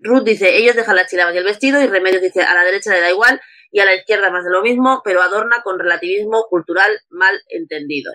Ruth 0.00 0.24
dice, 0.24 0.56
ellos 0.56 0.76
dejan 0.76 0.96
las 0.96 1.08
chilabas 1.08 1.34
y 1.34 1.38
el 1.38 1.44
vestido, 1.44 1.82
y 1.82 1.86
Remedios 1.86 2.22
dice, 2.22 2.42
a 2.42 2.54
la 2.54 2.64
derecha 2.64 2.92
le 2.92 3.00
da 3.00 3.10
igual, 3.10 3.40
y 3.70 3.80
a 3.80 3.84
la 3.84 3.94
izquierda 3.94 4.30
más 4.30 4.44
de 4.44 4.50
lo 4.50 4.62
mismo, 4.62 5.02
pero 5.04 5.20
adorna 5.20 5.56
con 5.62 5.78
relativismo 5.78 6.44
cultural 6.48 6.90
mal 7.10 7.34
entendido. 7.48 8.12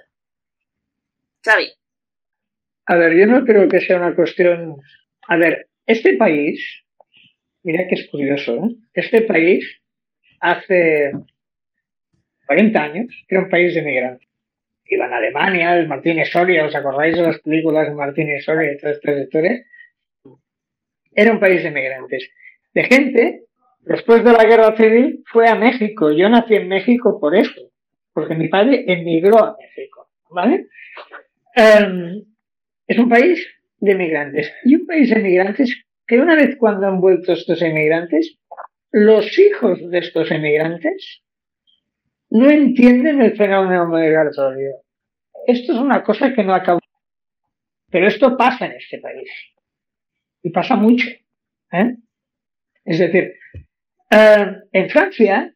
Xavi. 1.43 1.71
A 2.85 2.95
ver, 2.95 3.13
yo 3.13 3.27
no 3.27 3.45
creo 3.45 3.67
que 3.67 3.81
sea 3.81 3.97
una 3.97 4.15
cuestión... 4.15 4.77
A 5.27 5.37
ver, 5.37 5.67
este 5.85 6.15
país, 6.15 6.83
mira 7.63 7.87
que 7.87 7.95
es 7.95 8.09
curioso, 8.09 8.55
¿eh? 8.55 8.75
Este 8.93 9.21
país 9.21 9.81
hace 10.39 11.11
40 12.47 12.83
años 12.83 13.25
era 13.27 13.41
un 13.41 13.49
país 13.49 13.73
de 13.73 13.81
migrantes. 13.81 14.27
Iban 14.85 15.13
a 15.13 15.17
Alemania, 15.17 15.77
el 15.77 15.87
Martín 15.87 16.23
Soria, 16.25 16.65
¿os 16.65 16.75
acordáis 16.75 17.15
de 17.15 17.23
las 17.23 17.39
películas 17.39 17.87
de 17.87 17.95
Martín 17.95 18.27
Soria 18.41 18.73
y 18.73 18.77
todas 18.77 18.97
estas 18.97 19.21
historias? 19.21 19.61
Era 21.15 21.31
un 21.31 21.39
país 21.39 21.63
de 21.63 21.71
migrantes. 21.71 22.29
De 22.73 22.83
gente, 22.83 23.43
después 23.81 24.23
de 24.23 24.33
la 24.33 24.45
guerra 24.45 24.75
civil, 24.75 25.23
fue 25.31 25.47
a 25.47 25.55
México. 25.55 26.11
Yo 26.11 26.29
nací 26.29 26.55
en 26.55 26.67
México 26.67 27.19
por 27.19 27.35
eso, 27.35 27.61
porque 28.13 28.35
mi 28.35 28.47
padre 28.47 28.83
emigró 28.87 29.43
a 29.43 29.57
México, 29.59 30.09
¿vale? 30.29 30.67
Em, 31.55 32.23
es 32.87 32.97
un 32.97 33.09
país 33.09 33.47
de 33.79 33.91
emigrantes. 33.91 34.51
Y 34.63 34.75
un 34.75 34.87
país 34.87 35.09
de 35.09 35.19
emigrantes 35.19 35.85
que 36.07 36.19
una 36.19 36.35
vez 36.35 36.55
cuando 36.57 36.87
han 36.87 36.99
vuelto 36.99 37.33
estos 37.33 37.61
emigrantes, 37.61 38.37
los 38.91 39.37
hijos 39.37 39.79
de 39.89 39.99
estos 39.99 40.31
emigrantes 40.31 41.23
no 42.29 42.49
entienden 42.49 43.21
el 43.21 43.35
fenómeno 43.37 43.87
migratorio. 43.87 44.71
Esto 45.45 45.73
es 45.73 45.79
una 45.79 46.03
cosa 46.03 46.33
que 46.33 46.43
no 46.43 46.53
acaba. 46.53 46.79
Pero 47.91 48.07
esto 48.07 48.35
pasa 48.37 48.65
en 48.65 48.73
este 48.73 48.99
país. 48.99 49.29
Y 50.43 50.51
pasa 50.51 50.75
mucho. 50.75 51.07
¿eh? 51.71 51.95
Es 52.85 52.99
decir, 52.99 53.33
eh, 54.11 54.45
en 54.71 54.89
Francia, 54.89 55.53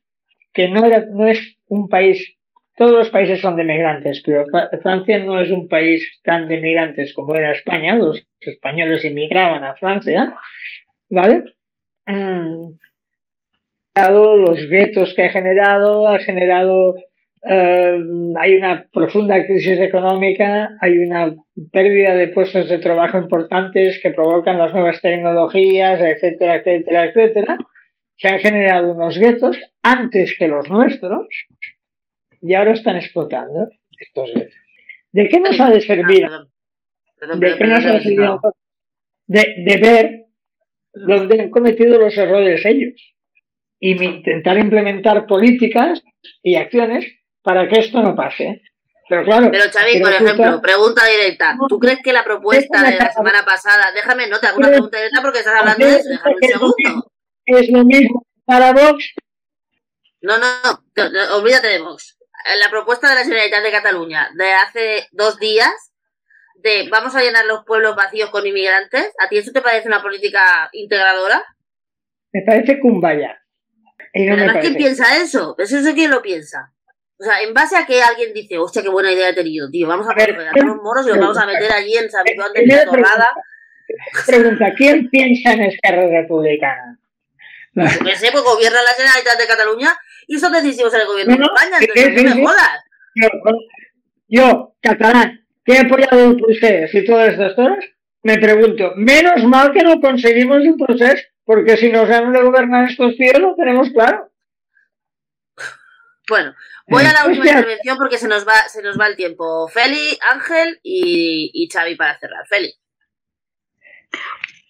que 0.53 0.69
no, 0.69 0.83
era, 0.85 1.05
no 1.05 1.27
es 1.27 1.57
un 1.67 1.87
país 1.87 2.37
todos 2.77 2.91
los 2.91 3.09
países 3.09 3.41
son 3.41 3.55
de 3.55 3.63
migrantes, 3.63 4.21
pero 4.23 4.45
Francia 4.83 5.17
no 5.17 5.41
es 5.41 5.49
un 5.49 5.67
país 5.67 6.21
tan 6.23 6.47
de 6.47 6.61
migrantes 6.61 7.11
como 7.11 7.33
era 7.33 7.51
España. 7.51 7.95
Los 7.95 8.23
españoles 8.39 9.03
inmigraban 9.03 9.63
a 9.63 9.73
Francia, 9.73 10.35
¿vale? 11.09 11.43
Mm. 12.05 12.77
Los 13.95 14.69
guetos 14.69 15.15
que 15.15 15.23
ha 15.23 15.29
generado, 15.29 16.07
ha 16.07 16.19
generado, 16.19 16.93
eh, 17.43 17.99
hay 18.37 18.55
una 18.55 18.87
profunda 18.91 19.45
crisis 19.45 19.79
económica, 19.79 20.77
hay 20.81 20.97
una 20.97 21.35
pérdida 21.71 22.15
de 22.15 22.29
puestos 22.29 22.69
de 22.69 22.79
trabajo 22.79 23.17
importantes 23.17 23.99
que 24.01 24.11
provocan 24.11 24.57
las 24.57 24.73
nuevas 24.73 25.01
tecnologías, 25.01 26.01
etcétera, 26.01 26.57
etcétera, 26.57 27.05
etcétera. 27.05 27.57
Se 28.17 28.27
han 28.27 28.39
generado 28.39 28.93
unos 28.93 29.17
guetos 29.17 29.57
antes 29.83 30.35
que 30.37 30.47
los 30.47 30.69
nuestros, 30.69 31.27
y 32.41 32.53
ahora 32.53 32.73
están 32.73 32.97
explotando 32.97 33.69
estos 33.99 34.31
¿De 35.11 35.29
qué 35.29 35.39
nos 35.39 35.59
ha 35.59 35.69
de 35.69 35.81
servir? 35.81 36.27
¿De 37.37 37.57
qué 37.57 37.65
nos 37.65 37.85
ha 37.85 37.93
de 37.93 38.01
servir? 38.01 38.29
De, 39.27 39.77
ver 39.81 40.25
dónde 40.93 41.41
han 41.41 41.49
cometido 41.49 41.99
los 41.99 42.17
errores 42.17 42.65
ellos 42.65 43.15
y 43.79 43.91
intentar 44.03 44.57
implementar 44.57 45.25
políticas 45.25 46.03
y 46.43 46.55
acciones 46.55 47.05
para 47.47 47.65
que 47.69 47.79
esto 47.79 48.01
no 48.01 48.13
pase. 48.13 48.61
Pero 49.07 49.23
claro. 49.23 49.49
Pero 49.49 49.63
Xavi, 49.71 50.01
por 50.01 50.11
ejemplo, 50.11 50.61
pregunta 50.61 51.05
directa. 51.05 51.57
¿Tú 51.69 51.79
crees 51.79 51.99
que 52.03 52.11
la 52.11 52.25
propuesta 52.25 52.83
de 52.83 52.97
la 52.97 53.09
semana 53.09 53.45
pasada, 53.45 53.93
déjame, 53.95 54.27
no 54.27 54.37
te 54.37 54.47
hago 54.47 54.57
una 54.57 54.67
pregunta 54.67 54.97
directa 54.97 55.21
porque 55.21 55.39
estás 55.39 55.55
hablando 55.57 55.85
de 55.85 55.95
eso, 55.95 56.09
déjame 56.09 56.35
un 56.35 56.49
segundo. 56.49 57.11
Es 57.45 57.69
lo 57.69 57.85
mismo 57.85 58.25
para 58.43 58.73
Vox. 58.73 59.13
No, 60.19 60.37
no, 60.37 60.45
no, 60.97 61.35
olvídate 61.37 61.67
de 61.67 61.79
Vox 61.79 62.17
la 62.59 62.69
propuesta 62.69 63.09
de 63.09 63.15
la 63.15 63.23
Generalitat 63.23 63.63
de 63.63 63.71
Cataluña 63.71 64.29
de 64.35 64.51
hace 64.53 65.07
dos 65.11 65.39
días 65.39 65.71
de 66.55 66.87
vamos 66.89 67.15
a 67.15 67.21
llenar 67.21 67.45
los 67.45 67.63
pueblos 67.65 67.95
vacíos 67.95 68.29
con 68.29 68.45
inmigrantes, 68.45 69.13
¿a 69.19 69.29
ti 69.29 69.37
eso 69.37 69.51
te 69.51 69.61
parece 69.61 69.87
una 69.87 70.01
política 70.01 70.69
integradora? 70.73 71.43
Me 72.33 72.41
parece 72.41 72.79
cumbaya. 72.79 73.39
Y 74.13 74.27
además, 74.27 74.57
¿quién 74.61 74.75
piensa 74.75 75.17
eso? 75.17 75.55
¿Eso 75.57 75.77
es 75.77 75.93
quién 75.93 76.11
lo 76.11 76.21
piensa? 76.21 76.73
O 77.19 77.23
sea, 77.23 77.41
en 77.41 77.53
base 77.53 77.75
a 77.75 77.85
que 77.85 78.01
alguien 78.01 78.33
dice, 78.33 78.57
hostia, 78.57 78.83
qué 78.83 78.89
buena 78.89 79.11
idea 79.11 79.29
he 79.29 79.33
tenido, 79.33 79.69
tío, 79.69 79.87
vamos 79.87 80.07
a, 80.07 80.13
poner 80.13 80.37
a 80.39 80.65
los 80.65 80.75
moros 80.77 81.05
y 81.05 81.09
los 81.09 81.19
vamos 81.19 81.37
a 81.37 81.45
meter 81.47 81.71
allí 81.71 81.97
en 81.97 82.09
San 82.09 82.23
Juan 82.35 82.53
de 82.53 82.65
la 82.67 82.85
Torrada. 82.85 83.27
Pregunta, 84.25 84.73
¿quién 84.75 85.09
piensa 85.09 85.53
en 85.53 85.63
Esquerra 85.63 86.07
Republicana? 86.07 86.99
Yo 87.73 88.15
sé, 88.15 88.31
pues 88.31 88.43
gobierna 88.43 88.81
la 88.81 88.93
Generalitat 88.95 89.39
de 89.39 89.47
Cataluña 89.47 89.97
y 90.27 90.37
son 90.37 90.51
decisivos 90.51 90.93
en 90.93 91.01
el 91.01 91.07
gobierno 91.07 91.35
de 91.35 91.43
España, 91.43 91.77
entonces 91.79 92.23
no 92.23 92.35
me 92.35 92.47
jodas. 92.47 92.83
Yo, 94.27 94.75
catalán, 94.81 95.45
que 95.63 95.73
he 95.73 95.79
apoyado 95.79 96.37
por 96.37 96.51
ustedes 96.51 96.93
y 96.93 97.05
todas 97.05 97.33
estas 97.33 97.53
cosas, 97.53 97.77
me 98.23 98.37
pregunto, 98.37 98.93
menos 98.95 99.43
mal 99.45 99.71
que 99.71 99.83
no 99.83 100.01
conseguimos 100.01 100.57
el 100.63 100.75
proceso, 100.75 101.23
porque 101.45 101.77
si 101.77 101.91
nos 101.91 102.09
han 102.09 102.33
de 102.33 102.41
gobernar 102.41 102.89
estos 102.89 103.15
tíos 103.15 103.39
lo 103.39 103.55
tenemos 103.55 103.89
claro. 103.91 104.29
Bueno, 106.27 106.53
voy 106.87 107.03
a 107.05 107.13
la 107.13 107.25
última 107.25 107.45
intervención 107.47 107.97
porque 107.97 108.17
se 108.17 108.27
nos 108.27 108.47
va, 108.47 108.67
se 108.67 108.81
nos 108.81 108.99
va 108.99 109.07
el 109.07 109.15
tiempo. 109.15 109.67
Feli, 109.67 110.17
Ángel 110.33 110.79
y, 110.83 111.51
y 111.53 111.69
Xavi 111.69 111.95
para 111.95 112.17
cerrar. 112.19 112.45
Feli. 112.47 112.73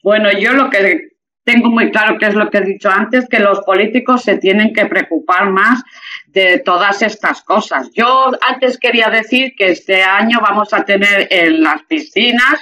Bueno, 0.03 0.32
yo 0.32 0.53
lo 0.53 0.70
que 0.70 1.18
tengo 1.47 1.70
muy 1.70 1.91
claro 1.91 2.18
que 2.20 2.26
es 2.26 2.36
lo 2.36 2.49
que 2.49 2.57
he 2.57 2.61
dicho 2.61 2.89
antes, 2.89 3.28
que 3.30 3.39
los 3.39 3.61
políticos 3.61 4.22
se 4.22 4.38
tienen 4.38 4.74
que 4.74 4.86
preocupar 4.86 5.49
más 5.49 5.82
de 6.28 6.59
todas 6.59 7.01
estas 7.01 7.41
cosas. 7.41 7.89
Yo 7.93 8.32
antes 8.45 8.78
quería 8.78 9.09
decir 9.09 9.53
que 9.57 9.72
este 9.72 10.03
año 10.03 10.39
vamos 10.41 10.74
a 10.74 10.84
tener 10.84 11.28
en 11.32 11.63
las 11.63 11.84
piscinas 11.84 12.61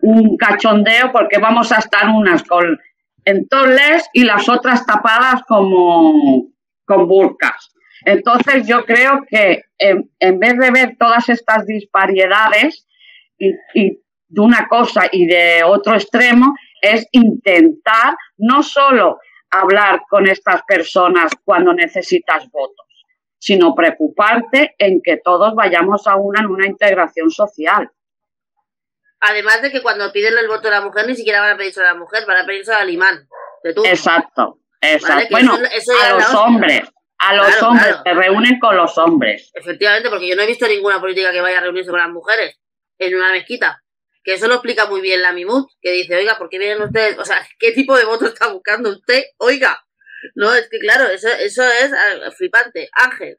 un 0.00 0.36
cachondeo 0.36 1.12
porque 1.12 1.38
vamos 1.38 1.72
a 1.72 1.78
estar 1.78 2.10
unas 2.10 2.42
con 2.42 2.78
entoles 3.24 4.06
y 4.12 4.24
las 4.24 4.48
otras 4.50 4.84
tapadas 4.84 5.42
como 5.48 6.50
con 6.84 7.08
burcas. 7.08 7.69
Entonces 8.04 8.66
yo 8.66 8.84
creo 8.84 9.24
que 9.28 9.64
en, 9.78 10.38
vez 10.38 10.58
de 10.58 10.70
ver 10.70 10.96
todas 10.98 11.28
estas 11.28 11.66
disparidades 11.66 12.86
y 13.38 14.00
de 14.30 14.40
una 14.40 14.68
cosa 14.68 15.08
y 15.10 15.26
de 15.26 15.62
otro 15.64 15.94
extremo, 15.94 16.54
es 16.80 17.06
intentar 17.12 18.14
no 18.38 18.62
solo 18.62 19.18
hablar 19.50 20.02
con 20.08 20.28
estas 20.28 20.62
personas 20.62 21.32
cuando 21.44 21.72
necesitas 21.74 22.48
votos, 22.50 22.86
sino 23.38 23.74
preocuparte 23.74 24.74
en 24.78 25.00
que 25.02 25.16
todos 25.16 25.54
vayamos 25.54 26.06
a 26.06 26.16
una 26.16 26.40
en 26.40 26.46
una 26.46 26.66
integración 26.66 27.30
social. 27.30 27.90
Además 29.20 29.60
de 29.60 29.70
que 29.70 29.82
cuando 29.82 30.12
piden 30.12 30.38
el 30.38 30.48
voto 30.48 30.68
a 30.68 30.70
la 30.70 30.80
mujer 30.80 31.06
ni 31.06 31.14
siquiera 31.14 31.40
van 31.40 31.54
a 31.54 31.56
pedirse 31.56 31.80
a 31.80 31.92
la 31.92 31.94
mujer, 31.94 32.24
van 32.26 32.38
a 32.38 32.46
pedirse 32.46 32.72
al 32.72 32.88
imán 32.88 33.28
de 33.62 33.70
Exacto, 33.90 34.60
exacto. 34.80 35.28
bueno, 35.30 35.54
a 35.54 36.14
los 36.14 36.34
hombres, 36.34 36.88
a 37.20 37.34
los 37.34 37.62
hombres, 37.62 37.96
se 38.04 38.14
reúnen 38.14 38.58
con 38.58 38.76
los 38.76 38.96
hombres. 38.98 39.50
Efectivamente, 39.54 40.10
porque 40.10 40.28
yo 40.28 40.36
no 40.36 40.42
he 40.42 40.46
visto 40.46 40.66
ninguna 40.66 41.00
política 41.00 41.32
que 41.32 41.40
vaya 41.40 41.58
a 41.58 41.62
reunirse 41.62 41.90
con 41.90 42.00
las 42.00 42.10
mujeres 42.10 42.58
en 42.98 43.14
una 43.14 43.32
mezquita 43.32 43.82
que 44.24 44.34
eso 44.34 44.48
lo 44.48 44.54
explica 44.54 44.86
muy 44.86 45.00
bien 45.00 45.22
la 45.22 45.32
Mimut, 45.32 45.70
que 45.80 45.92
dice, 45.92 46.16
oiga, 46.16 46.36
¿por 46.38 46.48
qué 46.50 46.58
vienen 46.58 46.82
ustedes? 46.82 47.18
O 47.18 47.24
sea, 47.24 47.38
¿qué 47.58 47.72
tipo 47.72 47.96
de 47.96 48.04
voto 48.04 48.26
está 48.26 48.52
buscando 48.52 48.90
usted? 48.90 49.22
Oiga, 49.38 49.78
no, 50.34 50.54
es 50.54 50.68
que 50.70 50.78
claro, 50.78 51.06
eso, 51.08 51.28
eso 51.28 51.62
es 51.62 51.92
ah, 51.92 52.30
flipante. 52.36 52.88
Ángel. 52.92 53.36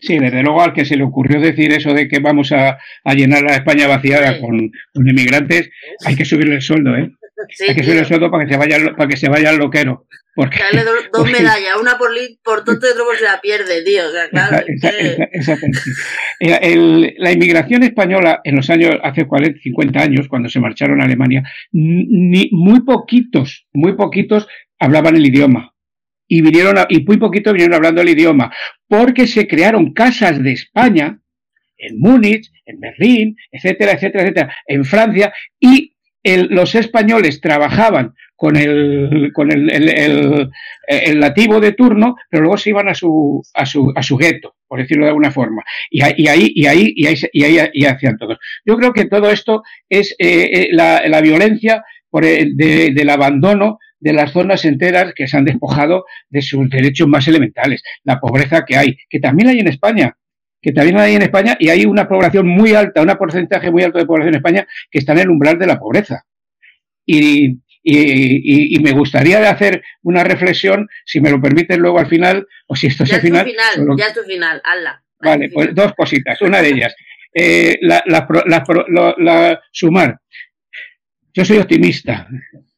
Sí, 0.00 0.18
desde 0.18 0.42
luego 0.42 0.62
al 0.62 0.74
que 0.74 0.84
se 0.84 0.96
le 0.96 1.04
ocurrió 1.04 1.40
decir 1.40 1.72
eso 1.72 1.94
de 1.94 2.06
que 2.06 2.20
vamos 2.20 2.52
a, 2.52 2.78
llenar 3.14 3.42
la 3.42 3.54
España 3.54 3.88
vaciada 3.88 4.38
con, 4.38 4.70
inmigrantes, 4.94 5.70
hay 6.04 6.16
que 6.16 6.26
subirle 6.26 6.56
el 6.56 6.62
sueldo, 6.62 6.94
¿eh? 6.96 7.10
Hay 7.68 7.74
que 7.74 7.82
subirle 7.82 8.00
el 8.00 8.06
sueldo 8.06 8.30
para 8.30 8.44
que 8.44 8.52
se 8.52 8.58
vaya, 8.58 8.78
para 8.96 9.08
que 9.08 9.16
se 9.16 9.28
vaya 9.28 9.50
al 9.50 9.58
loquero. 9.58 10.06
Porque, 10.34 10.58
Dale 10.58 10.84
dos, 11.12 11.30
medallas, 11.30 11.76
una 11.80 11.98
por, 11.98 12.10
por 12.44 12.64
tonto 12.64 12.86
y 12.86 12.90
otra 12.90 13.04
por 13.04 13.16
si 13.16 13.24
la 13.24 13.40
pierde, 13.40 13.82
tío. 13.82 14.06
O 14.06 14.10
sea, 14.10 14.28
claro. 14.30 14.64
la 17.18 17.32
inmigración 17.32 17.82
española 17.82 18.40
en 18.44 18.56
los 18.56 18.70
años, 18.70 18.96
hace 19.02 19.26
40, 19.26 19.60
50 19.60 20.00
años, 20.00 20.28
cuando 20.28 20.48
se 20.48 20.60
marcharon 20.60 21.00
a 21.00 21.04
Alemania, 21.04 21.42
ni, 21.72 22.48
muy 22.52 22.80
poquitos, 22.82 23.66
muy 23.72 23.94
poquitos 23.94 24.46
hablaban 24.78 25.16
el 25.16 25.26
idioma. 25.26 25.74
Y 26.28 26.42
vinieron, 26.42 26.76
y 26.88 27.02
muy 27.04 27.18
poquitos 27.18 27.52
vinieron 27.52 27.74
hablando 27.74 28.00
el 28.00 28.08
idioma, 28.08 28.52
porque 28.86 29.26
se 29.26 29.48
crearon 29.48 29.92
casas 29.92 30.40
de 30.40 30.52
España, 30.52 31.20
en 31.76 31.98
Múnich, 31.98 32.50
en 32.66 32.78
Berlín, 32.78 33.36
etcétera, 33.50 33.92
etcétera, 33.92 34.22
etcétera, 34.24 34.56
en 34.66 34.84
Francia, 34.84 35.32
y 35.58 35.96
los 36.22 36.74
españoles 36.74 37.40
trabajaban 37.40 38.14
con 38.36 38.56
el, 38.56 39.32
con 39.34 39.52
el, 39.52 39.70
el, 40.86 41.20
nativo 41.20 41.60
de 41.60 41.72
turno, 41.72 42.16
pero 42.30 42.42
luego 42.42 42.56
se 42.56 42.70
iban 42.70 42.88
a 42.88 42.94
su, 42.94 43.42
a 43.54 43.66
su, 43.66 43.92
a 43.94 44.02
su 44.02 44.16
gueto, 44.16 44.56
por 44.66 44.80
decirlo 44.80 45.04
de 45.04 45.10
alguna 45.10 45.30
forma. 45.30 45.62
Y, 45.90 46.02
ahí, 46.02 46.14
y 46.16 46.28
ahí, 46.28 46.52
y 46.54 46.66
ahí, 46.66 46.92
y 47.32 47.44
ahí, 47.44 47.68
y 47.74 47.84
hacían 47.84 48.16
todos. 48.16 48.38
Yo 48.64 48.76
creo 48.76 48.92
que 48.92 49.04
todo 49.06 49.30
esto 49.30 49.62
es 49.88 50.14
eh, 50.18 50.68
la, 50.72 51.06
la, 51.06 51.20
violencia 51.20 51.84
por 52.08 52.24
el, 52.24 52.56
de, 52.56 52.92
del 52.92 53.10
abandono 53.10 53.78
de 53.98 54.14
las 54.14 54.32
zonas 54.32 54.64
enteras 54.64 55.12
que 55.14 55.28
se 55.28 55.36
han 55.36 55.44
despojado 55.44 56.04
de 56.30 56.42
sus 56.42 56.68
derechos 56.70 57.06
más 57.08 57.28
elementales, 57.28 57.82
la 58.04 58.18
pobreza 58.18 58.64
que 58.66 58.76
hay, 58.76 58.96
que 59.08 59.20
también 59.20 59.50
hay 59.50 59.58
en 59.58 59.68
España, 59.68 60.16
que 60.60 60.72
también 60.72 60.98
hay 60.98 61.14
en 61.14 61.22
España 61.22 61.56
y 61.58 61.68
hay 61.70 61.84
una 61.84 62.08
población 62.08 62.46
muy 62.46 62.74
alta, 62.74 63.02
un 63.02 63.08
porcentaje 63.16 63.70
muy 63.70 63.82
alto 63.82 63.98
de 63.98 64.06
población 64.06 64.34
en 64.34 64.38
España 64.38 64.66
que 64.90 64.98
está 64.98 65.12
en 65.12 65.20
el 65.20 65.30
umbral 65.30 65.58
de 65.58 65.66
la 65.66 65.78
pobreza. 65.78 66.24
Y, 67.06 67.60
y, 67.82 68.76
y, 68.76 68.78
me 68.80 68.92
gustaría 68.92 69.48
hacer 69.50 69.82
una 70.02 70.22
reflexión, 70.22 70.88
si 71.04 71.20
me 71.20 71.30
lo 71.30 71.40
permiten 71.40 71.80
luego 71.80 71.98
al 71.98 72.08
final, 72.08 72.46
o 72.66 72.76
si 72.76 72.88
esto 72.88 73.04
es 73.04 73.12
el 73.12 73.20
final. 73.20 73.46
final 73.46 73.96
Ya 73.98 74.06
es 74.06 74.14
tu 74.14 74.22
final, 74.22 74.60
hazla. 74.62 75.02
Vale, 75.18 75.50
pues 75.50 75.74
dos 75.74 75.94
cositas. 75.94 76.40
Una 76.42 76.60
de 76.60 76.68
ellas, 76.68 76.94
eh, 77.34 77.78
la, 77.82 78.02
la, 78.06 78.26
la, 78.46 79.14
la, 79.18 79.60
sumar. 79.72 80.20
Yo 81.32 81.44
soy 81.44 81.58
optimista, 81.58 82.28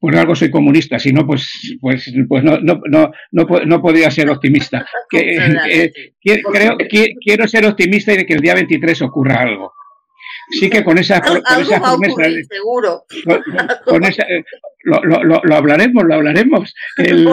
por 0.02 0.16
algo 0.16 0.34
soy 0.34 0.50
comunista, 0.50 0.98
si 0.98 1.12
no, 1.12 1.24
pues, 1.24 1.76
pues, 1.80 2.12
pues 2.28 2.42
no, 2.42 2.58
no, 2.58 2.80
no, 2.90 3.12
no, 3.30 3.46
no 3.64 3.80
podría 3.80 4.10
ser 4.10 4.28
optimista. 4.30 4.84
Que, 5.08 5.36
eh, 5.70 5.92
creo, 6.52 6.76
quiero 7.22 7.46
ser 7.46 7.66
optimista 7.66 8.12
y 8.12 8.16
de 8.16 8.26
que 8.26 8.32
el 8.32 8.40
día 8.40 8.54
23 8.54 9.02
ocurra 9.02 9.42
algo 9.42 9.72
sí 10.52 10.70
que 10.70 10.84
con 10.84 10.98
esa, 10.98 11.20
con 11.20 11.36
esa 11.62 11.80
promesa. 11.80 12.22
seguro. 12.48 13.04
Con, 13.84 14.04
esa, 14.04 14.24
lo, 14.84 15.02
lo, 15.02 15.40
lo, 15.44 15.54
hablaremos, 15.54 16.04
lo 16.04 16.14
hablaremos. 16.14 16.74
El, 16.96 17.28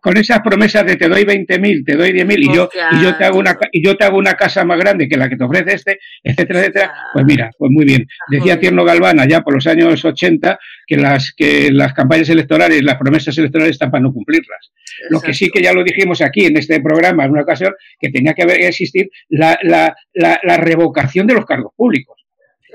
con 0.00 0.16
esas 0.16 0.40
promesas 0.40 0.86
de 0.86 0.96
te 0.96 1.08
doy 1.08 1.24
20.000, 1.24 1.84
te 1.84 1.96
doy 1.96 2.10
10.000 2.10 2.38
y 2.38 2.54
yo, 2.54 2.68
y, 2.92 3.02
yo 3.02 3.16
te 3.16 3.24
hago 3.24 3.38
una, 3.38 3.58
y 3.72 3.84
yo 3.84 3.96
te 3.96 4.04
hago 4.04 4.18
una 4.18 4.34
casa 4.34 4.64
más 4.64 4.78
grande 4.78 5.08
que 5.08 5.16
la 5.16 5.28
que 5.28 5.36
te 5.36 5.44
ofrece 5.44 5.74
este, 5.74 5.98
etcétera, 6.22 6.60
etcétera. 6.60 6.94
Pues 7.12 7.24
mira, 7.24 7.50
pues 7.58 7.70
muy 7.70 7.84
bien. 7.84 8.06
Decía 8.28 8.58
Tierno 8.58 8.84
Galván 8.84 9.20
allá 9.20 9.42
por 9.42 9.54
los 9.54 9.66
años 9.66 10.04
80 10.04 10.58
que 10.86 10.96
las, 10.96 11.32
que 11.36 11.70
las 11.70 11.92
campañas 11.92 12.28
electorales, 12.28 12.82
las 12.82 12.96
promesas 12.96 13.36
electorales 13.38 13.72
están 13.72 13.90
para 13.90 14.02
no 14.02 14.12
cumplirlas. 14.12 14.72
Lo 15.08 15.20
que 15.20 15.32
sí 15.34 15.50
que 15.50 15.62
ya 15.62 15.72
lo 15.72 15.82
dijimos 15.82 16.20
aquí 16.20 16.46
en 16.46 16.56
este 16.56 16.80
programa 16.80 17.24
en 17.24 17.32
una 17.32 17.42
ocasión, 17.42 17.74
que 17.98 18.10
tenía 18.10 18.34
que 18.34 18.42
haber, 18.42 18.60
existir 18.60 19.08
la, 19.28 19.58
la, 19.62 19.94
la, 20.12 20.38
la 20.42 20.56
revocación 20.56 21.26
de 21.26 21.34
los 21.34 21.46
cargos 21.46 21.72
públicos. 21.76 22.16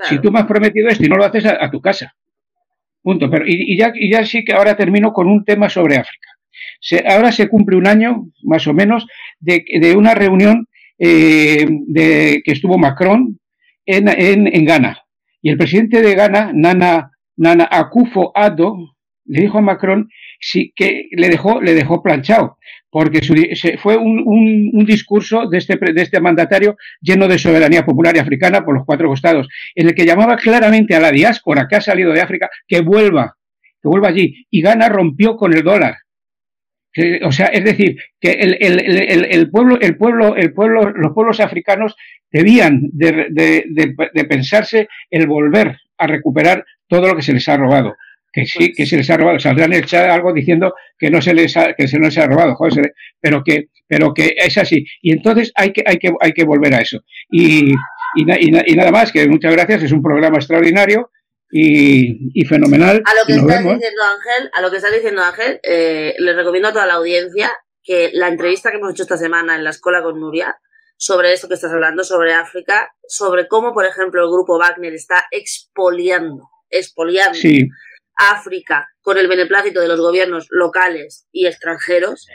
Si 0.08 0.18
tú 0.18 0.30
me 0.30 0.40
has 0.40 0.46
prometido 0.46 0.88
esto 0.88 1.04
y 1.04 1.08
no 1.08 1.16
lo 1.16 1.24
haces 1.24 1.46
a, 1.46 1.64
a 1.64 1.70
tu 1.70 1.80
casa. 1.80 2.14
Punto. 3.06 3.30
Pero, 3.30 3.44
y, 3.46 3.78
ya, 3.78 3.92
y 3.94 4.10
ya 4.10 4.24
sí 4.24 4.44
que 4.44 4.52
ahora 4.52 4.76
termino 4.76 5.12
con 5.12 5.28
un 5.28 5.44
tema 5.44 5.68
sobre 5.68 5.96
África. 5.96 6.28
Se, 6.80 7.04
ahora 7.06 7.30
se 7.30 7.48
cumple 7.48 7.76
un 7.76 7.86
año, 7.86 8.26
más 8.42 8.66
o 8.66 8.74
menos, 8.74 9.06
de, 9.38 9.64
de 9.80 9.94
una 9.94 10.12
reunión 10.12 10.66
eh, 10.98 11.68
de, 11.86 12.42
que 12.44 12.50
estuvo 12.50 12.78
Macron 12.78 13.38
en, 13.84 14.08
en, 14.08 14.52
en, 14.52 14.64
Ghana. 14.64 15.04
Y 15.40 15.50
el 15.50 15.56
presidente 15.56 16.02
de 16.02 16.16
Ghana, 16.16 16.50
Nana, 16.52 17.12
Nana 17.36 17.68
Akufo 17.70 18.32
Addo, 18.34 18.76
le 19.24 19.42
dijo 19.42 19.58
a 19.58 19.62
Macron 19.62 20.08
sí, 20.40 20.72
que 20.74 21.06
le 21.12 21.28
dejó, 21.28 21.60
le 21.60 21.74
dejó 21.74 22.02
planchado 22.02 22.58
porque 22.96 23.22
su, 23.22 23.34
fue 23.76 23.98
un, 23.98 24.86
discurso 24.86 25.46
de 25.50 25.58
este, 25.58 25.76
de 25.76 26.00
este 26.00 26.18
mandatario 26.18 26.78
lleno 27.02 27.28
de 27.28 27.38
soberanía 27.38 27.84
popular 27.84 28.16
y 28.16 28.20
africana 28.20 28.64
por 28.64 28.74
los 28.74 28.86
cuatro 28.86 29.06
costados, 29.06 29.48
en 29.74 29.88
el 29.88 29.94
que 29.94 30.06
llamaba 30.06 30.36
claramente 30.38 30.94
a 30.94 31.00
la 31.00 31.10
diáspora 31.10 31.66
que 31.68 31.76
ha 31.76 31.82
salido 31.82 32.14
de 32.14 32.22
África 32.22 32.48
que 32.66 32.80
vuelva, 32.80 33.36
que 33.82 33.88
vuelva 33.90 34.08
allí. 34.08 34.46
Y 34.50 34.62
Ghana 34.62 34.88
rompió 34.88 35.36
con 35.36 35.52
el 35.52 35.62
dólar. 35.62 35.96
O 37.22 37.32
sea, 37.32 37.48
es 37.48 37.64
decir, 37.64 37.98
que 38.18 38.30
el, 38.30 38.56
el, 38.60 38.80
el, 38.80 39.26
el, 39.26 39.50
pueblo, 39.50 39.78
el 39.78 39.98
pueblo, 39.98 40.34
el 40.34 40.54
pueblo, 40.54 40.88
los 40.88 41.12
pueblos 41.12 41.40
africanos 41.40 41.96
debían 42.32 42.80
de, 42.94 43.26
de, 43.28 43.64
de, 43.68 43.94
de 44.14 44.24
pensarse 44.24 44.88
el 45.10 45.26
volver 45.26 45.76
a 45.98 46.06
recuperar 46.06 46.64
todo 46.88 47.08
lo 47.08 47.16
que 47.16 47.20
se 47.20 47.34
les 47.34 47.46
ha 47.46 47.58
robado 47.58 47.94
que 48.36 48.44
sí, 48.44 48.70
que 48.74 48.84
se 48.84 48.98
les 48.98 49.08
ha 49.08 49.16
robado, 49.16 49.38
saldrán 49.38 49.72
a 49.72 49.78
echar 49.78 50.10
algo 50.10 50.30
diciendo 50.30 50.74
que 50.98 51.10
no 51.10 51.22
se 51.22 51.32
les 51.32 51.56
ha, 51.56 51.72
que 51.72 51.88
se 51.88 51.98
no 51.98 52.10
se 52.10 52.20
ha 52.20 52.26
robado, 52.26 52.54
joder, 52.54 52.92
pero 53.18 53.42
que, 53.42 53.70
pero 53.88 54.12
que 54.12 54.34
es 54.36 54.58
así. 54.58 54.84
Y 55.00 55.12
entonces 55.12 55.52
hay 55.54 55.72
que, 55.72 55.82
hay 55.86 55.96
que, 55.96 56.12
hay 56.20 56.32
que 56.32 56.44
volver 56.44 56.74
a 56.74 56.82
eso. 56.82 57.00
Y, 57.30 57.70
y, 58.14 58.30
y, 58.30 58.72
y 58.72 58.76
nada 58.76 58.90
más, 58.90 59.10
que 59.10 59.26
muchas 59.26 59.54
gracias, 59.54 59.84
es 59.84 59.92
un 59.92 60.02
programa 60.02 60.36
extraordinario 60.36 61.10
y, 61.50 62.30
y 62.38 62.44
fenomenal. 62.44 63.02
A 63.06 63.14
lo 63.14 63.26
que 63.26 63.32
está 63.32 63.58
diciendo 63.62 64.02
Ángel, 64.02 64.50
a 64.52 64.60
lo 64.60 64.70
que 64.70 64.76
está 64.76 64.90
diciendo 64.90 65.22
Ángel, 65.22 65.60
eh, 65.62 66.14
les 66.18 66.36
recomiendo 66.36 66.68
a 66.68 66.72
toda 66.74 66.86
la 66.86 66.94
audiencia 66.94 67.50
que 67.82 68.10
la 68.12 68.28
entrevista 68.28 68.70
que 68.70 68.76
hemos 68.76 68.92
hecho 68.92 69.04
esta 69.04 69.16
semana 69.16 69.56
en 69.56 69.64
la 69.64 69.70
escuela 69.70 70.02
con 70.02 70.20
Nuria, 70.20 70.58
sobre 70.98 71.32
esto 71.32 71.48
que 71.48 71.54
estás 71.54 71.72
hablando, 71.72 72.04
sobre 72.04 72.34
África, 72.34 72.90
sobre 73.08 73.48
cómo, 73.48 73.72
por 73.72 73.86
ejemplo, 73.86 74.22
el 74.22 74.30
grupo 74.30 74.58
Wagner 74.58 74.92
está 74.92 75.24
expoliando, 75.30 76.50
expoliando 76.68 77.38
sí. 77.38 77.66
África 78.16 78.88
con 79.00 79.18
el 79.18 79.28
beneplácito 79.28 79.80
de 79.80 79.88
los 79.88 80.00
gobiernos 80.00 80.46
locales 80.50 81.26
y 81.32 81.46
extranjeros. 81.46 82.26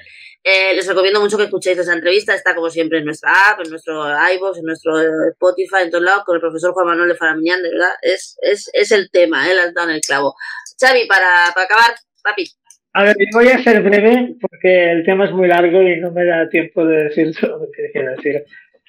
Eh, 0.44 0.74
les 0.74 0.88
recomiendo 0.88 1.22
mucho 1.22 1.38
que 1.38 1.44
escuchéis 1.44 1.78
esa 1.78 1.94
entrevista. 1.94 2.34
Está 2.34 2.56
como 2.56 2.70
siempre 2.70 3.00
en 3.00 3.06
nuestra 3.06 3.52
app, 3.52 3.60
en 3.64 3.70
nuestro 3.70 4.06
iVoox, 4.06 4.58
en 4.58 4.66
nuestro 4.66 4.94
Spotify, 5.30 5.84
en 5.84 5.92
todos 5.92 6.04
lados, 6.04 6.24
con 6.24 6.36
el 6.36 6.42
profesor 6.42 6.74
Juan 6.74 6.88
Manuel 6.88 7.10
de 7.10 7.16
Faramiñán. 7.16 7.62
De 7.62 7.70
verdad, 7.70 7.92
es, 8.02 8.38
es, 8.42 8.70
es 8.74 8.92
el 8.92 9.10
tema, 9.12 9.50
¿eh? 9.50 9.54
Le 9.54 9.62
has 9.62 9.74
dado 9.74 9.90
en 9.90 9.96
el 9.96 10.02
clavo. 10.02 10.36
Xavi, 10.80 11.08
para, 11.08 11.52
para 11.54 11.66
acabar, 11.66 11.92
papi. 12.24 12.46
A 12.94 13.04
ver, 13.04 13.16
voy 13.34 13.48
a 13.48 13.64
ser 13.64 13.82
breve 13.84 14.36
porque 14.42 14.92
el 14.92 15.06
tema 15.06 15.26
es 15.26 15.32
muy 15.32 15.48
largo 15.48 15.82
y 15.82 16.00
no 16.00 16.12
me 16.12 16.26
da 16.26 16.50
tiempo 16.50 16.86
de 16.86 17.04
decir 17.04 17.34
todo 17.40 17.60
lo 17.60 17.72
que 17.72 17.92
quiero 17.92 18.12
decir. 18.16 18.44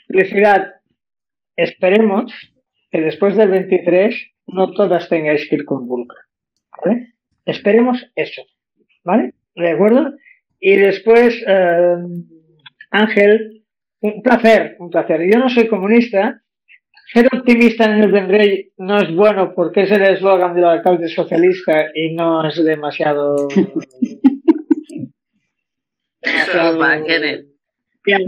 Felicidad. 0.08 0.74
Esperemos 1.56 2.32
que 2.90 3.00
después 3.00 3.36
del 3.36 3.50
23 3.50 4.14
no 4.46 4.72
todas 4.72 5.08
tengáis 5.08 5.48
que 5.48 5.56
ir 5.56 5.64
con 5.64 5.86
Vulcan. 5.86 6.16
¿Vale? 6.84 7.14
Esperemos 7.44 8.10
eso, 8.14 8.42
¿vale? 9.04 9.34
¿De 9.54 9.70
acuerdo? 9.70 10.14
Y 10.60 10.76
después, 10.76 11.42
eh, 11.46 11.96
Ángel, 12.90 13.64
un 14.00 14.22
placer, 14.22 14.76
un 14.78 14.90
placer. 14.90 15.28
Yo 15.30 15.38
no 15.38 15.48
soy 15.48 15.66
comunista. 15.68 16.42
Ser 17.12 17.26
optimista 17.26 17.84
en 17.84 18.02
el 18.02 18.10
vendré 18.10 18.70
no 18.78 18.98
es 18.98 19.14
bueno 19.14 19.52
porque 19.54 19.82
es 19.82 19.90
el 19.90 20.02
eslogan 20.02 20.54
del 20.54 20.64
alcalde 20.64 21.08
socialista 21.08 21.86
y 21.94 22.14
no 22.14 22.46
es 22.48 22.62
demasiado. 22.64 23.48
demasiado 26.22 26.78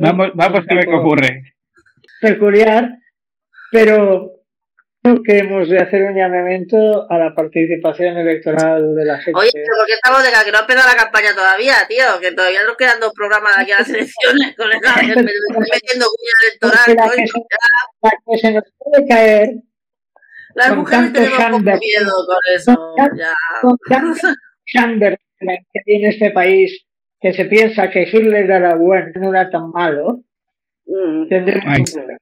vamos, 0.01 0.31
vamos 0.35 0.61
a 0.69 0.75
ver 0.75 0.85
qué 0.85 0.95
ocurre. 0.95 1.55
Peculiar, 2.21 2.99
pero 3.71 4.34
que 5.25 5.39
hemos 5.39 5.69
de 5.69 5.79
hacer 5.79 6.03
un 6.03 6.15
llamamiento 6.15 7.11
a 7.11 7.19
la 7.19 7.35
participación 7.35 8.17
electoral 8.17 8.95
de 8.95 9.05
la 9.05 9.19
gente. 9.19 9.39
Oye, 9.39 9.51
pero 9.53 9.77
¿por 9.77 9.87
qué 9.87 9.93
estamos 9.93 10.23
de 10.23 10.31
que 10.31 10.53
no 10.53 10.59
ha 10.59 10.61
empezado 10.63 10.89
la 10.89 11.03
campaña 11.03 11.35
todavía, 11.35 11.75
tío? 11.89 12.05
Que 12.21 12.33
todavía 12.33 12.61
nos 12.67 12.77
quedan 12.77 13.01
dos 13.01 13.13
programas 13.15 13.57
de 13.57 13.63
aquí 13.63 13.73
a 13.73 13.79
las 13.81 13.89
elecciones, 13.91 14.57
colega. 14.57 14.95
Me 14.97 15.09
estoy 15.09 15.67
metiendo 15.73 16.07
cuña 16.09 16.35
electoral. 16.43 16.97
La 16.97 17.11
que, 17.11 17.27
se, 17.27 17.39
la 18.03 18.11
que 18.27 18.39
se 18.39 18.53
nos 18.53 18.65
puede 18.79 19.09
caer. 19.09 19.49
Las 20.55 20.77
mujeres 20.77 21.13
tenemos 21.13 21.37
Sanders, 21.37 21.79
poco 21.79 21.81
miedo 21.81 22.13
con 22.27 22.55
eso. 22.55 22.75
Con, 22.75 23.19
ya. 23.19 23.35
con 23.61 23.77
tanto 23.89 24.29
Sanders 24.67 25.19
que 25.41 25.81
tiene 25.85 26.09
este 26.09 26.31
país, 26.31 26.87
que 27.21 27.33
se 27.35 27.45
piensa 27.47 27.91
que 27.91 28.05
Hitler 28.05 28.51
era 28.51 28.77
bueno, 28.77 29.09
no 29.17 29.31
era 29.31 29.51
tan 29.51 29.71
malo, 29.71 30.21
mm. 30.87 31.29
tendremos 31.29 31.79
un 31.79 31.85
problema. 31.85 32.19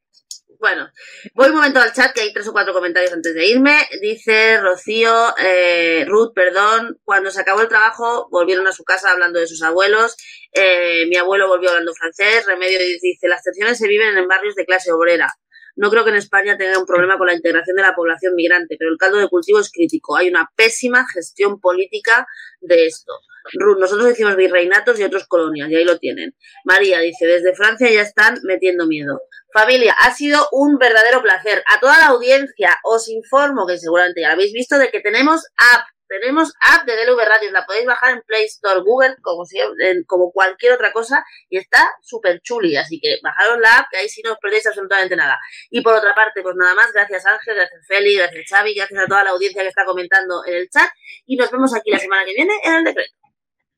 Bueno, 0.63 0.89
voy 1.35 1.49
un 1.49 1.57
momento 1.57 1.81
al 1.81 1.93
chat, 1.93 2.15
que 2.15 2.21
hay 2.21 2.33
tres 2.33 2.47
o 2.47 2.53
cuatro 2.53 2.73
comentarios 2.73 3.13
antes 3.13 3.35
de 3.35 3.49
irme. 3.49 3.77
Dice 4.01 4.61
Rocío, 4.61 5.35
eh, 5.37 6.05
Ruth, 6.07 6.33
perdón, 6.37 7.01
cuando 7.03 7.33
se 7.33 7.41
acabó 7.41 7.63
el 7.63 7.69
trabajo 7.69 8.29
volvieron 8.31 8.69
a 8.69 8.73
su 8.73 8.85
casa 8.85 9.11
hablando 9.11 9.41
de 9.41 9.49
sus 9.49 9.61
abuelos. 9.65 10.17
Eh, 10.53 11.07
mi 11.09 11.17
abuelo 11.17 11.49
volvió 11.49 11.71
hablando 11.71 11.93
francés. 11.95 12.47
Remedio 12.47 12.79
dice, 12.79 13.27
las 13.27 13.43
tensiones 13.43 13.77
se 13.77 13.89
viven 13.89 14.17
en 14.17 14.29
barrios 14.29 14.55
de 14.55 14.65
clase 14.65 14.93
obrera. 14.93 15.35
No 15.75 15.91
creo 15.91 16.05
que 16.05 16.11
en 16.11 16.17
España 16.17 16.57
tenga 16.57 16.79
un 16.79 16.87
problema 16.87 17.19
con 17.19 17.27
la 17.27 17.35
integración 17.35 17.75
de 17.75 17.83
la 17.83 17.97
población 17.97 18.37
migrante, 18.37 18.77
pero 18.79 18.93
el 18.93 18.99
caldo 18.99 19.19
de 19.19 19.29
cultivo 19.29 19.59
es 19.59 19.73
crítico. 19.73 20.17
Hay 20.17 20.29
una 20.29 20.49
pésima 20.55 21.05
gestión 21.13 21.59
política 21.59 22.25
de 22.61 22.87
esto. 22.87 23.13
Ruth, 23.55 23.79
nosotros 23.81 24.07
decimos 24.07 24.37
virreinatos 24.37 25.01
y 25.01 25.03
otros 25.03 25.27
colonias, 25.27 25.69
y 25.71 25.75
ahí 25.75 25.85
lo 25.85 25.99
tienen. 25.99 26.37
María 26.65 27.01
dice, 27.01 27.27
desde 27.27 27.57
Francia 27.57 27.91
ya 27.91 28.03
están 28.03 28.39
metiendo 28.45 28.87
miedo. 28.87 29.21
Familia, 29.53 29.95
ha 30.01 30.15
sido 30.15 30.49
un 30.53 30.79
verdadero 30.79 31.23
placer. 31.23 31.63
A 31.67 31.79
toda 31.79 31.99
la 31.99 32.07
audiencia 32.07 32.79
os 32.85 33.09
informo, 33.09 33.67
que 33.67 33.77
seguramente 33.77 34.23
ya 34.23 34.29
lo 34.29 34.35
habéis 34.35 34.53
visto, 34.53 34.79
de 34.79 34.91
que 34.91 35.01
tenemos 35.01 35.47
app. 35.75 35.87
Tenemos 36.09 36.53
app 36.61 36.85
de 36.85 36.95
DLV 36.95 37.19
Radios, 37.25 37.53
la 37.53 37.65
podéis 37.65 37.87
bajar 37.87 38.13
en 38.13 38.23
Play 38.27 38.45
Store, 38.45 38.81
Google, 38.81 39.17
como, 39.23 39.47
si, 39.47 39.59
como 40.07 40.31
cualquier 40.31 40.75
otra 40.75 40.93
cosa, 40.93 41.25
y 41.49 41.57
está 41.57 41.91
súper 42.03 42.41
chuli. 42.43 42.77
Así 42.77 43.01
que 43.01 43.19
bajaros 43.23 43.59
la 43.61 43.79
app, 43.79 43.87
que 43.91 43.99
ahí 43.99 44.09
sí 44.11 44.21
no 44.23 44.33
os 44.33 44.39
perdéis 44.39 44.67
absolutamente 44.67 45.17
nada. 45.17 45.39
Y 45.71 45.81
por 45.81 45.95
otra 45.95 46.15
parte, 46.15 46.43
pues 46.43 46.55
nada 46.55 46.75
más, 46.75 46.93
gracias 46.93 47.25
Ángel, 47.25 47.55
gracias 47.55 47.87
Feli, 47.89 48.17
gracias 48.17 48.45
Xavi, 48.47 48.75
gracias 48.75 49.01
a 49.01 49.07
toda 49.07 49.25
la 49.25 49.31
audiencia 49.31 49.63
que 49.63 49.69
está 49.69 49.87
comentando 49.87 50.43
en 50.47 50.55
el 50.55 50.69
chat. 50.69 50.91
Y 51.25 51.37
nos 51.37 51.51
vemos 51.51 51.75
aquí 51.75 51.91
la 51.91 51.99
semana 51.99 52.27
que 52.27 52.35
viene 52.35 52.53
en 52.63 52.75
el 52.75 52.85
decreto. 52.85 53.13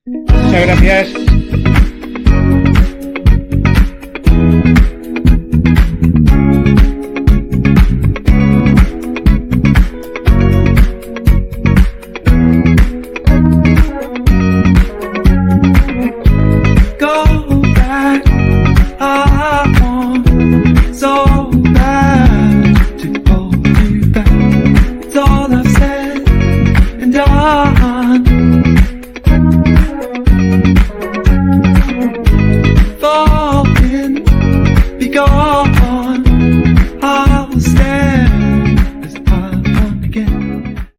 Muchas 0.06 0.66
gracias. 0.66 1.43